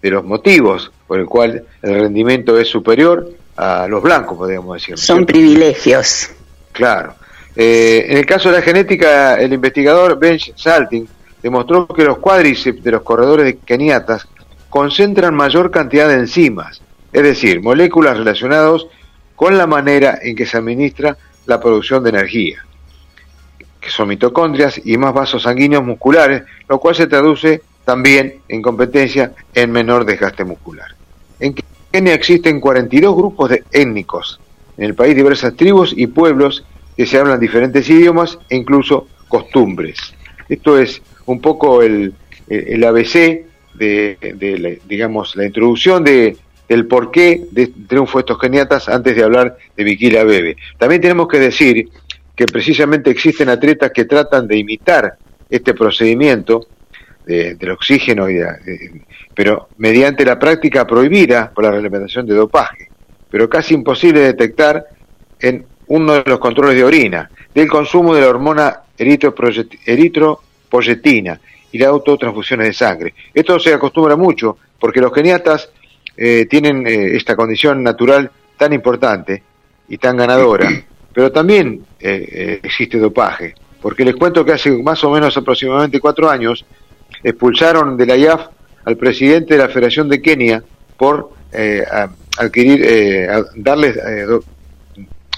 [0.00, 4.98] de los motivos por el cual el rendimiento es superior a los blancos, podríamos decir.
[4.98, 6.30] Son privilegios.
[6.72, 7.14] Claro.
[7.54, 11.06] Eh, en el caso de la genética, el investigador Ben Salting
[11.42, 14.26] demostró que los cuádriceps de los corredores de keniatas
[14.72, 16.80] concentran mayor cantidad de enzimas,
[17.12, 18.86] es decir, moléculas relacionadas
[19.36, 22.64] con la manera en que se administra la producción de energía,
[23.78, 29.34] que son mitocondrias y más vasos sanguíneos musculares, lo cual se traduce también en competencia
[29.54, 30.86] en menor desgaste muscular.
[31.38, 31.54] En
[31.92, 34.40] Kenia existen 42 grupos de étnicos,
[34.78, 36.64] en el país diversas tribus y pueblos
[36.96, 39.98] que se hablan diferentes idiomas e incluso costumbres.
[40.48, 42.14] Esto es un poco el,
[42.48, 46.36] ABC de, de digamos, la introducción de,
[46.68, 50.56] del porqué de triunfo de estos keniatas antes de hablar de Bikila Bebe.
[50.78, 51.88] También tenemos que decir
[52.34, 55.14] que precisamente existen atletas que tratan de imitar
[55.50, 56.66] este procedimiento
[57.26, 58.38] de- del oxígeno, y
[59.34, 62.88] pero mediante la práctica prohibida por la reglamentación de dopaje,
[63.30, 64.84] pero casi imposible de detectar
[65.40, 71.38] en uno de los controles de orina, del consumo de la hormona eritropoyetina
[71.72, 73.14] y la autotransfusiones de sangre.
[73.34, 75.70] Esto se acostumbra mucho porque los keniatas
[76.16, 79.42] eh, tienen eh, esta condición natural tan importante
[79.88, 80.68] y tan ganadora,
[81.14, 85.98] pero también eh, eh, existe dopaje, porque les cuento que hace más o menos aproximadamente
[86.00, 86.64] cuatro años
[87.22, 88.46] expulsaron de la IAF
[88.84, 90.62] al presidente de la Federación de Kenia
[90.96, 93.96] por eh, a- adquirir, eh, a darles
[94.26, 94.42] do-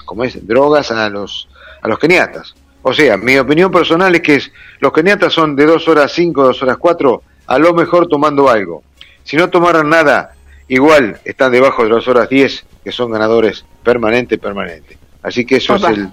[0.04, 1.48] como es, drogas a los,
[1.82, 2.54] a los keniatas.
[2.82, 4.52] O sea, mi opinión personal es que es-
[4.84, 8.82] los keniatas son de dos horas cinco, dos horas cuatro, a lo mejor tomando algo.
[9.24, 10.34] Si no tomaran nada,
[10.68, 14.98] igual están debajo de las horas 10, que son ganadores permanente, permanente.
[15.22, 15.90] Así que eso Opa.
[15.90, 16.08] es el,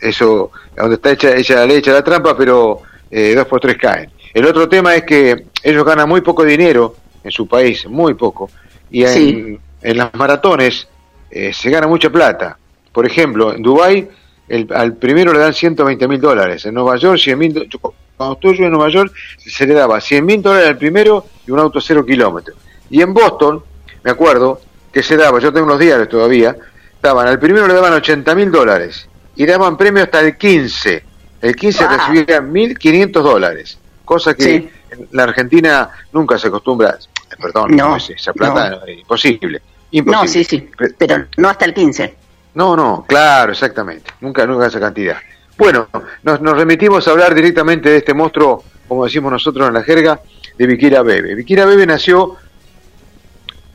[0.00, 3.76] eso, donde está hecha, ella la ley, echa la trampa, pero eh, dos por tres
[3.76, 4.08] caen.
[4.32, 8.48] El otro tema es que ellos ganan muy poco dinero en su país, muy poco,
[8.88, 9.58] y en, Sí.
[9.82, 10.86] en las maratones
[11.28, 12.56] eh, se gana mucha plata.
[12.92, 14.08] Por ejemplo, en Dubái
[14.48, 17.68] el, al primero le dan 120 mil dólares, en Nueva York 100 mil,
[18.16, 21.50] cuando estuve yo en Nueva York se le daba 100 mil dólares al primero y
[21.50, 22.56] un auto cero kilómetros.
[22.90, 23.62] Y en Boston,
[24.04, 24.60] me acuerdo,
[24.92, 26.56] que se daba, yo tengo unos diarios todavía,
[27.02, 31.04] daban, al primero le daban 80 mil dólares y daban premio hasta el 15.
[31.42, 31.96] El 15 Wow.
[31.96, 34.70] recibía 1.500 dólares, cosa que Sí.
[34.90, 36.96] en la Argentina nunca se acostumbra,
[37.40, 39.60] perdón, No, esa plata es imposible,
[39.90, 40.22] imposible.
[40.22, 42.14] No, sí, sí, pero no hasta el 15.
[42.56, 44.10] No, no, claro, exactamente.
[44.22, 45.18] Nunca, nunca esa cantidad.
[45.58, 45.88] Bueno,
[46.22, 50.20] nos, nos remitimos a hablar directamente de este monstruo, como decimos nosotros en la jerga,
[50.56, 51.34] de Vikira Bebe.
[51.34, 52.36] Vikira Bebe nació,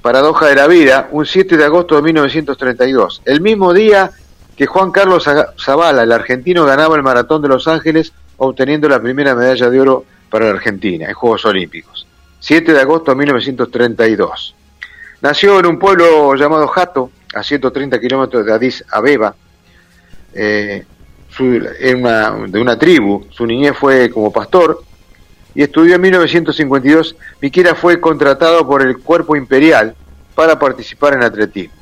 [0.02, 4.10] paradoja de la vida, un 7 de agosto de 1932, el mismo día
[4.58, 5.30] que Juan Carlos
[5.64, 10.06] Zavala, el argentino, ganaba el Maratón de Los Ángeles, obteniendo la primera medalla de oro
[10.32, 12.08] para la Argentina en Juegos Olímpicos.
[12.40, 14.56] 7 de agosto de 1932.
[15.22, 19.36] Nació en un pueblo llamado Jato, a 130 kilómetros de Addis Abeba,
[20.34, 20.86] eh,
[21.30, 23.26] su- en una- de una tribu.
[23.32, 24.84] Su niñez fue como pastor
[25.56, 27.16] y estudió en 1952.
[27.40, 29.96] Viquera fue contratado por el Cuerpo Imperial
[30.36, 31.76] para participar en atletismo.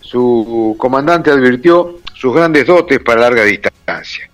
[0.00, 4.30] Su comandante advirtió sus grandes dotes para larga distancia.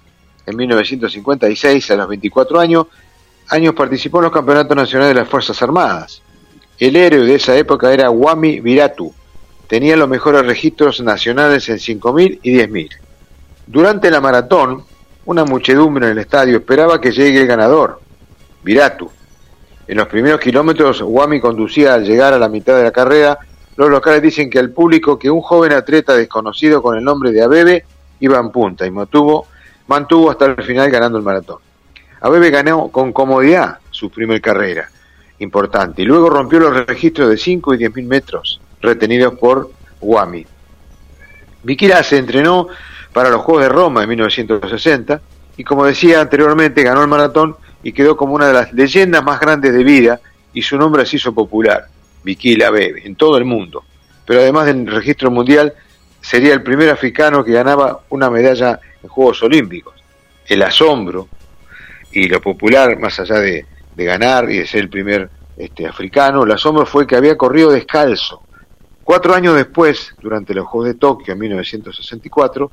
[0.47, 2.87] En 1956, a los 24 años,
[3.49, 6.23] años participó en los campeonatos nacionales de las Fuerzas Armadas.
[6.79, 9.13] El héroe de esa época era Wami Viratu.
[9.73, 12.91] Tenía los mejores registros nacionales en 5.000 y 10.000.
[13.67, 14.85] Durante la maratón,
[15.25, 17.99] una muchedumbre en el estadio esperaba que llegue el ganador,
[18.63, 19.11] Viratu.
[19.89, 23.39] En los primeros kilómetros, Wami conducía al llegar a la mitad de la carrera.
[23.77, 27.43] Los locales dicen que al público que un joven atleta desconocido con el nombre de
[27.43, 27.87] Abebe
[28.21, 29.47] iba en punta y mantuvo,
[29.87, 31.61] mantuvo hasta el final ganando el maratón.
[32.21, 34.91] Abebe ganó con comodidad su primer carrera,
[35.39, 40.45] importante, y luego rompió los registros de 5 y 10 mil metros retenidos por Wami.
[41.63, 42.69] Vikira se entrenó
[43.13, 45.21] para los Juegos de Roma en 1960
[45.57, 49.41] y como decía anteriormente ganó el maratón y quedó como una de las leyendas más
[49.41, 50.21] grandes de vida
[50.53, 51.87] y su nombre se hizo popular,
[52.23, 53.85] Vikila Bebe, en todo el mundo.
[54.27, 55.73] Pero además del registro mundial,
[56.21, 59.95] sería el primer africano que ganaba una medalla en Juegos Olímpicos.
[60.47, 61.29] El asombro
[62.13, 66.45] y lo popular, más allá de, de ganar y de ser el primer este, africano,
[66.45, 68.43] el asombro fue que había corrido descalzo.
[69.05, 72.71] Cuatro años después, durante los Juegos de Tokio en 1964,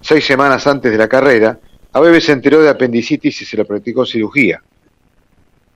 [0.00, 1.58] seis semanas antes de la carrera,
[1.92, 4.62] Abebe se enteró de apendicitis y se le practicó cirugía.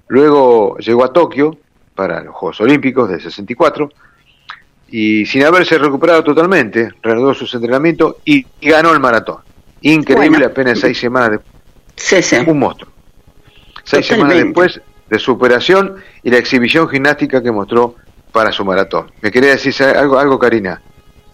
[0.09, 1.59] Luego llegó a Tokio
[1.95, 3.91] para los Juegos Olímpicos del 64
[4.91, 9.39] y sin haberse recuperado totalmente, reanudó sus entrenamientos y, y ganó el maratón.
[9.83, 10.47] Increíble, Bueno.
[10.47, 11.53] apenas seis semanas después.
[11.97, 12.37] Sí, sí.
[12.47, 12.91] Un monstruo.
[13.85, 14.35] Seis Totalmente.
[14.35, 14.81] semanas después
[15.11, 17.97] de su operación y la exhibición gimnástica que mostró
[18.33, 19.11] para su maratón.
[19.21, 20.81] ¿Me quería decir algo, algo Karina?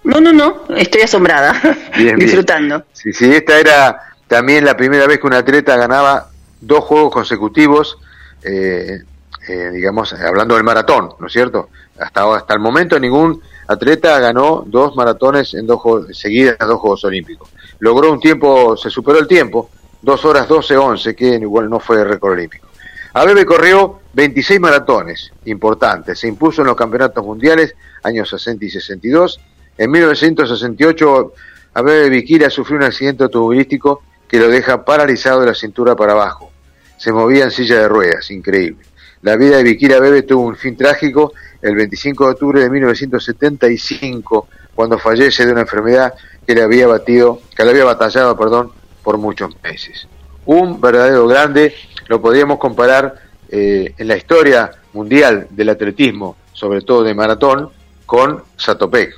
[0.05, 1.53] No, no, no, estoy asombrada,
[1.97, 2.19] Bien, bien.
[2.19, 2.85] disfrutando.
[2.93, 6.29] Sí, sí, esta era también la primera vez que un atleta ganaba
[6.61, 7.99] dos juegos consecutivos,
[8.43, 9.01] eh,
[9.49, 11.71] eh, digamos, hablando del maratón, ¿no es cierto?
[11.99, 17.05] Hasta, hasta el momento ningún atleta ganó dos maratones en dos juegos, seguidas, dos Juegos
[17.05, 17.49] Olímpicos.
[17.79, 19.71] Logró un tiempo, se superó el tiempo,
[20.03, 22.69] dos horas 12-11, que igual no fue récord olímpico.
[23.17, 29.41] Abebe corrió 26 maratones importantes, se impuso en los campeonatos mundiales años 60 y 62.
[29.79, 31.33] En 1968,
[31.75, 36.51] Abebe Bikira sufrió un accidente automovilístico que lo deja paralizado de la cintura para abajo.
[36.97, 38.85] Se movía en silla de ruedas, increíble.
[39.23, 41.33] La vida de Bikira Bebe tuvo un fin trágico
[41.63, 46.15] el 25 de octubre de 1975, cuando fallece de una enfermedad
[46.45, 48.73] que le había batido, que le había batallado, perdón,
[49.05, 50.09] por muchos meses.
[50.47, 51.75] Un verdadero grande,
[52.09, 53.15] lo podríamos comparar
[53.49, 57.69] eh, en la historia mundial del atletismo, sobre todo de maratón,
[58.07, 59.15] con Satopek,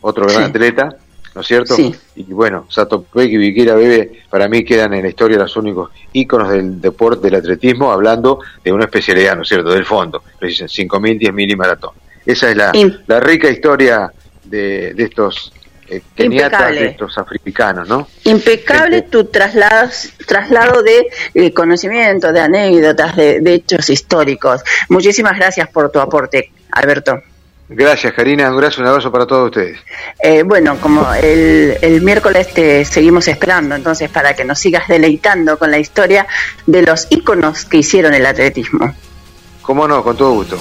[0.00, 0.50] otro gran Sí.
[0.50, 0.96] atleta,
[1.34, 1.74] ¿no es cierto?
[1.74, 1.94] Sí.
[2.16, 6.50] Y bueno, Satopek y Viquira Bebe para mí quedan en la historia los únicos íconos
[6.50, 9.70] del deporte, del atletismo, hablando de una especialidad, ¿no es cierto?
[9.70, 11.90] Del fondo, precisan 5.000, 10.000 y maratón.
[12.24, 12.72] Esa es la,
[13.06, 14.12] la rica historia
[14.44, 15.52] de, de estos
[15.88, 16.80] eh, Impecable.
[16.80, 18.08] de estos africanos, ¿no?
[18.24, 19.90] Impecable tu traslado,
[20.26, 24.62] traslado de eh, conocimiento, de anécdotas, de, de hechos históricos.
[24.88, 27.20] Muchísimas gracias por tu aporte, Alberto.
[27.68, 28.48] Gracias, Karina.
[28.48, 29.78] Un abrazo, un abrazo para todos ustedes.
[30.22, 35.58] Eh, bueno, como el, el miércoles te seguimos esperando, entonces para que nos sigas deleitando
[35.58, 36.26] con la historia
[36.66, 38.94] de los íconos que hicieron el atletismo.
[39.62, 40.58] Cómo no, con todo gusto.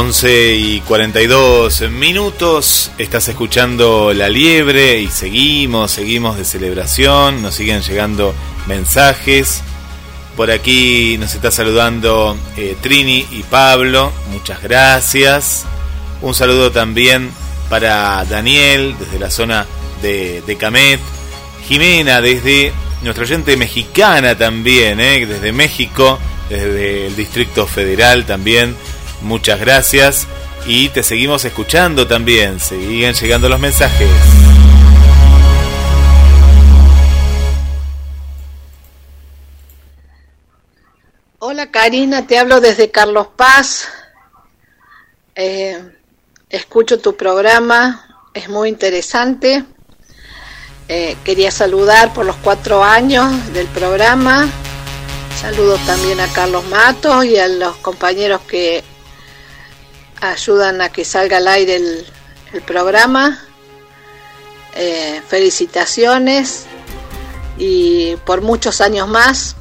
[0.00, 7.82] 11 y 42 minutos, estás escuchando La Liebre y seguimos, seguimos de celebración, nos siguen
[7.82, 8.34] llegando
[8.66, 9.62] mensajes.
[10.38, 15.66] Por aquí nos está saludando eh, Trini y Pablo, muchas gracias.
[16.22, 17.30] Un saludo también
[17.68, 19.66] para Daniel desde la zona
[20.00, 20.98] de, Camet.
[21.68, 22.72] Jimena desde
[23.02, 26.18] nuestra oyente mexicana también, eh, desde México,
[26.48, 28.74] desde el Distrito Federal también.
[29.22, 30.26] Muchas gracias
[30.66, 32.60] y te seguimos escuchando también.
[32.60, 34.08] Siguen llegando los mensajes.
[41.38, 43.88] Hola Karina, te hablo desde Carlos Paz.
[45.34, 45.78] Eh,
[46.50, 49.64] escucho tu programa, es muy interesante.
[50.88, 54.48] Eh, quería saludar por los cuatro años del programa.
[55.40, 58.84] Saludo también a Carlos Matos y a los compañeros que
[60.20, 62.06] ayudan a que salga al aire el,
[62.66, 63.38] programa.
[64.76, 66.66] Eh, felicitaciones
[67.58, 69.56] y por muchos años más.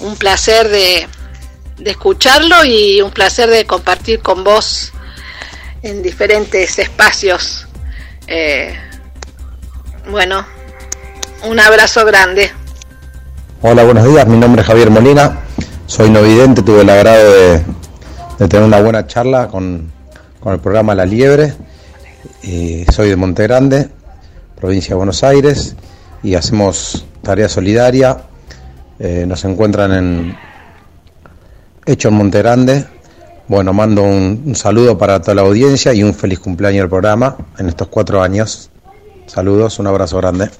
[0.00, 1.08] Un placer de,
[1.78, 4.92] de escucharlo y un placer de compartir con vos
[5.82, 7.66] en diferentes espacios.
[8.26, 8.76] Eh,
[10.10, 10.46] bueno,
[11.44, 12.52] un abrazo grande.
[13.62, 14.26] Hola, buenos días.
[14.26, 15.40] Mi nombre es Javier Molina.
[15.86, 16.62] Soy no vidente.
[16.62, 17.64] Tuve el agrado de,
[18.38, 19.90] de tener una buena charla con,
[20.40, 21.54] con el programa La Liebre.
[22.42, 23.88] Y soy de Monte Grande,
[24.60, 25.76] provincia de Buenos Aires,
[26.22, 28.18] y hacemos tarea solidaria.
[28.98, 30.36] Eh, nos encuentran en
[31.84, 32.86] Hecho en Monte Grande.
[33.48, 37.36] Bueno, mando un, un saludo para toda la audiencia y un feliz cumpleaños al programa
[37.58, 38.70] en estos cuatro años.
[39.26, 40.50] Saludos, un abrazo grande.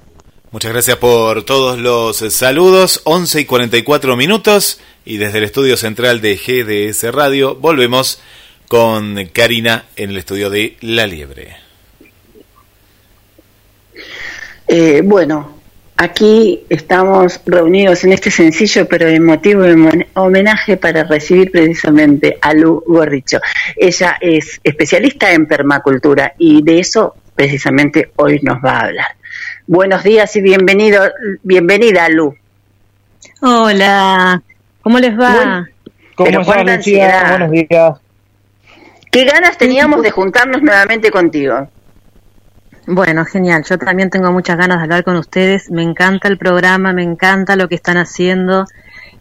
[0.52, 3.00] Muchas gracias por todos los saludos.
[3.04, 4.78] 11 y 44 minutos.
[5.06, 8.20] Y desde el estudio central de GDS Radio volvemos
[8.66, 11.56] con Karina en el estudio de La Liebre.
[14.66, 15.60] Eh, bueno,
[15.96, 19.62] aquí estamos reunidos en este sencillo pero emotivo
[20.14, 23.38] homenaje para recibir precisamente a Lu Gorricho.
[23.76, 29.16] Ella es especialista en permacultura y de eso precisamente hoy nos va a hablar.
[29.68, 31.08] Buenos días y bienvenido,
[31.44, 32.34] bienvenida Lu.
[33.40, 34.42] Hola,
[34.86, 35.66] ¿cómo les va?
[36.16, 37.30] Pero cuánta ansiedad.
[37.30, 37.98] Buenos días.
[39.10, 41.68] ¿Qué ganas teníamos de juntarnos nuevamente contigo?
[42.86, 43.64] Bueno, genial.
[43.68, 45.72] Yo también tengo muchas ganas de hablar con ustedes.
[45.72, 48.66] Me encanta el programa, me encanta lo que están haciendo.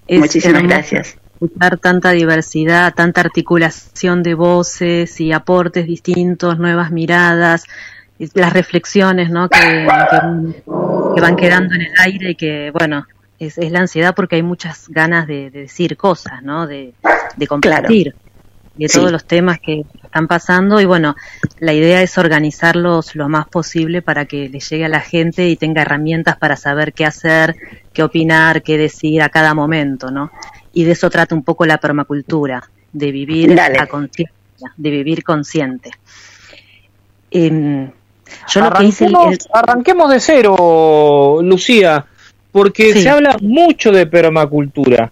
[0.06, 1.18] Es Muchísimas gracias.
[1.42, 7.64] Escuchar tanta diversidad, tanta articulación de voces y aportes distintos, nuevas miradas,
[8.20, 9.50] y las reflexiones ¿no?
[9.50, 10.64] que, que,
[11.16, 13.08] que van quedando en el aire y que, bueno,
[13.40, 16.68] es, es la ansiedad porque hay muchas ganas de, de decir cosas, ¿no?
[16.68, 16.94] De,
[17.36, 18.16] de compartir
[18.76, 18.98] de Sí.
[19.00, 21.16] todos los temas que están pasando y bueno,
[21.60, 25.56] la idea es organizarlos lo más posible para que le llegue a la gente y
[25.56, 27.56] tenga herramientas para saber qué hacer,
[27.94, 30.30] qué opinar, qué decir a cada momento, ¿no?
[30.74, 33.80] Y de eso trata un poco la permacultura, de vivir Dale.
[33.80, 35.92] a conciencia, de vivir consciente.
[37.32, 37.92] Em,
[38.50, 42.06] yo lo que hice el- arranquemos de cero, Lucía,
[42.56, 43.02] porque Sí.
[43.02, 45.12] se habla mucho de permacultura.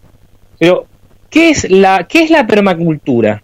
[0.57, 0.87] Pero,
[1.29, 3.43] ¿qué es la, qué es la permacultura?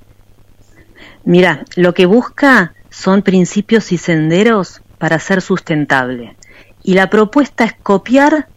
[1.26, 6.38] Mira, lo que busca son principios y senderos para ser sustentable.
[6.82, 8.48] Y la propuesta es copiar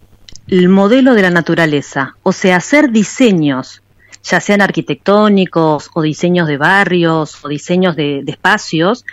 [0.47, 3.82] el modelo de la naturaleza, o sea, hacer diseños,
[4.23, 9.05] ya sean arquitectónicos o diseños de barrios o diseños de, de espacios,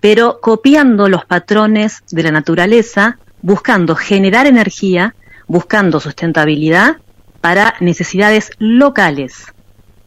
[0.00, 5.14] pero copiando los patrones de la naturaleza, buscando generar energía,
[5.48, 6.98] buscando sustentabilidad
[7.40, 9.46] para necesidades locales.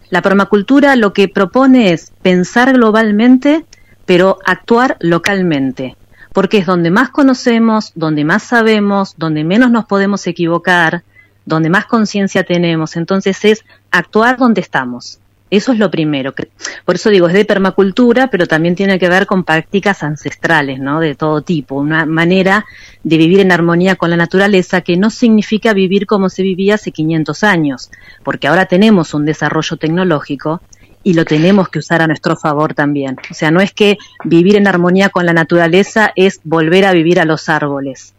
[0.09, 3.65] La permacultura lo que propone es pensar globalmente,
[4.05, 5.95] pero actuar localmente,
[6.33, 11.03] porque es donde más conocemos, donde más sabemos, donde menos nos podemos equivocar,
[11.45, 12.97] donde más conciencia tenemos.
[12.97, 15.20] Entonces es actuar donde estamos.
[15.51, 16.33] Eso es lo primero.
[16.33, 16.47] que-
[16.85, 20.99] Por eso digo, es de permacultura, pero también tiene que ver con prácticas ancestrales, ¿no?
[20.99, 21.75] De todo tipo.
[21.75, 22.65] Una manera
[23.03, 26.91] de vivir en armonía con la naturaleza que no significa vivir como se vivía hace
[26.91, 27.91] 500 años,
[28.23, 30.61] porque ahora tenemos un desarrollo tecnológico
[31.03, 33.17] y lo tenemos que usar a nuestro favor también.
[33.29, 37.19] O sea, no es que vivir en armonía con la naturaleza es volver a vivir
[37.19, 38.13] a los árboles.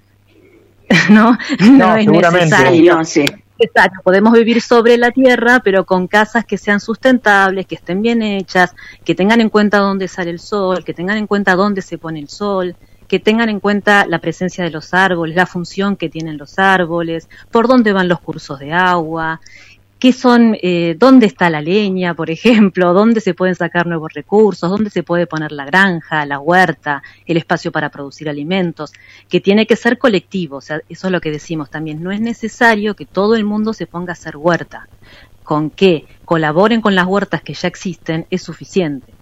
[1.09, 2.45] no, no, No, es seguramente.
[2.57, 2.97] necesario.
[2.97, 3.25] No, sí.
[3.65, 8.21] Exacto, podemos vivir sobre la tierra, pero con casas que sean sustentables, que estén bien
[8.21, 8.75] hechas,
[9.05, 12.19] que tengan en cuenta dónde sale el sol, que tengan en cuenta dónde se pone
[12.19, 12.75] el sol,
[13.07, 17.29] que tengan en cuenta la presencia de los árboles, la función que tienen los árboles,
[17.53, 19.41] por dónde van los cursos de agua,
[20.03, 24.69] qué son, eh, dónde está la leña, por ejemplo, dónde se pueden sacar nuevos recursos,
[24.69, 28.93] dónde se puede poner la granja, la huerta, el espacio para producir alimentos,
[29.29, 32.21] que tiene que ser colectivo, o sea, eso es lo que decimos también, no es
[32.21, 34.89] necesario que todo el mundo se ponga a hacer huerta,
[35.45, 39.15] con que colaboren con las huertas que ya existen es suficiente.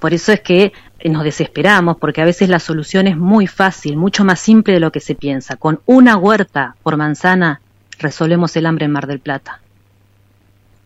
[0.00, 0.72] Por eso es que
[1.04, 4.90] nos desesperamos, porque a veces la solución es muy fácil, mucho más simple de lo
[4.90, 5.56] que se piensa.
[5.56, 7.60] Con una huerta por manzana
[7.98, 9.60] resolvemos el hambre en Mar del Plata.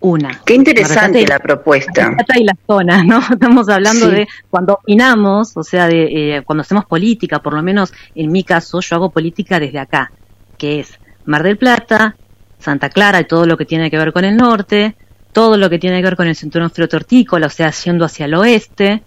[0.01, 0.41] Una.
[0.47, 2.03] Qué interesante la propuesta.
[2.03, 3.19] Mar del Plata y la zona, ¿no?
[3.31, 4.13] Estamos hablando Sí.
[4.13, 8.43] de cuando opinamos, o sea, de eh, cuando hacemos política, por lo menos en mi
[8.43, 10.11] caso, yo hago política desde acá,
[10.57, 12.17] que es Mar del Plata,
[12.59, 14.97] Santa Clara y todo lo que tiene que ver con el norte,
[15.33, 18.35] todo lo que tiene que ver con el cinturón hortícola, o sea, yendo hacia el
[18.35, 19.03] oeste,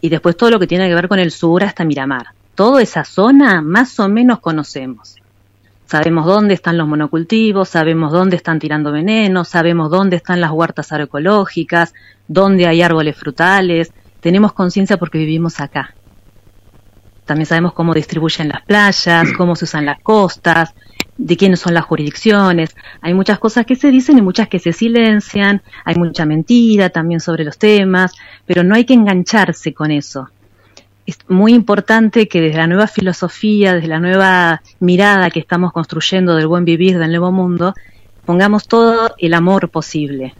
[0.00, 2.28] y después todo lo que tiene que ver con el sur hasta Miramar.
[2.54, 5.16] Toda esa zona más o menos conocemos.
[5.86, 10.90] Sabemos dónde están los monocultivos, sabemos dónde están tirando veneno, sabemos dónde están las huertas
[10.90, 11.94] agroecológicas,
[12.26, 13.92] dónde hay árboles frutales.
[14.20, 15.94] Tenemos conciencia porque vivimos acá.
[17.24, 20.74] También sabemos cómo distribuyen las playas, cómo se usan las costas,
[21.18, 22.74] de quiénes son las jurisdicciones.
[23.00, 25.62] Hay muchas cosas que se dicen y muchas que se silencian.
[25.84, 28.12] Hay mucha mentira también sobre los temas,
[28.44, 30.28] pero no hay que engancharse con eso.
[31.06, 36.34] Es muy importante que desde la nueva filosofía, desde la nueva mirada que estamos construyendo
[36.34, 37.74] del buen vivir del nuevo mundo,
[38.24, 40.34] pongamos todo el amor posible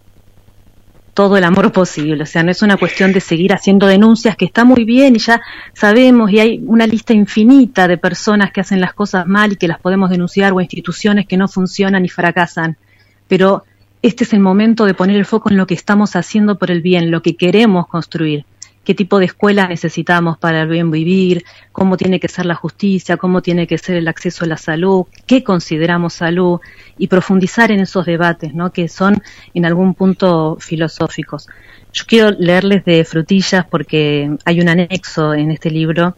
[1.17, 2.21] todo el amor posible.
[2.21, 5.17] O sea, no es una cuestión de seguir haciendo denuncias, que está muy bien y
[5.17, 5.41] ya
[5.73, 9.67] sabemos, y hay una lista infinita de personas que hacen las cosas mal y que
[9.67, 12.77] las podemos denunciar, o instituciones que no funcionan y fracasan.
[13.27, 13.63] Pero
[14.03, 16.83] este es el momento de poner el foco en lo que estamos haciendo por el
[16.83, 18.45] bien, lo que queremos construir.
[18.87, 21.43] Qué tipo de escuelas necesitamos para el bien vivir,
[21.73, 25.07] cómo tiene que ser la justicia, cómo tiene que ser el acceso a la salud,
[25.25, 26.61] qué consideramos salud
[26.97, 28.71] y profundizar en esos debates, ¿no?
[28.71, 29.21] que son
[29.53, 31.47] en algún punto filosóficos.
[31.91, 36.15] Yo quiero leerles de frutillas porque hay un anexo en este libro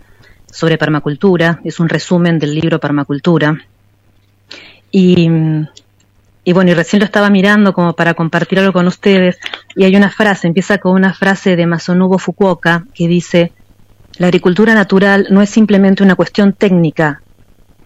[0.51, 3.65] sobre permacultura, es un resumen del libro Permacultura.
[4.91, 5.27] Y,
[6.43, 9.39] y bueno, y recién lo estaba mirando como para compartir algo con ustedes,
[9.75, 13.53] y hay una frase, empieza con una frase de Masonubo Fukuoka que dice,
[14.17, 17.21] la agricultura natural no es simplemente una cuestión técnica,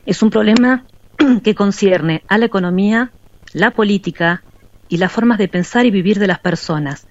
[0.06, 0.86] es un problema
[1.44, 3.12] que concierne a la economía,
[3.54, 4.44] la política
[4.90, 7.08] y las formas de pensar y vivir de las personas.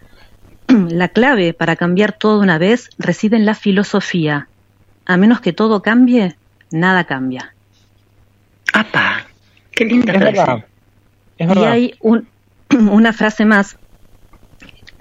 [0.90, 4.48] La clave para cambiar todo de una vez reside en la filosofía.
[5.06, 6.36] A menos que todo cambie,
[6.70, 7.54] nada cambia.
[8.72, 9.26] ¡Apa!
[9.72, 10.36] ¡Qué linda Es frase!
[10.36, 10.64] verdad.
[11.38, 12.28] Es y hay un-
[12.70, 13.76] una frase más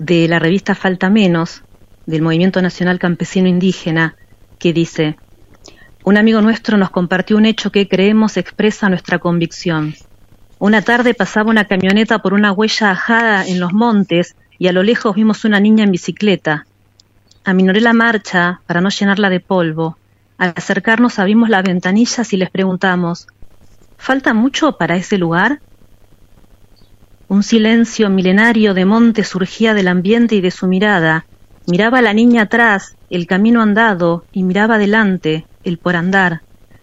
[0.01, 1.61] de la revista Falta Menos,
[2.07, 4.15] del Movimiento Nacional Campesino Indígena,
[4.57, 5.15] que dice,
[6.03, 9.93] un amigo nuestro nos compartió un hecho que creemos expresa nuestra convicción.
[10.57, 14.81] Una tarde pasaba una camioneta por una huella ajada en los montes y a lo
[14.81, 16.65] lejos vimos una niña en bicicleta.
[17.43, 19.99] Aminoré la marcha para no llenarla de polvo.
[20.39, 23.27] Al acercarnos abrimos las ventanillas y les preguntamos,
[23.97, 25.61] ¿falta mucho para ese lugar?
[27.31, 31.25] Un silencio milenario de monte surgía del ambiente y de su mirada.
[31.65, 36.41] Miraba a la niña atrás, el camino andado, y miraba adelante, el por andar.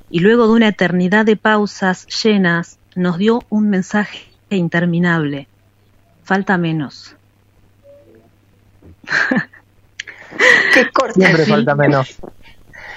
[0.08, 5.48] Y luego de una eternidad de pausas llenas, nos dio un mensaje interminable.
[6.24, 7.14] Falta menos.
[10.72, 11.12] Qué corta.
[11.12, 12.16] Siempre Así- falta menos.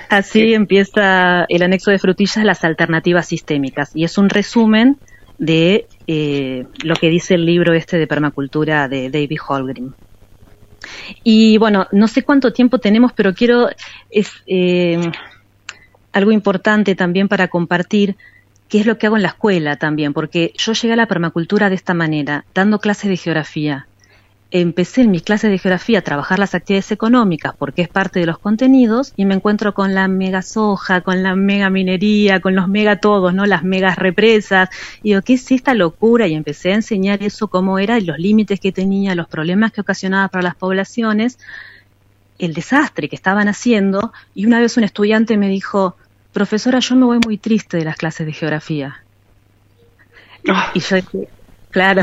[0.07, 3.91] Así empieza el anexo de frutillas, las alternativas sistémicas.
[3.93, 4.97] Y es un resumen
[5.37, 9.93] de eh, lo que dice el libro este de permacultura de David Holgren.
[11.23, 13.69] Y bueno, no sé cuánto tiempo tenemos, pero quiero,
[14.09, 14.99] es eh,
[16.11, 18.17] algo importante también para compartir,
[18.67, 21.69] qué es lo que hago en la escuela también, porque yo llegué a la permacultura
[21.69, 23.87] de esta manera, dando clases de geografía.
[24.53, 28.25] Empecé en mis clases de geografía a trabajar las actividades económicas porque es parte de
[28.25, 32.67] los contenidos y me encuentro con la mega soja, con la mega minería, con los
[32.67, 33.45] mega todos, ¿no?
[33.45, 34.69] Las megas represas.
[35.03, 36.27] Y digo, ¿qué es esta locura?
[36.27, 39.79] Y empecé a enseñar eso cómo era y los límites que tenía, los problemas que
[39.79, 41.39] ocasionaba para las poblaciones,
[42.37, 44.11] el desastre que estaban haciendo.
[44.35, 45.95] Y una vez un estudiante me dijo,
[46.33, 49.01] profesora, yo me voy muy triste de las clases de geografía.
[50.73, 51.29] Y yo dije,
[51.69, 52.01] claro.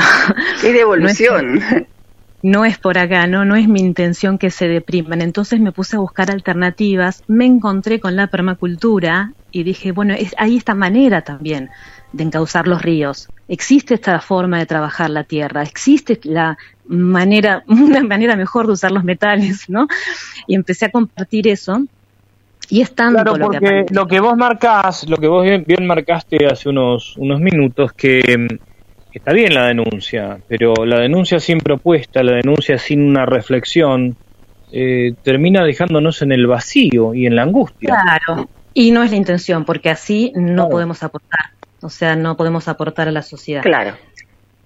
[0.62, 1.60] ¡Qué devolución!
[1.70, 1.97] No es,
[2.42, 5.22] no es por acá, no, no es mi intención que se depriman.
[5.22, 10.34] Entonces me puse a buscar alternativas, me encontré con la permacultura y dije, bueno, es,
[10.38, 11.70] hay esta manera también
[12.12, 13.28] de encauzar los ríos.
[13.48, 16.56] Existe esta forma de trabajar la tierra, existe la
[16.86, 19.88] manera, una manera mejor de usar los metales, ¿no?
[20.46, 21.82] Y empecé a compartir eso.
[22.70, 25.64] Y es tanto Claro, lo que porque lo que vos marcás, lo que vos bien,
[25.66, 28.60] bien marcaste hace unos, unos minutos, que
[29.18, 34.16] está bien la denuncia, pero la denuncia sin propuesta, la denuncia sin una reflexión,
[34.72, 37.96] eh, termina dejándonos en el vacío y en la angustia.
[38.02, 41.50] Claro, y no es la intención, porque así no podemos aportar,
[41.80, 43.62] o sea, no podemos aportar a la sociedad.
[43.62, 43.96] Claro.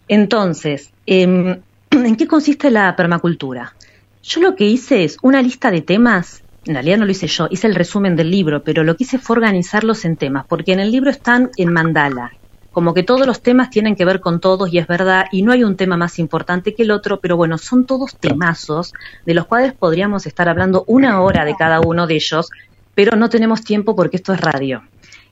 [0.07, 1.61] Entonces, em,
[1.91, 3.75] ¿en qué consiste la permacultura?
[4.23, 7.49] Yo lo que hice es una lista de temas, en realidad no lo hice yo,
[7.51, 10.81] hice el resumen del libro, pero lo que hice fue organizarlos en temas, porque en
[10.81, 12.33] el libro están en mandala,
[12.73, 15.53] como que todos los temas tienen que ver con todos y es verdad, y no
[15.53, 18.93] hay un tema más importante que el otro, pero bueno, son todos temazos
[19.27, 22.51] de los cuales podríamos estar hablando una hora de cada uno de ellos,
[22.95, 24.83] pero no tenemos tiempo porque esto es radio.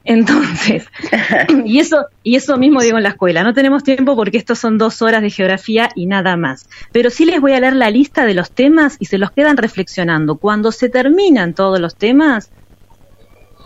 [0.04, 0.86] Entonces,
[1.64, 4.78] y eso, y eso mismo digo en la escuela, no tenemos tiempo porque estos son
[4.78, 6.68] dos horas de geografía y nada más.
[6.92, 9.56] Pero sí les voy a leer la lista de los temas y se los quedan
[9.56, 10.36] reflexionando.
[10.36, 12.50] Cuando se terminan todos los temas,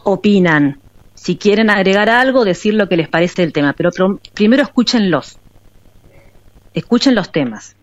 [0.03, 0.81] opinan.
[1.25, 3.73] Si quieren agregar algo, decir lo que les parece del tema.
[3.73, 5.39] Pero pr- primero escúchenlos.
[6.75, 7.77] Escuchen los temas.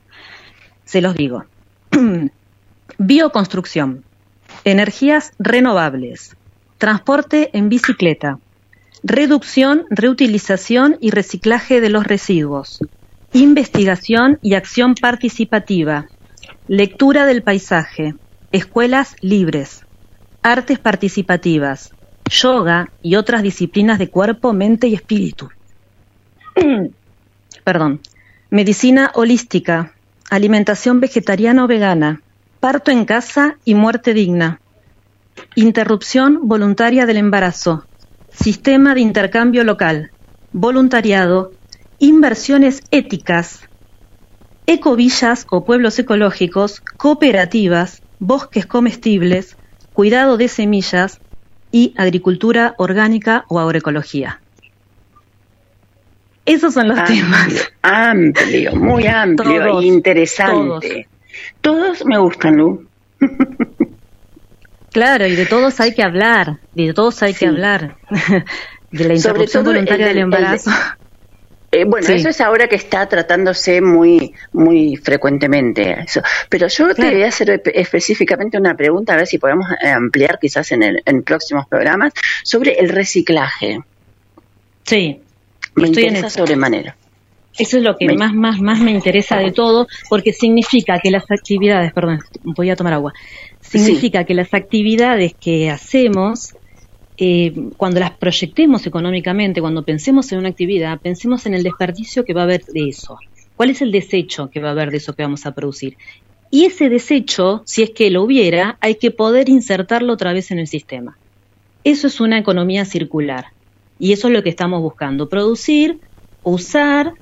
[0.86, 1.46] Se los digo.
[3.00, 4.04] Bioconstrucción.
[4.64, 6.36] Energías renovables.
[6.78, 8.38] Transporte en bicicleta.
[9.02, 12.78] Reducción, reutilización y reciclaje de los residuos.
[13.34, 16.06] Investigación y acción participativa.
[16.68, 18.14] Lectura del paisaje.
[18.52, 19.84] Escuelas libres.
[20.44, 21.90] Artes participativas.
[22.32, 25.49] Yoga y otras disciplinas de cuerpo, mente y espíritu.
[27.64, 27.99] Perdón.
[28.49, 29.94] Medicina holística.
[30.30, 32.22] Alimentación vegetariana o vegana.
[32.62, 34.62] Parto en casa y muerte digna.
[35.56, 37.86] Interrupción voluntaria del embarazo.
[38.32, 40.12] Sistema de intercambio local.
[40.53, 41.52] Voluntariado.
[41.99, 43.62] Inversiones éticas.
[44.68, 46.82] Ecovillas o pueblos ecológicos.
[46.95, 48.02] Cooperativas.
[48.20, 49.58] Bosques comestibles.
[49.94, 51.20] Cuidado de semillas.
[51.72, 54.39] Y agricultura orgánica o agroecología.
[56.45, 57.72] Esos son los Amplio, temas.
[57.81, 61.07] amplio, muy amplio Todos, e interesante.
[61.61, 62.03] Todos.
[62.06, 62.88] me gustan, Lu.
[64.91, 67.95] Claro, y de todos hay que hablar, de todos hay que hablar.
[68.10, 70.72] de la Sobre interrupción voluntaria del- del el de- embarazo.
[71.73, 72.14] Eh, bueno, Sí.
[72.14, 76.02] eso es ahora que está tratándose muy, muy frecuentemente.
[76.02, 76.22] Eso.
[76.49, 77.11] Pero yo te Claro.
[77.14, 80.84] voy a hacer espe- específicamente una pregunta, a ver si podemos eh, ampliar quizás en,
[80.84, 82.11] el, en próximos programas,
[82.43, 83.80] sobre el reciclaje.
[84.84, 85.22] Sí,
[85.76, 86.39] Me estoy en interesa eso.
[86.39, 86.98] sobremanera.
[87.57, 91.11] Eso es lo que Me- más, más, más me interesa de todo, porque significa que
[91.11, 93.14] las actividades, perdón, voy a tomar agua,
[93.61, 96.56] significa que las actividades que hacemos,
[97.23, 102.34] eh, cuando las proyectemos económicamente, cuando pensemos en una actividad, pensemos en el desperdicio que
[102.34, 103.19] va a haber de eso.
[103.56, 105.98] ¿Cuál es el desecho que va a haber de eso que vamos a producir?
[106.49, 110.57] Y ese desecho, si es que lo hubiera, hay que poder insertarlo otra vez en
[110.57, 111.19] el sistema.
[111.84, 113.45] Eso es una economía circular.
[113.99, 115.99] Y eso es lo que estamos buscando, producir,
[116.41, 117.14] usar,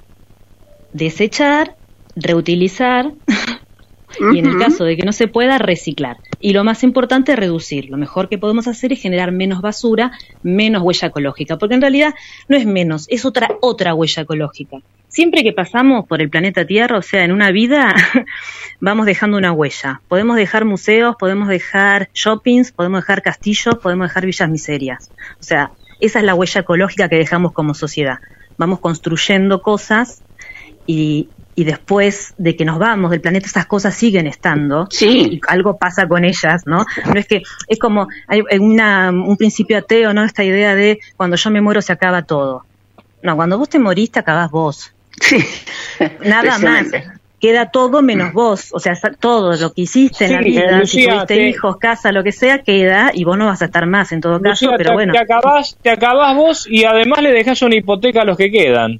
[0.93, 1.75] desechar,
[2.15, 3.11] reutilizar
[4.33, 6.17] y en el caso de que no se pueda, reciclar.
[6.39, 7.89] Y lo más importante, reducir.
[7.89, 10.11] Lo mejor que podemos hacer es generar menos basura,
[10.43, 12.13] menos huella ecológica, porque en realidad
[12.47, 14.77] no es menos, es otra, otra huella ecológica.
[15.07, 17.95] Siempre que pasamos por el planeta Tierra, o sea, en una vida,
[18.79, 20.01] vamos dejando una huella.
[20.07, 25.11] Podemos dejar museos, podemos dejar shoppings, podemos dejar castillos, podemos dejar villas miserias.
[25.39, 28.19] O sea, esa es la huella ecológica que dejamos como sociedad.
[28.57, 30.21] Vamos construyendo cosas
[30.85, 31.29] y,
[31.59, 36.07] y después de que nos vamos del planeta esas cosas siguen estando y algo pasa
[36.07, 36.85] con ellas, ¿no?
[37.05, 40.23] No es que es como hay una, un principio ateo, ¿no?
[40.23, 42.63] Esta idea de cuando yo me muero se acaba todo.
[43.21, 44.93] No, cuando vos te morís te acabás vos.
[46.23, 46.87] Nada más.
[47.41, 50.85] Queda todo menos vos, o sea, sa- todo lo que hiciste en la Sí, vida,
[50.85, 53.85] si tuviste te- hijos, casa, lo que sea, queda y vos no vas a estar
[53.85, 55.13] más en todo caso, Lucía, pero te, bueno.
[55.13, 58.99] te acabás, te acabás vos y además le dejás una hipoteca a los que quedan.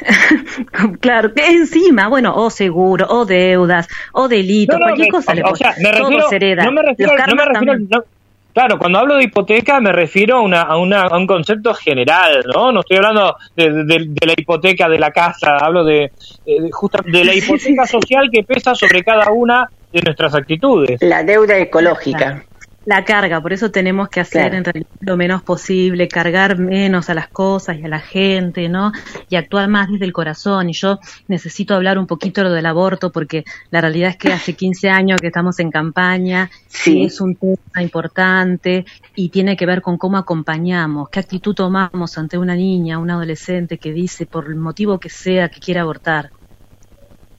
[1.00, 5.42] Claro, que encima, bueno, o seguro, o deudas, o No, no, cualquier me- cosa le
[5.42, 6.64] o sea, Todo se hereda.
[6.64, 7.88] no me refiero, Los no me karmas refiero también.
[7.90, 8.04] no-
[8.52, 12.42] claro, cuando hablo de hipoteca me refiero a, una, a, una, a un concepto general,
[12.52, 12.72] ¿no?
[12.72, 16.10] No estoy hablando de, de- de la hipoteca de la casa, hablo de,
[16.46, 21.00] de, justa- de la hipoteca social que pesa sobre cada una de nuestras actitudes.
[21.02, 22.44] La deuda ecológica.
[22.86, 24.56] La carga, por eso tenemos que hacer Claro.
[24.56, 28.90] en realidad lo menos posible, cargar menos a las cosas y a la gente, ¿no?
[29.28, 30.70] Y actuar más desde el corazón.
[30.70, 30.98] Y yo
[31.28, 35.20] necesito hablar un poquito lo del aborto porque la realidad es que hace 15 años
[35.20, 37.00] que estamos en campaña Sí.
[37.00, 42.16] y es un tema importante y tiene que ver con cómo acompañamos, qué actitud tomamos
[42.16, 46.30] ante una niña, un adolescente que dice por el motivo que sea que quiere abortar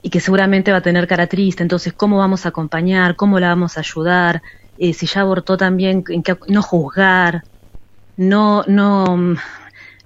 [0.02, 1.62] y que seguramente va a tener cara triste.
[1.62, 3.16] Entonces, ¿cómo vamos a acompañar?
[3.16, 4.40] ¿Cómo la vamos a ayudar?
[4.76, 7.42] Eh, si ya abortó también, en qué- no juzgar,
[8.16, 9.36] no, no, mm,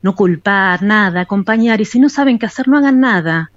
[0.03, 3.51] no culpar, nada, acompañar, y si no saben qué hacer, no hagan nada.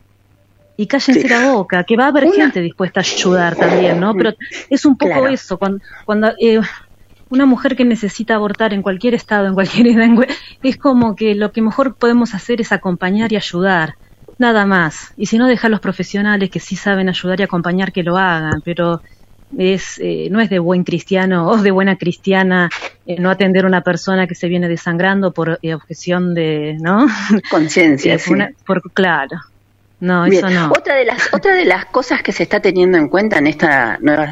[0.77, 1.27] Y cállense Sí.
[1.27, 4.13] la boca, que va a haber Una- gente dispuesta a ayudar también, ¿no?
[4.13, 4.33] Pero
[4.69, 5.27] es un poco Claro.
[5.27, 6.61] eso, cuando, cuando eh,
[7.29, 9.87] una mujer que necesita abortar en cualquier estado, en cualquier
[10.27, 10.27] edad,
[10.61, 13.95] es como que lo que mejor podemos hacer es acompañar y ayudar,
[14.37, 15.11] nada más.
[15.17, 18.17] Y si no, dejar a los profesionales que sí saben ayudar y acompañar que lo
[18.17, 19.01] hagan, pero
[19.57, 22.69] es eh, no es de buen cristiano o de buena cristiana
[23.05, 27.07] eh, no atender a una persona que se viene desangrando por eh, objeción de, ¿no?
[27.51, 28.31] Conciencia, Eh, sí.
[28.33, 29.37] una- por, claro.
[30.01, 30.69] No, Bien, eso no.
[30.71, 33.67] Otra de las otra de las cosas que se está teniendo en cuenta en este
[33.99, 34.23] nuevo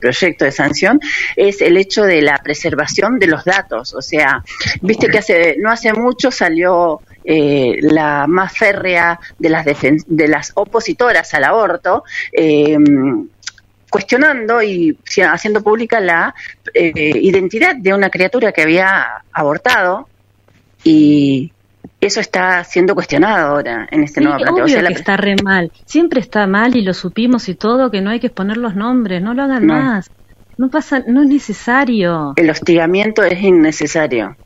[0.00, 1.00] proyecto de sanción
[1.34, 3.94] es el hecho de la preservación de los datos.
[3.94, 4.44] O sea,
[4.80, 10.52] viste que hace no hace mucho salió eh, la más férrea de las de las
[10.54, 12.04] opositoras al aborto.
[12.30, 12.78] eh,
[13.90, 14.98] cuestionando y
[15.30, 16.34] haciendo pública la
[16.74, 16.92] eh,
[17.22, 20.08] identidad de una criatura que había abortado
[20.84, 21.52] y
[22.00, 24.64] eso está siendo cuestionado ahora en este Sí, nuevo planteo.
[24.64, 25.72] O obvio la está re mal.
[25.84, 29.20] Siempre está mal y lo supimos y todo, que no hay que exponer los nombres,
[29.22, 29.74] no lo hagan No.
[29.74, 30.10] más.
[30.56, 32.32] No pasa, no es necesario.
[32.36, 34.36] el hostigamiento es innecesario.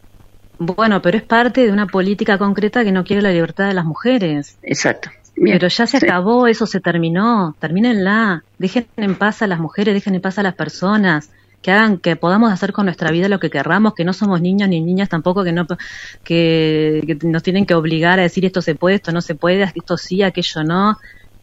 [0.59, 3.85] Bueno, pero es parte de una política concreta que no quiere la libertad de las
[3.85, 4.59] mujeres.
[4.63, 5.11] Exacto.
[5.35, 6.07] Bien, Pero ya se sí.
[6.07, 7.57] acabó, eso se terminó.
[7.61, 8.45] Termínenla.
[8.59, 11.31] Dejen en paz a las mujeres, dejen en paz a las personas.
[11.63, 14.69] Que hagan, que podamos hacer con nuestra vida lo que querramos, que no somos niños
[14.69, 15.65] ni niñas tampoco, que no,
[16.25, 19.63] que, que nos tienen que obligar a decir esto se puede, esto no se puede,
[19.75, 20.97] esto sí, aquello no.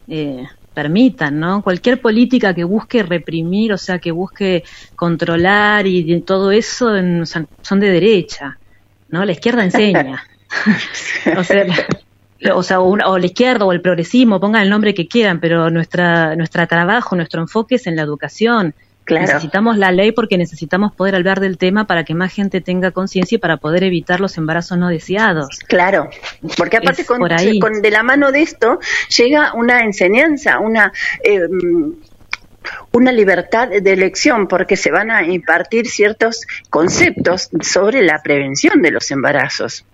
[0.06, 1.62] Eh, permitan, ¿no?
[1.62, 4.62] Cualquier política que busque reprimir, o sea, que busque
[4.94, 8.60] controlar y, y todo eso en- son, de derecha,
[9.08, 9.24] ¿no?
[9.24, 10.22] La izquierda enseña.
[11.36, 11.88] o sea, la-
[12.54, 15.70] o sea, o, o la izquierda o el progresismo, pongan el nombre que quieran, pero
[15.70, 18.74] nuestra, nuestro trabajo, nuestro enfoque es en la educación.
[19.04, 19.26] Claro.
[19.26, 23.36] Necesitamos la ley porque necesitamos poder hablar del tema para que más gente tenga conciencia
[23.36, 25.48] y para poder evitar los embarazos no deseados.
[25.66, 26.08] Claro,
[26.56, 27.30] porque aparte con, por
[27.60, 28.78] con- de la mano de esto
[29.16, 30.92] llega una enseñanza, una
[31.24, 31.40] eh,
[32.92, 38.90] una libertad de elección, porque se van a impartir ciertos conceptos sobre la prevención de
[38.90, 39.84] los embarazos.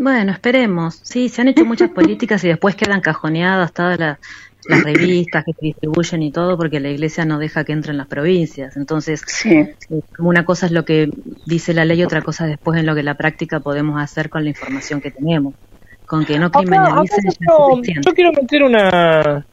[0.00, 0.98] Bueno, esperemos.
[1.02, 4.18] Sí, se han hecho muchas políticas y después quedan cajoneadas todas las,
[4.66, 8.06] las revistas que se distribuyen y todo porque la iglesia no deja que entren las
[8.06, 8.78] provincias.
[8.78, 9.76] Entonces, eh,
[10.18, 11.10] una cosa es lo que
[11.44, 14.48] dice la ley, otra cosa después en lo que la práctica podemos hacer con la
[14.48, 15.52] información que tenemos.
[16.06, 19.46] Con que no criminalicen acá yo, yo quiero meter una,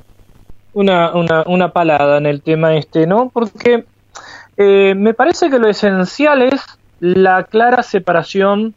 [0.72, 3.30] una, una, una palada en el tema este, ¿no?
[3.34, 3.84] Porque
[4.56, 6.62] eh, me parece que lo esencial es
[7.02, 8.76] la clara separación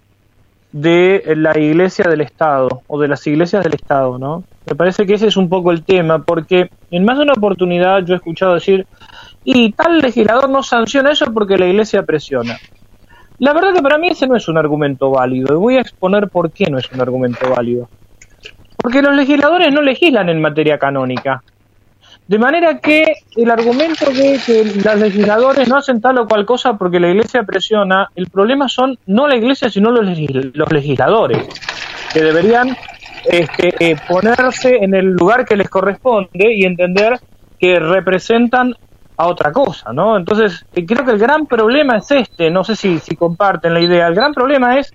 [0.72, 4.44] de la iglesia del Estado o de las iglesias del Estado, ¿no?
[4.66, 8.05] Me parece que ese es un poco el tema, porque en más de una oportunidad
[8.05, 8.86] yo he escuchado decir,
[9.42, 12.56] y tal legislador no sanciona eso porque la iglesia presiona.
[13.38, 16.28] La verdad que para mí ese no es un argumento válido, y voy a exponer
[16.28, 17.88] por qué no es un argumento válido.
[18.76, 21.42] Porque los legisladores no legislan en materia canónica.
[22.31, 23.02] De manera que
[23.35, 27.43] el argumento de que los legisladores no hacen tal o cual cosa porque la iglesia
[27.43, 31.44] presiona, el problema son no la iglesia sino los, legis- los legisladores,
[32.12, 32.77] que deberían
[33.24, 37.19] este, eh, ponerse en el lugar que les corresponde y entender
[37.59, 38.74] que representan
[39.16, 40.16] a otra cosa, ¿no?
[40.16, 43.81] Entonces, eh, creo que el gran problema es este, no sé si, si comparten la
[43.81, 44.94] idea, el gran problema es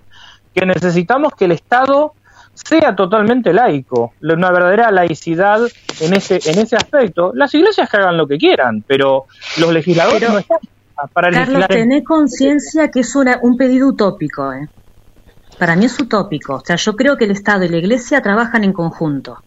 [0.53, 2.13] que necesitamos que el Estado
[2.55, 5.59] sea totalmente laico, la- una verdadera laicidad
[5.99, 7.31] en ese en ese aspecto.
[7.35, 9.25] Las iglesias que hagan lo que quieran, pero
[9.59, 10.57] los legisladores Pero, no están
[11.13, 11.71] para Carlos, legislar.
[11.73, 14.51] en- tené conciencia que es una- un pedido utópico.
[14.53, 14.67] ¿eh?
[15.59, 16.55] Para mí es utópico.
[16.55, 19.37] O sea, yo creo que el Estado y la Iglesia trabajan en conjunto.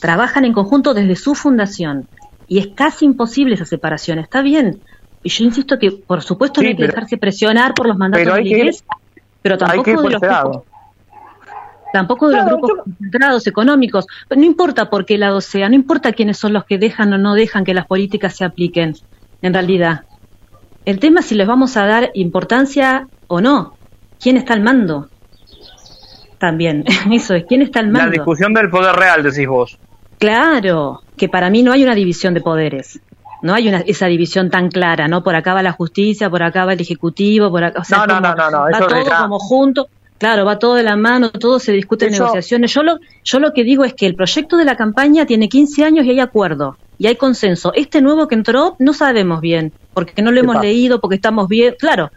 [0.00, 2.08] Trabajan en conjunto desde su fundación.
[2.46, 4.18] Y es casi imposible esa separación.
[4.18, 4.82] Está bien.
[5.22, 7.96] Y yo insisto que, por supuesto, Sí, no hay que pero- dejarse presionar por los
[7.98, 8.86] mandatos de hay la ir- Iglesia,
[9.42, 10.62] pero hay tampoco que ir de los.
[11.92, 14.06] Tampoco de los grupos concentrados económicos.
[14.34, 17.34] No importa por qué lado sea, no importa quiénes son los que dejan o no
[17.34, 18.94] dejan que las políticas se apliquen,
[19.42, 20.00] en realidad.
[20.84, 23.74] El tema es si les vamos a dar importancia o no.
[24.18, 25.08] ¿Quién está al mando?
[26.38, 28.12] También, eso es, ¿quién está al La mando?
[28.12, 29.78] discusión del poder real, decís vos.
[30.18, 33.00] Claro, que para mí no hay una división de poderes.
[33.42, 35.22] No hay una, esa división tan clara, ¿no?
[35.22, 37.80] Por acá va la justicia, por acá va el ejecutivo, por acá.
[37.80, 39.86] O sea, No, no, como- no, no, no, va eso todo ya- como junto.
[40.20, 42.74] Claro, va todo de la mano, todo se discute en negociaciones.
[42.74, 45.82] Yo lo, yo lo que digo es que el proyecto de la campaña tiene 15
[45.82, 47.72] años y hay acuerdo, y hay consenso.
[47.74, 50.64] Este nuevo que entró no sabemos bien, porque no lo hemos Epa.
[50.64, 51.74] leído, porque estamos bien.
[51.78, 52.10] Claro,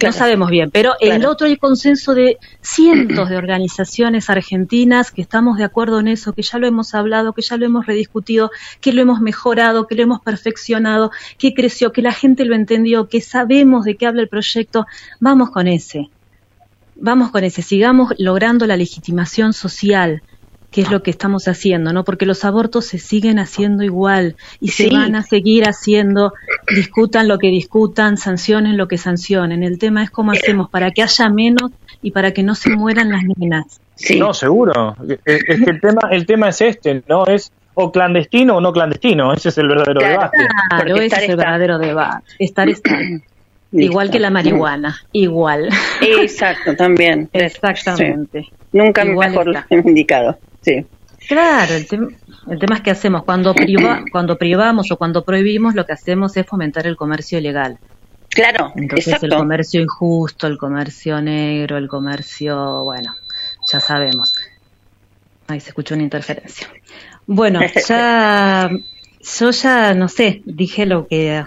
[0.00, 5.58] no sabemos bien, pero el otro hay consenso de cientos de organizaciones argentinas que estamos
[5.58, 8.92] de acuerdo en eso, que ya lo hemos hablado, que ya lo hemos rediscutido, que
[8.92, 13.20] lo hemos mejorado, que lo hemos perfeccionado, que creció, que la gente lo entendió, que
[13.20, 14.86] sabemos de qué habla el proyecto.
[15.18, 16.10] Vamos con ese.
[17.00, 20.22] Vamos con ese, sigamos logrando la legitimación social,
[20.70, 22.04] que es lo que estamos haciendo, ¿no?
[22.04, 24.94] Porque los abortos se siguen haciendo igual y se Sí.
[24.94, 26.32] van a seguir haciendo,
[26.72, 29.64] discutan lo que discutan, sancionen lo que sancionen.
[29.64, 31.72] El tema es cómo hacemos para que haya menos
[32.02, 33.80] y para que no se mueran las nenas.
[34.16, 34.94] No, seguro.
[35.24, 37.26] Es, es que el tema, el tema es este, ¿no?
[37.26, 39.32] Es o clandestino o no clandestino.
[39.32, 40.36] Ese es el verdadero debate.
[40.68, 42.24] Claro, ese es el verdadero debate.
[42.38, 42.68] Estar
[43.72, 45.68] Igual que la marihuana, igual.
[46.00, 47.28] Exacto, también.
[47.32, 48.42] Exactamente.
[48.42, 48.50] Sí.
[48.72, 49.66] Nunca Igual mejor está.
[49.88, 50.38] indicado.
[50.60, 50.86] Sí.
[51.28, 52.16] Claro, el, tem-
[52.50, 56.36] el tema es que hacemos cuando priva- cuando privamos o cuando prohibimos, lo que hacemos
[56.36, 57.78] es fomentar el comercio ilegal.
[58.30, 59.26] Claro, Entonces exacto.
[59.26, 63.14] el comercio injusto, el comercio negro, el comercio, bueno,
[63.70, 64.34] ya sabemos.
[65.48, 66.68] Ahí se escuchó una interferencia.
[67.26, 68.70] Bueno, ya,
[69.38, 71.44] yo ya no sé, dije lo que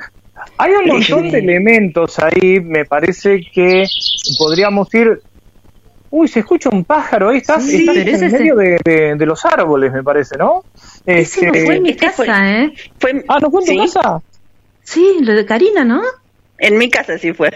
[0.57, 3.83] Hay un montón de elementos ahí, me parece que
[4.37, 5.19] podríamos ir...
[6.09, 9.25] Uy, se escucha un pájaro, ahí estás, Sí, estás en ese medio de, de- de
[9.25, 10.63] los árboles, me parece, ¿no?
[11.05, 12.71] Ese no Este- fue en mi casa, ¿eh?
[13.27, 13.77] Ah, ¿no fue en tu sí.
[13.93, 14.21] casa?
[14.83, 16.01] Sí, lo de Karina, ¿no?
[16.59, 17.49] En mi casa sí fue.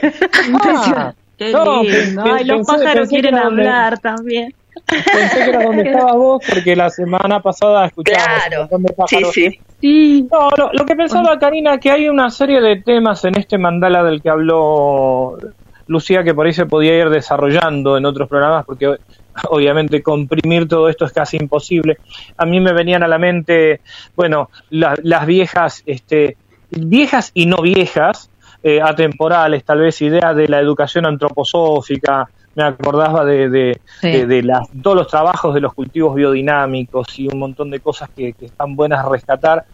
[0.54, 2.24] Ah, Qué no, lindo.
[2.24, 4.54] pe- Ay, los pensé- pájaros pensé quieren donde- hablar también.
[4.88, 9.34] Pensé que era donde estabas vos, porque la semana pasada escuchábamos un montón de pájaros.
[9.34, 9.60] sí.
[9.82, 14.04] No, lo, lo que pensaba, Karina, que hay una serie de temas en este mandala
[14.04, 15.38] del que habló
[15.86, 18.98] Lucía que por ahí se podía ir desarrollando en otros programas, porque
[19.50, 21.98] obviamente comprimir todo esto es casi imposible.
[22.38, 23.82] A mí me venían a la mente,
[24.16, 26.38] bueno, la- las viejas, este,
[26.72, 28.32] viejas y no viejas,
[28.64, 34.12] eh, atemporales, tal vez ideas de la educación antroposófica, me acordaba de, de, Sí.
[34.12, 38.10] de- de las- todos los trabajos de los cultivos biodinámicos y un montón de cosas
[38.16, 39.66] que, que están buenas a rescatar,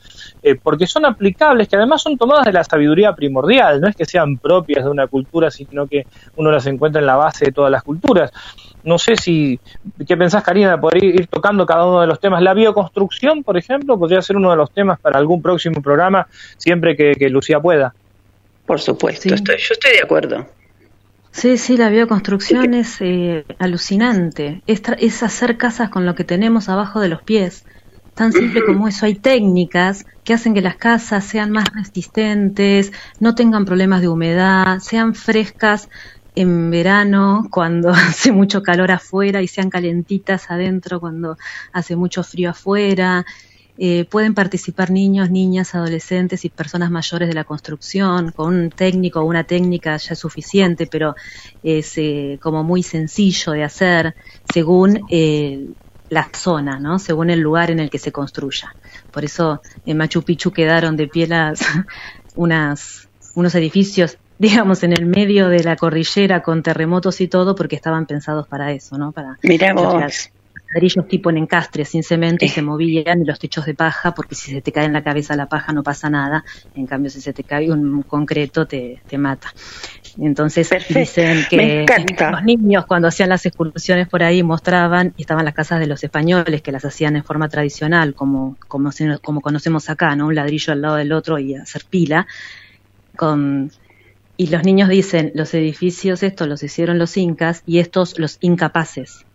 [0.42, 4.04] eh, porque son aplicables, que además son tomadas de la sabiduría primordial, no es que
[4.06, 6.06] sean propias de una cultura, sino que
[6.36, 8.32] uno las encuentra en la base de todas las culturas.
[8.84, 9.58] No sé si,
[10.06, 12.42] ¿qué pensás, Karina, de poder ir, ir tocando cada uno de los temas?
[12.42, 16.28] La bioconstrucción, por ejemplo, podría ser uno de los temas para algún próximo programa,
[16.58, 17.94] siempre que, que Lucía pueda.
[18.66, 20.46] Por supuesto, estoy, yo estoy de acuerdo.
[21.34, 24.64] Sí, sí, la bioconstrucción es eh, alucinante.
[24.68, 27.66] Es, es hacer casas con lo que tenemos abajo de los pies.
[28.14, 29.06] Tan simple como eso.
[29.08, 34.78] Hay técnicas que hacen que las casas sean más resistentes, no tengan problemas de humedad,
[34.80, 35.90] sean frescas
[36.36, 41.36] en verano cuando hace mucho calor afuera y sean calentitas adentro cuando
[41.74, 43.26] hace mucho frío afuera.
[43.76, 48.32] Eh, pueden participar niños, niñas, adolescentes y personas mayores de la construcción.
[48.32, 51.16] Con un técnico o una técnica ya es suficiente, pero
[51.62, 54.16] es eh, como muy sencillo de hacer
[54.52, 55.68] según eh,
[56.10, 57.00] la zona, ¿no?
[57.00, 58.76] Según el lugar en el que se construya.
[59.12, 61.60] Por eso en Machu Picchu quedaron de pie las,
[62.36, 67.76] unas, unos edificios, digamos, en el medio de la cordillera con terremotos y todo, porque
[67.76, 69.12] estaban pensados para eso, ¿no?
[69.12, 70.30] Para Mirá vos.
[70.74, 74.36] Ladrillos tipo en encastre, sin cemento, y se movían y los techos de paja, porque
[74.36, 76.44] si se te cae en la cabeza la paja no pasa nada,
[76.76, 79.54] en cambio si se te cae un concreto te, te mata.
[80.18, 81.86] Entonces dicen que
[82.32, 86.04] los niños cuando hacían las excursiones por ahí mostraban, y estaban las casas de los
[86.04, 88.92] españoles que las hacían en forma tradicional, como, como,
[89.22, 90.28] como conocemos acá, ¿no?
[90.28, 92.28] Un ladrillo al lado del otro y hacer pila,
[93.16, 93.72] con
[94.36, 99.26] y los niños dicen, los edificios estos los hicieron los incas y estos los incapaces,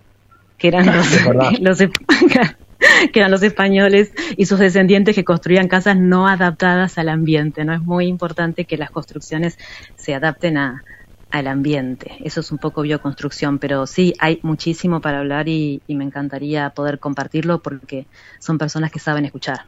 [0.59, 1.09] que eran los,
[1.60, 1.78] los
[3.12, 7.64] que eran los españoles y sus descendientes que construían casas no adaptadas al ambiente.
[7.64, 9.59] No es muy importante que las construcciones
[9.97, 10.85] se adapten a,
[11.30, 12.12] al ambiente.
[12.24, 16.70] Eso es un poco bioconstrucción, pero sí hay muchísimo para hablar y, y me encantaría
[16.70, 18.06] poder compartirlo porque
[18.39, 19.62] son personas que saben escuchar.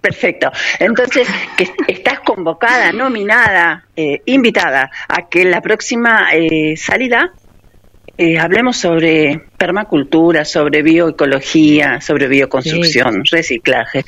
[0.00, 0.50] Perfecto.
[0.80, 7.32] Entonces, que est- estás convocada, nominada, eh, invitada a que la próxima eh, salida
[8.18, 14.04] eh, hablemos sobre permacultura, sobre bioecología, sobre bioconstrucción, reciclaje.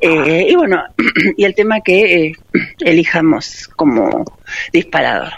[0.00, 0.82] Eh, y bueno,
[1.36, 2.32] y el tema que eh,
[2.80, 4.24] elijamos como
[4.72, 5.32] disparador.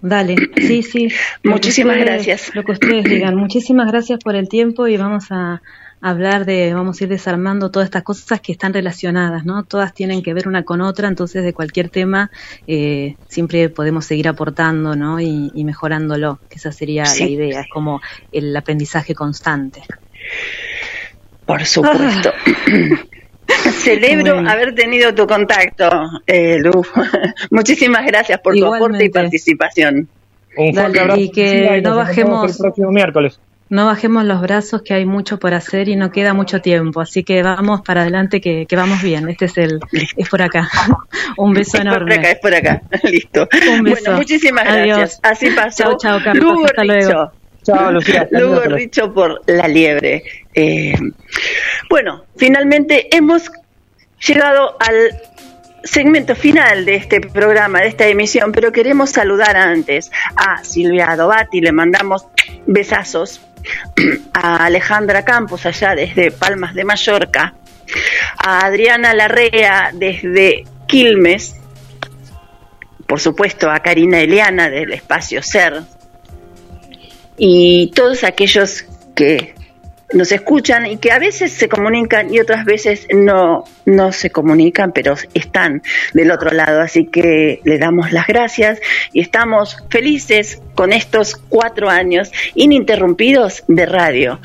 [0.00, 1.08] Dale, sí, sí.
[1.44, 2.54] Muchísimas ustedes- gracias.
[2.54, 3.36] Lo que ustedes digan.
[3.36, 5.60] Muchísimas gracias por el tiempo y vamos a
[6.02, 9.64] hablar de, vamos a ir desarmando todas estas cosas que están relacionadas, ¿no?
[9.64, 12.30] Todas tienen que ver una con otra, entonces de cualquier tema
[12.66, 15.20] eh, siempre podemos seguir aportando, ¿no?
[15.20, 17.24] Y, y mejorándolo, que esa sería Sí.
[17.24, 18.00] la idea, es como
[18.32, 19.82] el aprendizaje constante.
[21.46, 22.32] Por supuesto.
[23.82, 24.50] Celebro Bueno.
[24.50, 25.88] haber tenido tu contacto,
[26.26, 26.84] eh, Lu.
[27.50, 30.08] Muchísimas gracias por tu aporte y participación.
[30.56, 33.40] Un fuerte Dale, abrazo y que no bajemos- el próximo miércoles.
[33.70, 37.22] No bajemos los brazos, que hay mucho por hacer y no queda mucho tiempo, así
[37.22, 39.28] que vamos para adelante, que, que vamos bien.
[39.28, 39.78] Este es el,
[40.16, 40.68] es por acá.
[41.38, 42.16] Un beso Es enorme.
[42.16, 42.82] por acá, es por acá.
[43.04, 43.48] Listo.
[43.72, 44.02] Un beso.
[44.02, 44.98] Bueno, muchísimas Adiós.
[44.98, 45.20] gracias.
[45.22, 45.84] Así pasó.
[45.84, 46.42] Chao, chao, Carlos.
[46.58, 47.32] Lu Hasta luego.
[47.62, 48.28] Chao, Lucía.
[48.32, 50.24] Lu Gorricho por la liebre.
[50.52, 50.94] Eh,
[51.88, 53.50] bueno, finalmente hemos
[54.26, 55.10] llegado al
[55.82, 61.60] segmento final de este programa, de esta emisión, pero queremos saludar antes a Silvia Adobati,
[61.60, 62.26] le mandamos
[62.66, 63.40] besazos,
[64.32, 67.54] a Alejandra Campos allá desde Palmas de Mallorca,
[68.38, 71.56] a Adriana Larrea desde Quilmes,
[73.06, 75.82] por supuesto a Karina Eliana del Espacio Ser,
[77.36, 78.84] y todos aquellos
[79.14, 79.54] que
[80.12, 84.92] nos escuchan y que a veces se comunican y otras veces no, no se comunican,
[84.92, 85.82] pero están
[86.12, 86.80] del otro lado.
[86.80, 88.80] Así que le damos las gracias
[89.12, 94.40] y estamos felices con estos cuatro años ininterrumpidos de radio.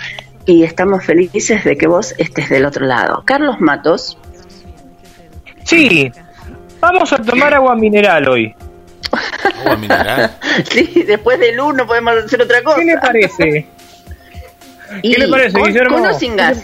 [0.45, 3.23] Y estamos felices de que vos estés del otro lado.
[3.25, 4.17] Carlos Matos.
[5.63, 6.11] Sí,
[6.79, 8.55] vamos a tomar agua mineral hoy.
[9.61, 10.37] Agua mineral.
[10.69, 12.77] sí, después del uno podemos hacer otra cosa.
[12.77, 13.74] ¿Qué le parece?
[15.01, 15.97] Y ¿Qué le parece, con- Guillermo?
[15.99, 16.63] con o sin gas.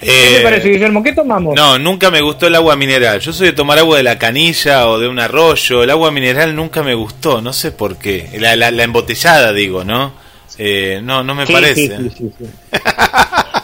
[0.00, 1.02] ¿Qué Eh, te parece, Guillermo?
[1.02, 1.54] ¿Qué tomamos?
[1.54, 3.20] No, nunca me gustó el agua mineral.
[3.20, 5.82] Yo soy de tomar agua de la canilla o de un arroyo.
[5.84, 8.28] El agua mineral nunca me gustó, no sé por qué.
[8.40, 10.12] La, la, la embotellada, digo, ¿no?
[10.58, 11.86] Eh, no, no me Sí, parece.
[11.86, 12.44] sí, sí, sí, sí.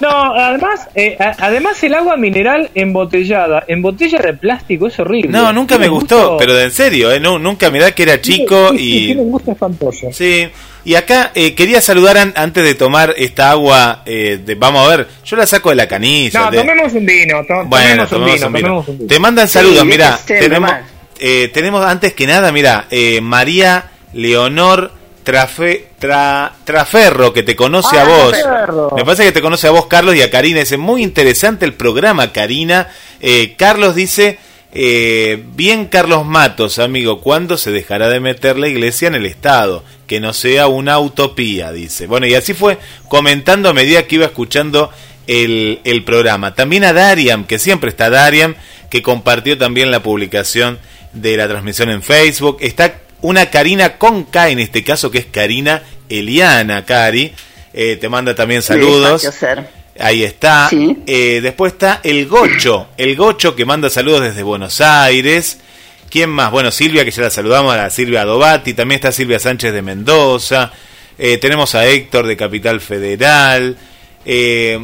[0.00, 5.32] No, además, eh, a- además el agua mineral embotellada, en botella de plástico es horrible.
[5.32, 7.18] No, nunca me gustó, gusto- pero de en serio, ¿eh?
[7.18, 9.24] No, nunca, mirá que era chico Sí, sí, sí, Tiene y...
[9.24, 10.06] un gusto espantoso.
[10.12, 10.48] Sí,
[10.88, 14.96] y acá eh, quería saludar an- antes de tomar esta agua, eh, de, vamos a
[14.96, 16.40] ver, yo la saco de la canilla.
[16.44, 18.66] No, de- tomemos un vino, to- Bueno, tomemos, un tomemos vino, un vino.
[18.68, 19.08] tomemos un vino.
[19.08, 20.70] Te mandan saludos, Sí, mira, déjese tenemos,
[21.20, 24.92] eh, tenemos antes que nada, mira, eh, María Leonor
[25.24, 28.30] Trafe, Tra- Traferro, que te conoce Ah, a vos.
[28.30, 28.92] Traferro.
[28.96, 30.60] Me parece que te conoce a vos, Carlos, y a Karina.
[30.60, 32.88] Es muy interesante el programa, Karina.
[33.20, 34.38] Eh, Carlos dice,
[34.72, 39.84] eh, bien Carlos Matos, amigo, ¿cuándo se dejará de meter la iglesia en el Estado?
[40.06, 42.06] Que no sea una utopía, dice.
[42.06, 42.78] Bueno, y así fue
[43.08, 44.90] comentando a medida que iba escuchando
[45.26, 46.54] el, el programa.
[46.54, 48.54] También a Dariam, que siempre está Dariam,
[48.90, 50.78] que compartió también la publicación
[51.12, 52.58] de la transmisión en Facebook.
[52.60, 57.32] Está una Karina con K en este caso, que es Karina Eliana, Cari.
[57.72, 59.22] Eh, te manda también saludos.
[59.22, 59.77] Ser.
[59.98, 60.68] Ahí está.
[61.06, 62.88] Eh, después está el Gocho.
[62.96, 65.58] El Gocho que manda saludos desde Buenos Aires.
[66.10, 66.50] ¿Quién más?
[66.50, 68.74] Bueno, Silvia, que ya la saludamos, a Silvia Adobati.
[68.74, 70.72] También está Silvia Sánchez de Mendoza.
[71.18, 73.76] Eh, tenemos a Héctor de Capital Federal.
[74.24, 74.78] Eh,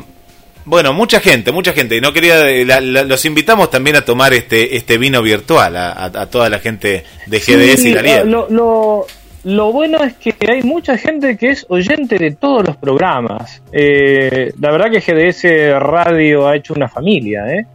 [0.66, 2.01] bueno, mucha gente, mucha gente.
[2.01, 5.93] No quería, eh, la- la- los invitamos también a tomar este este vino virtual a,
[5.93, 8.03] a- a toda la gente de GDS Sí, y la
[8.49, 9.07] lo,
[9.45, 13.62] lo bueno es que hay mucha gente que es oyente de todos los programas.
[13.73, 17.66] Eh, la verdad que GDS Radio ha hecho una familia, ¿eh?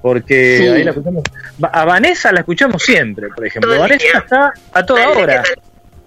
[0.00, 0.66] Porque Sí.
[0.66, 1.22] ahí la escuchamos.
[1.72, 3.78] A Vanessa la escuchamos siempre, por ejemplo.
[3.78, 4.18] Vanessa día.
[4.18, 5.42] está a toda hora.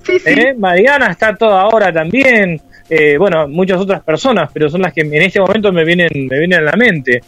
[0.03, 0.29] Sí, sí.
[0.29, 0.53] ¿Eh?
[0.57, 2.59] Mariana está a toda hora también.
[2.89, 6.37] Eh, bueno, muchas otras personas, pero son las que en este momento me vienen, me
[6.39, 7.21] vienen a la mente.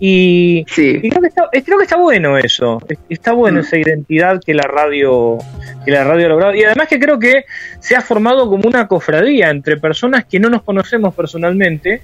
[0.00, 2.80] Y, y creo, que está, creo que está bueno eso.
[2.88, 5.38] Es- Está bueno esa identidad que la radio
[5.84, 6.54] que la radio ha logrado.
[6.54, 7.44] Y además que creo que
[7.78, 12.02] se ha formado como una cofradía entre personas que no nos conocemos personalmente.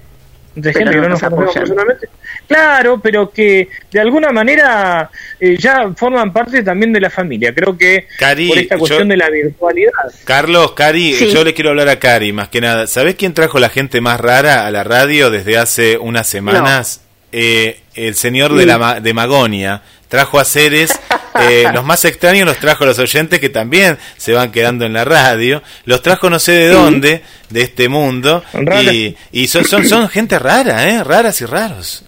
[0.55, 2.09] Entre gente que no nos nos conocemos personalmente.
[2.47, 5.09] Claro, pero que de alguna manera
[5.39, 7.53] eh, ya forman parte también de la familia.
[7.53, 9.91] Creo que Cari, por esta cuestión yo- de la virtualidad.
[10.25, 11.31] Carlos, Cari, Sí.
[11.31, 12.87] yo le quiero hablar a Cari más que nada.
[12.87, 17.01] ¿Sabés quién trajo la gente más rara a la radio desde hace unas semanas?
[17.31, 19.81] Eh, el señor de, la, Ma- de Magonia.
[20.07, 20.99] Trajo a seres,
[21.39, 24.93] eh, los más extraños los trajo a los oyentes que también se van quedando en
[24.93, 25.61] la radio.
[25.85, 28.43] Los trajo no sé de dónde, de este mundo.
[28.53, 28.91] Rara.
[28.91, 31.03] Y, y son, son, son gente rara, ¿eh?
[31.03, 32.03] Raras y raros.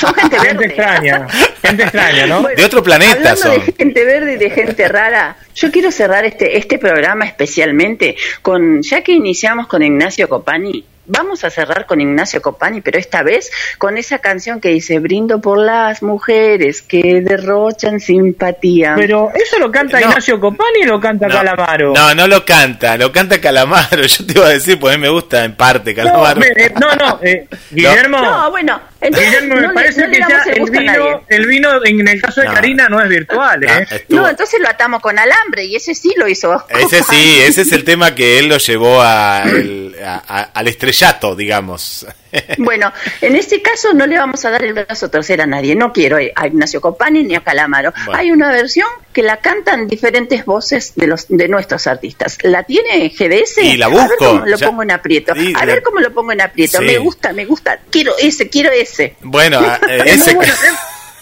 [0.00, 1.26] Son gente Gente extraña,
[1.62, 2.42] gente extraña, ¿no?
[2.42, 3.66] De otro planeta Hablando son.
[3.66, 8.82] de gente verde y de gente rara, yo quiero cerrar este, este programa especialmente con,
[8.82, 13.50] ya que iniciamos con Ignacio Copani, vamos a cerrar con Ignacio Copani, pero esta vez
[13.78, 18.94] con esa canción que dice, brindo por las mujeres que derrochan simpatía.
[18.96, 20.08] Pero eso lo canta No.
[20.08, 21.92] Ignacio Copani o lo canta Calamaro.
[21.94, 24.02] No, no lo canta, lo canta Calamaro.
[24.06, 26.40] Yo te iba a decir, pues a mí me gusta en parte No, Calamaro.
[26.40, 28.18] me- eh, no, no, eh, Guillermo.
[28.18, 30.82] No, bueno, entonces Guillermo, me no le- parece no le que damos ya el vino,
[30.92, 31.20] nadie.
[31.28, 32.54] el vino en el caso de No.
[32.54, 34.04] Karina no es virtual, ¿eh?
[34.08, 36.64] No, entonces lo atamos con alambre y ese sí lo hizo.
[36.70, 40.68] Ese sí, ese es el tema que él lo llevó a el- a- a- al
[40.68, 42.06] estrellato, digamos.
[42.58, 42.92] Bueno,
[43.22, 45.74] en este caso no le vamos a dar el brazo a torcer a nadie.
[45.74, 47.94] No quiero a Ignacio Copani ni a Calamaro.
[48.04, 48.20] Bueno.
[48.20, 52.36] Hay una versión que la cantan diferentes voces de los de nuestros artistas.
[52.42, 53.58] ¿La tiene GDS?
[53.62, 54.66] Y la A ver busco, cómo lo ya.
[54.66, 55.32] pongo en aprieto.
[55.34, 56.76] Sí, a la- ver cómo lo pongo en aprieto.
[56.78, 56.84] Sí.
[56.84, 57.78] Me gusta, me gusta.
[57.90, 58.85] Quiero ese, quiero ese.
[59.22, 60.52] Bueno, a- eh, Es ese, bueno,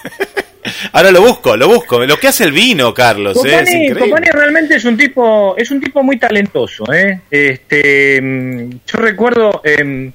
[0.93, 2.05] Ahora lo busco, lo busco.
[2.05, 3.49] Lo que hace el vino, Carlos, ¿eh?
[3.49, 4.01] es Company, increíble.
[4.01, 7.21] Company realmente es un tipo, es un tipo muy talentoso, ¿eh?
[7.31, 10.11] Este, mm, yo recuerdo eh,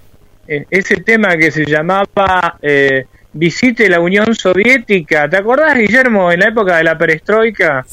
[0.69, 5.29] ese tema que se llamaba eh, Visite la Unión Soviética.
[5.29, 7.85] ¿Te acordás, Guillermo, en la época de la perestroika?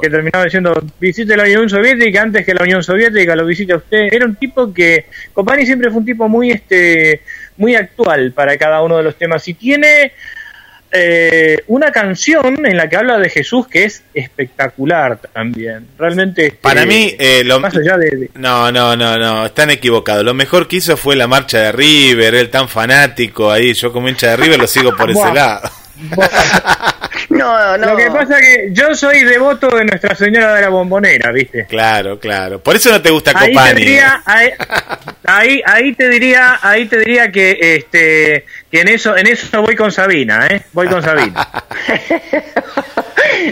[0.00, 4.06] Que terminaba diciendo Visite la Unión Soviética antes que la Unión Soviética lo visite usted.
[4.12, 7.22] Era un tipo que Company siempre fue un tipo muy, este,
[7.56, 10.12] muy actual para cada uno de los temas y tiene
[10.96, 15.88] eh, una canción en la que habla de Jesús que es espectacular también.
[15.98, 16.46] Realmente.
[16.46, 17.58] este, Para mí, eh, lo...
[17.58, 20.24] más allá de, de- No, no, no, no, están equivocados.
[20.24, 23.74] Lo mejor que hizo fue la marcha de River, él tan fanático ahí.
[23.74, 25.68] Yo como hincha de River lo sigo por ese lado.
[27.44, 27.90] No, no.
[27.90, 31.66] Lo que pasa que yo soy devoto de Nuestra Señora de la Bombonera, ¿viste?
[31.66, 32.60] Claro, claro.
[32.60, 33.80] Por eso no te gusta Ahí te Copani.
[33.80, 34.50] diría, ahí,
[35.24, 39.76] ahí, ahí te diría, ahí te diría que este que en eso en eso voy
[39.76, 40.62] con Sabina, ¿eh?
[40.72, 41.46] Voy con Sabina.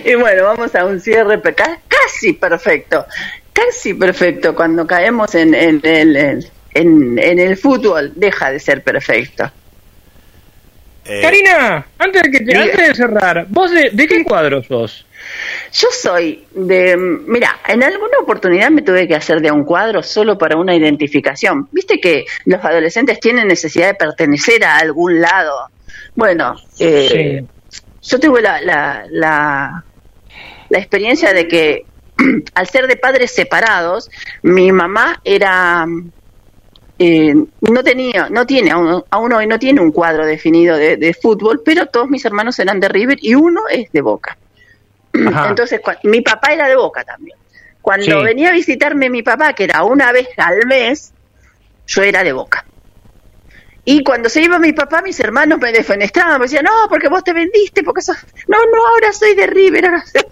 [0.05, 1.41] Y bueno, vamos a un cierre
[1.89, 3.07] casi perfecto,
[3.53, 4.55] casi perfecto.
[4.55, 6.45] Cuando caemos en, en el, en,
[6.75, 9.51] en- en el fútbol, deja de ser perfecto.
[11.05, 15.05] Eh, Karina, antes de que te- antes de cerrar, vos de, de qué cuadro sos?
[15.73, 20.37] Yo soy de, mira, en alguna oportunidad me tuve que hacer de un cuadro solo
[20.39, 21.69] para una identificación.
[21.73, 25.71] Viste que los adolescentes tienen necesidad de pertenecer a algún lado.
[26.15, 27.45] Bueno, eh,
[28.03, 29.85] yo tuve la, la, la,
[30.69, 31.87] la experiencia de que
[32.55, 34.11] al ser de padres separados,
[34.43, 35.87] mi mamá era
[37.05, 41.15] eh, no tenía, no tiene, aún, aún hoy no tiene un cuadro definido de, de
[41.15, 44.37] fútbol, pero todos mis hermanos eran de River y uno es de Boca.
[45.29, 45.49] Ajá.
[45.49, 47.37] Entonces, mi papá era de Boca también.
[47.81, 48.25] Cuando Sí.
[48.25, 51.13] venía a visitarme mi papá, que era una vez al mes,
[51.87, 52.65] yo era de Boca.
[53.85, 57.25] Y cuando se iba mi papá, mis hermanos me defenestraban, me decían, no, porque vos
[57.25, 58.17] te vendiste, porque sos...
[58.47, 59.87] No, no, ahora soy de River.
[59.87, 60.23] Ahora soy...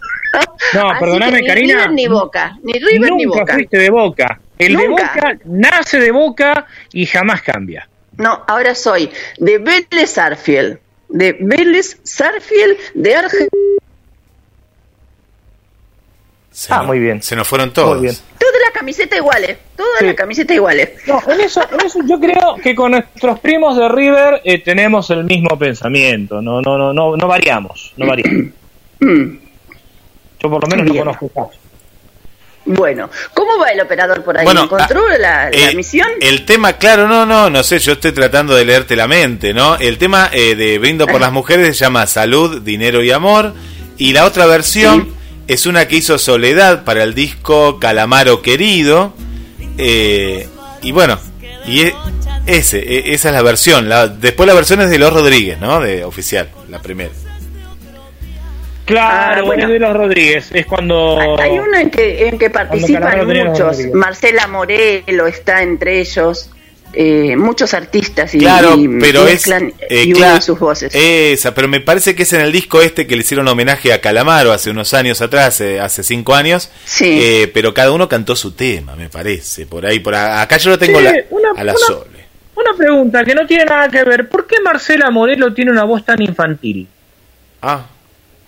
[0.74, 1.74] No, perdóname, que ni Karina.
[1.74, 3.54] River ni Boca, ni River ni Nunca Boca.
[3.54, 4.40] fuiste de Boca.
[4.66, 4.88] El de.
[4.88, 7.88] Boca nace de Boca y jamás cambia.
[8.16, 10.78] No, ahora soy de Vélez Sarfield.
[11.08, 13.50] De Vélez Sarfield de Argentina.
[16.50, 17.22] Se Ah, muy bien.
[17.22, 17.96] Se nos fueron todos.
[17.98, 18.16] Muy bien.
[18.38, 19.58] Todas las camisetas iguales.
[19.76, 20.90] Todas las camisetas iguales.
[21.06, 25.08] No, en eso, en eso yo creo que con nuestros primos de River eh, tenemos
[25.10, 26.42] el mismo pensamiento.
[26.42, 28.52] No, no, no, no, no variamos, no variamos.
[29.00, 31.04] Yo por lo menos Bien.
[31.04, 31.59] no conozco caso.
[32.64, 34.44] Bueno, ¿cómo va el operador por ahí?
[34.44, 36.08] Bueno, ¿Encontró ah, la, la eh, misión?
[36.20, 39.76] El tema, claro, no, no, no sé, yo estoy tratando de leerte la mente, ¿no?
[39.76, 43.54] El tema eh, de Brindo por las Mujeres se llama Salud, Dinero y Amor.
[43.96, 45.14] Y la otra versión
[45.48, 49.14] es una que hizo Soledad para el disco Calamaro Querido.
[49.78, 50.48] Eh,
[50.82, 51.18] y bueno,
[51.66, 51.94] y e-
[52.46, 53.88] ese, e- esa es la versión.
[53.88, 55.80] La, después la versión es de Los Rodríguez, ¿no?
[55.80, 57.10] De oficial, la primera.
[58.90, 59.68] Claro, Ah, bueno.
[59.68, 60.50] de los Rodríguez.
[60.52, 61.38] Es cuando.
[61.40, 63.58] Hay uno en que, en que participan muchos.
[63.58, 63.94] Rodríguez.
[63.94, 66.50] Marcela Morelo está entre ellos.
[66.92, 70.92] eh, muchos artistas y, Claro, y pero es mezclan eh, y sus voces.
[70.92, 74.00] Esa, pero me parece que es en el disco este que le hicieron homenaje a
[74.00, 76.68] Calamaro hace unos años atrás, eh, hace cinco años.
[76.84, 77.20] Sí.
[77.22, 79.66] Eh, pero cada uno cantó su tema, me parece.
[79.66, 82.26] Por ahí, por a- acá yo lo tengo Sí, la- una- a la una- Sole.
[82.56, 84.28] Una pregunta que no tiene nada que ver.
[84.28, 86.88] ¿Por qué Marcela Morelo tiene una voz tan infantil?
[87.62, 87.86] Ah,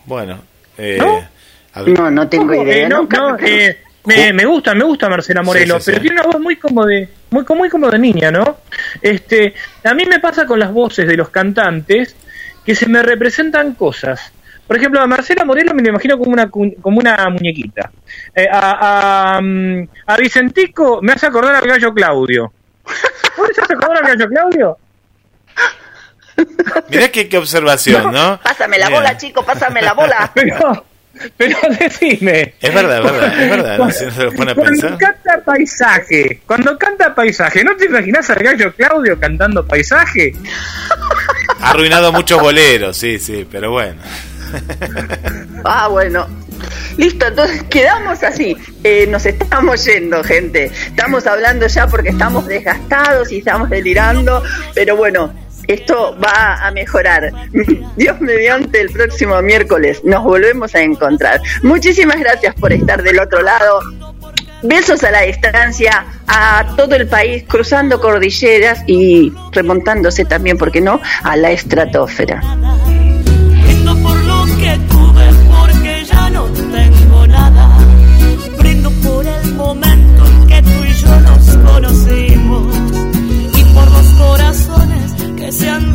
[0.06, 0.40] bueno.
[0.78, 1.84] eh, ¿No?
[1.86, 2.84] No, no tengo idea.
[2.84, 5.84] eh, no, nunca no, me- eh, me, me gusta, me gusta Marcela Morelo, Sí, sí,
[5.84, 5.90] sí.
[5.92, 8.58] pero tiene una voz muy como de, muy, como- muy como de niña, ¿no?
[9.00, 9.54] Este,
[9.84, 12.14] a mí me pasa con las voces de los cantantes
[12.64, 14.32] que se me representan cosas.
[14.66, 17.90] Por ejemplo, a Marcela Morelo me lo imagino como una como una muñequita.
[18.34, 22.52] Eh, a, a, mm, a Vicentico me hace acordar al gallo Claudio.
[23.36, 24.78] ¿Vos te hace acordar al gallo Claudio?
[26.88, 28.40] Mirá qué, qué observación, ¿no?
[28.42, 28.98] Pásame la Mira.
[28.98, 30.30] bola, chico, pásame la bola.
[30.34, 30.86] Pero,
[31.36, 32.54] pero decime.
[32.58, 33.78] Es verdad, es verdad, es verdad.
[33.78, 33.90] ¿no?
[33.90, 38.28] Si uno se lo pone a Cuando canta paisaje, cuando canta paisaje, ¿no te imaginas
[38.30, 40.32] al gallo Claudio cantando paisaje?
[41.60, 44.00] Ha arruinado muchos boleros, sí, sí, pero bueno.
[45.64, 46.26] Ah, bueno.
[46.96, 48.56] Listo, entonces quedamos así.
[48.84, 50.70] Eh, nos estamos yendo, gente.
[50.86, 54.42] Estamos hablando ya porque estamos desgastados y estamos delirando,
[54.74, 55.32] pero bueno,
[55.66, 57.32] esto va a mejorar.
[57.96, 61.40] Dios mediante el próximo miércoles nos volvemos a encontrar.
[61.62, 63.80] Muchísimas gracias por estar del otro lado.
[64.62, 70.80] Besos a la distancia a todo el país, cruzando cordilleras y remontándose también, ¿por qué
[70.80, 72.40] no?, a la estratosfera.
[85.52, 85.91] Corazones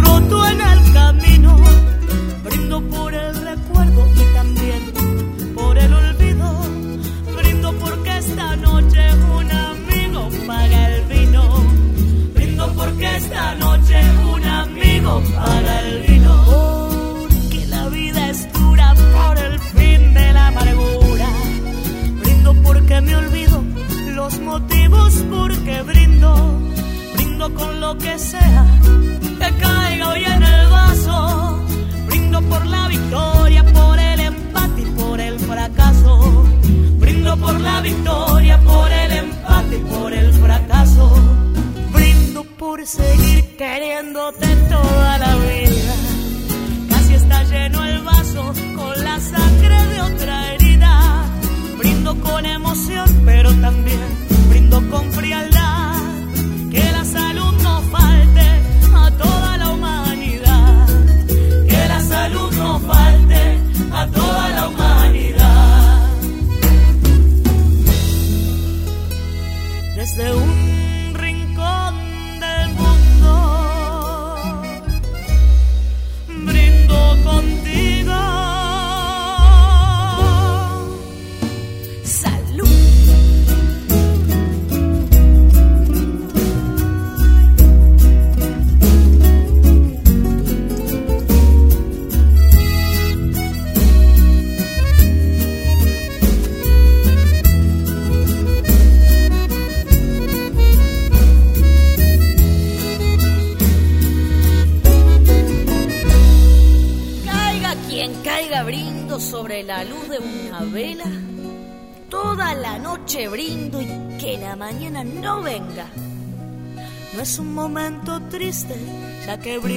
[119.28, 119.77] ya que brindo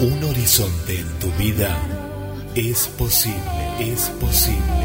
[0.00, 1.76] Un horizonte en tu vida
[2.54, 3.40] es posible,
[3.80, 4.75] es posible.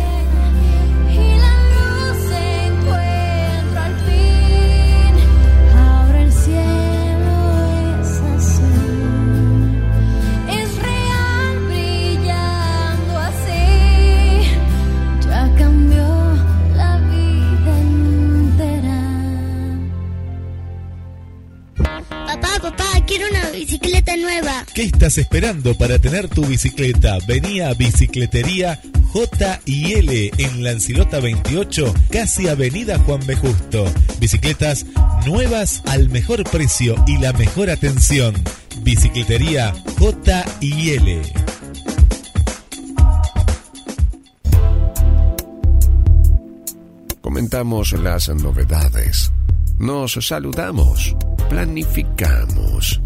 [24.82, 27.20] ¿Qué estás esperando para tener tu bicicleta?
[27.28, 28.82] Vení a Bicicletería
[29.14, 33.36] J y L en Lancilota 28, casi Avenida Juan B.
[33.36, 33.86] Justo.
[34.20, 34.88] Bicicletas
[35.28, 38.34] nuevas al mejor precio y la mejor atención.
[38.82, 41.22] Bicicletería J y L.
[47.22, 49.32] Comentamos las novedades.
[49.78, 51.16] Nos saludamos.
[51.50, 53.00] Planificamos.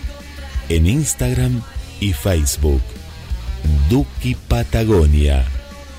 [0.75, 1.61] en Instagram
[1.99, 2.81] y Facebook.
[3.89, 5.45] Duki Patagonia.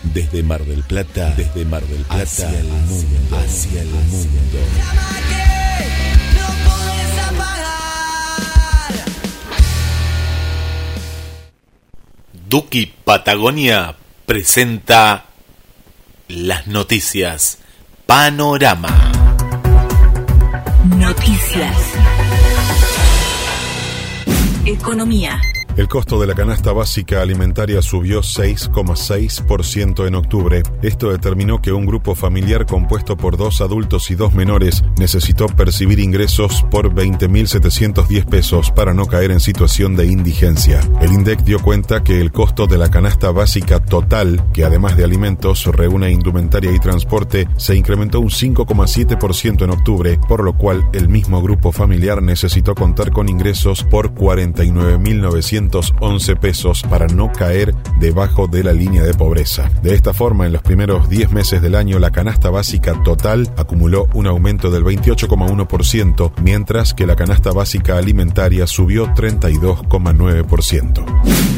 [0.02, 4.58] Desde Mar del Plata, desde Mar del Plata hacia el mundo, hacia el mundo.
[12.48, 13.94] Duki Patagonia
[14.26, 15.26] presenta
[16.28, 17.58] las noticias.
[18.06, 19.12] Panorama.
[20.96, 21.76] Noticias.
[24.64, 25.40] Economía.
[25.74, 30.62] El costo de la canasta básica alimentaria subió 6,6% en octubre.
[30.82, 35.98] Esto determinó que un grupo familiar compuesto por dos adultos y dos menores necesitó percibir
[35.98, 40.80] ingresos por 20.710 pesos para no caer en situación de indigencia.
[41.00, 45.04] El INDEC dio cuenta que el costo de la canasta básica total, que además de
[45.04, 51.08] alimentos reúne indumentaria y transporte, se incrementó un 5,7% en octubre, por lo cual el
[51.08, 55.61] mismo grupo familiar necesitó contar con ingresos por 49.900
[56.00, 59.70] 11 pesos para no caer debajo de la línea de pobreza.
[59.82, 64.08] De esta forma, en los primeros 10 meses del año, la canasta básica total acumuló
[64.14, 71.04] un aumento del 28,1%, mientras que la canasta básica alimentaria subió 32,9%.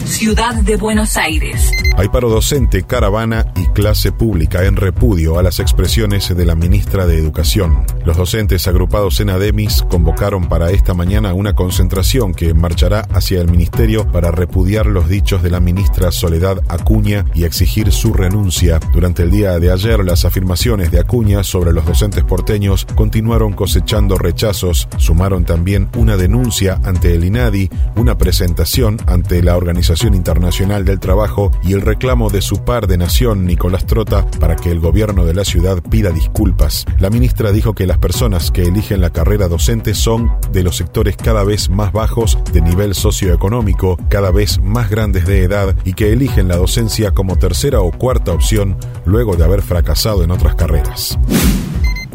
[0.05, 1.70] Ciudad de Buenos Aires.
[1.97, 7.07] Hay paro docente, caravana y clase pública en repudio a las expresiones de la ministra
[7.07, 7.86] de Educación.
[8.05, 13.50] Los docentes agrupados en ADEMIS convocaron para esta mañana una concentración que marchará hacia el
[13.50, 18.81] Ministerio para repudiar los dichos de la ministra Soledad Acuña y exigir su renuncia.
[18.92, 24.18] Durante el día de ayer, las afirmaciones de Acuña sobre los docentes porteños continuaron cosechando
[24.18, 24.89] rechazos.
[24.97, 31.52] Sumaron también una denuncia ante el INADI, una presentación ante la Organización Internacional del Trabajo
[31.62, 35.34] y el reclamo de su par de nación, Nicolás Trota, para que el gobierno de
[35.34, 36.84] la ciudad pida disculpas.
[36.98, 41.16] La ministra dijo que las personas que eligen la carrera docente son de los sectores
[41.16, 46.13] cada vez más bajos de nivel socioeconómico cada vez más grandes de edad y que
[46.13, 51.19] eligen la docencia como tercera o cuarta opción luego de haber fracasado en otras carreras.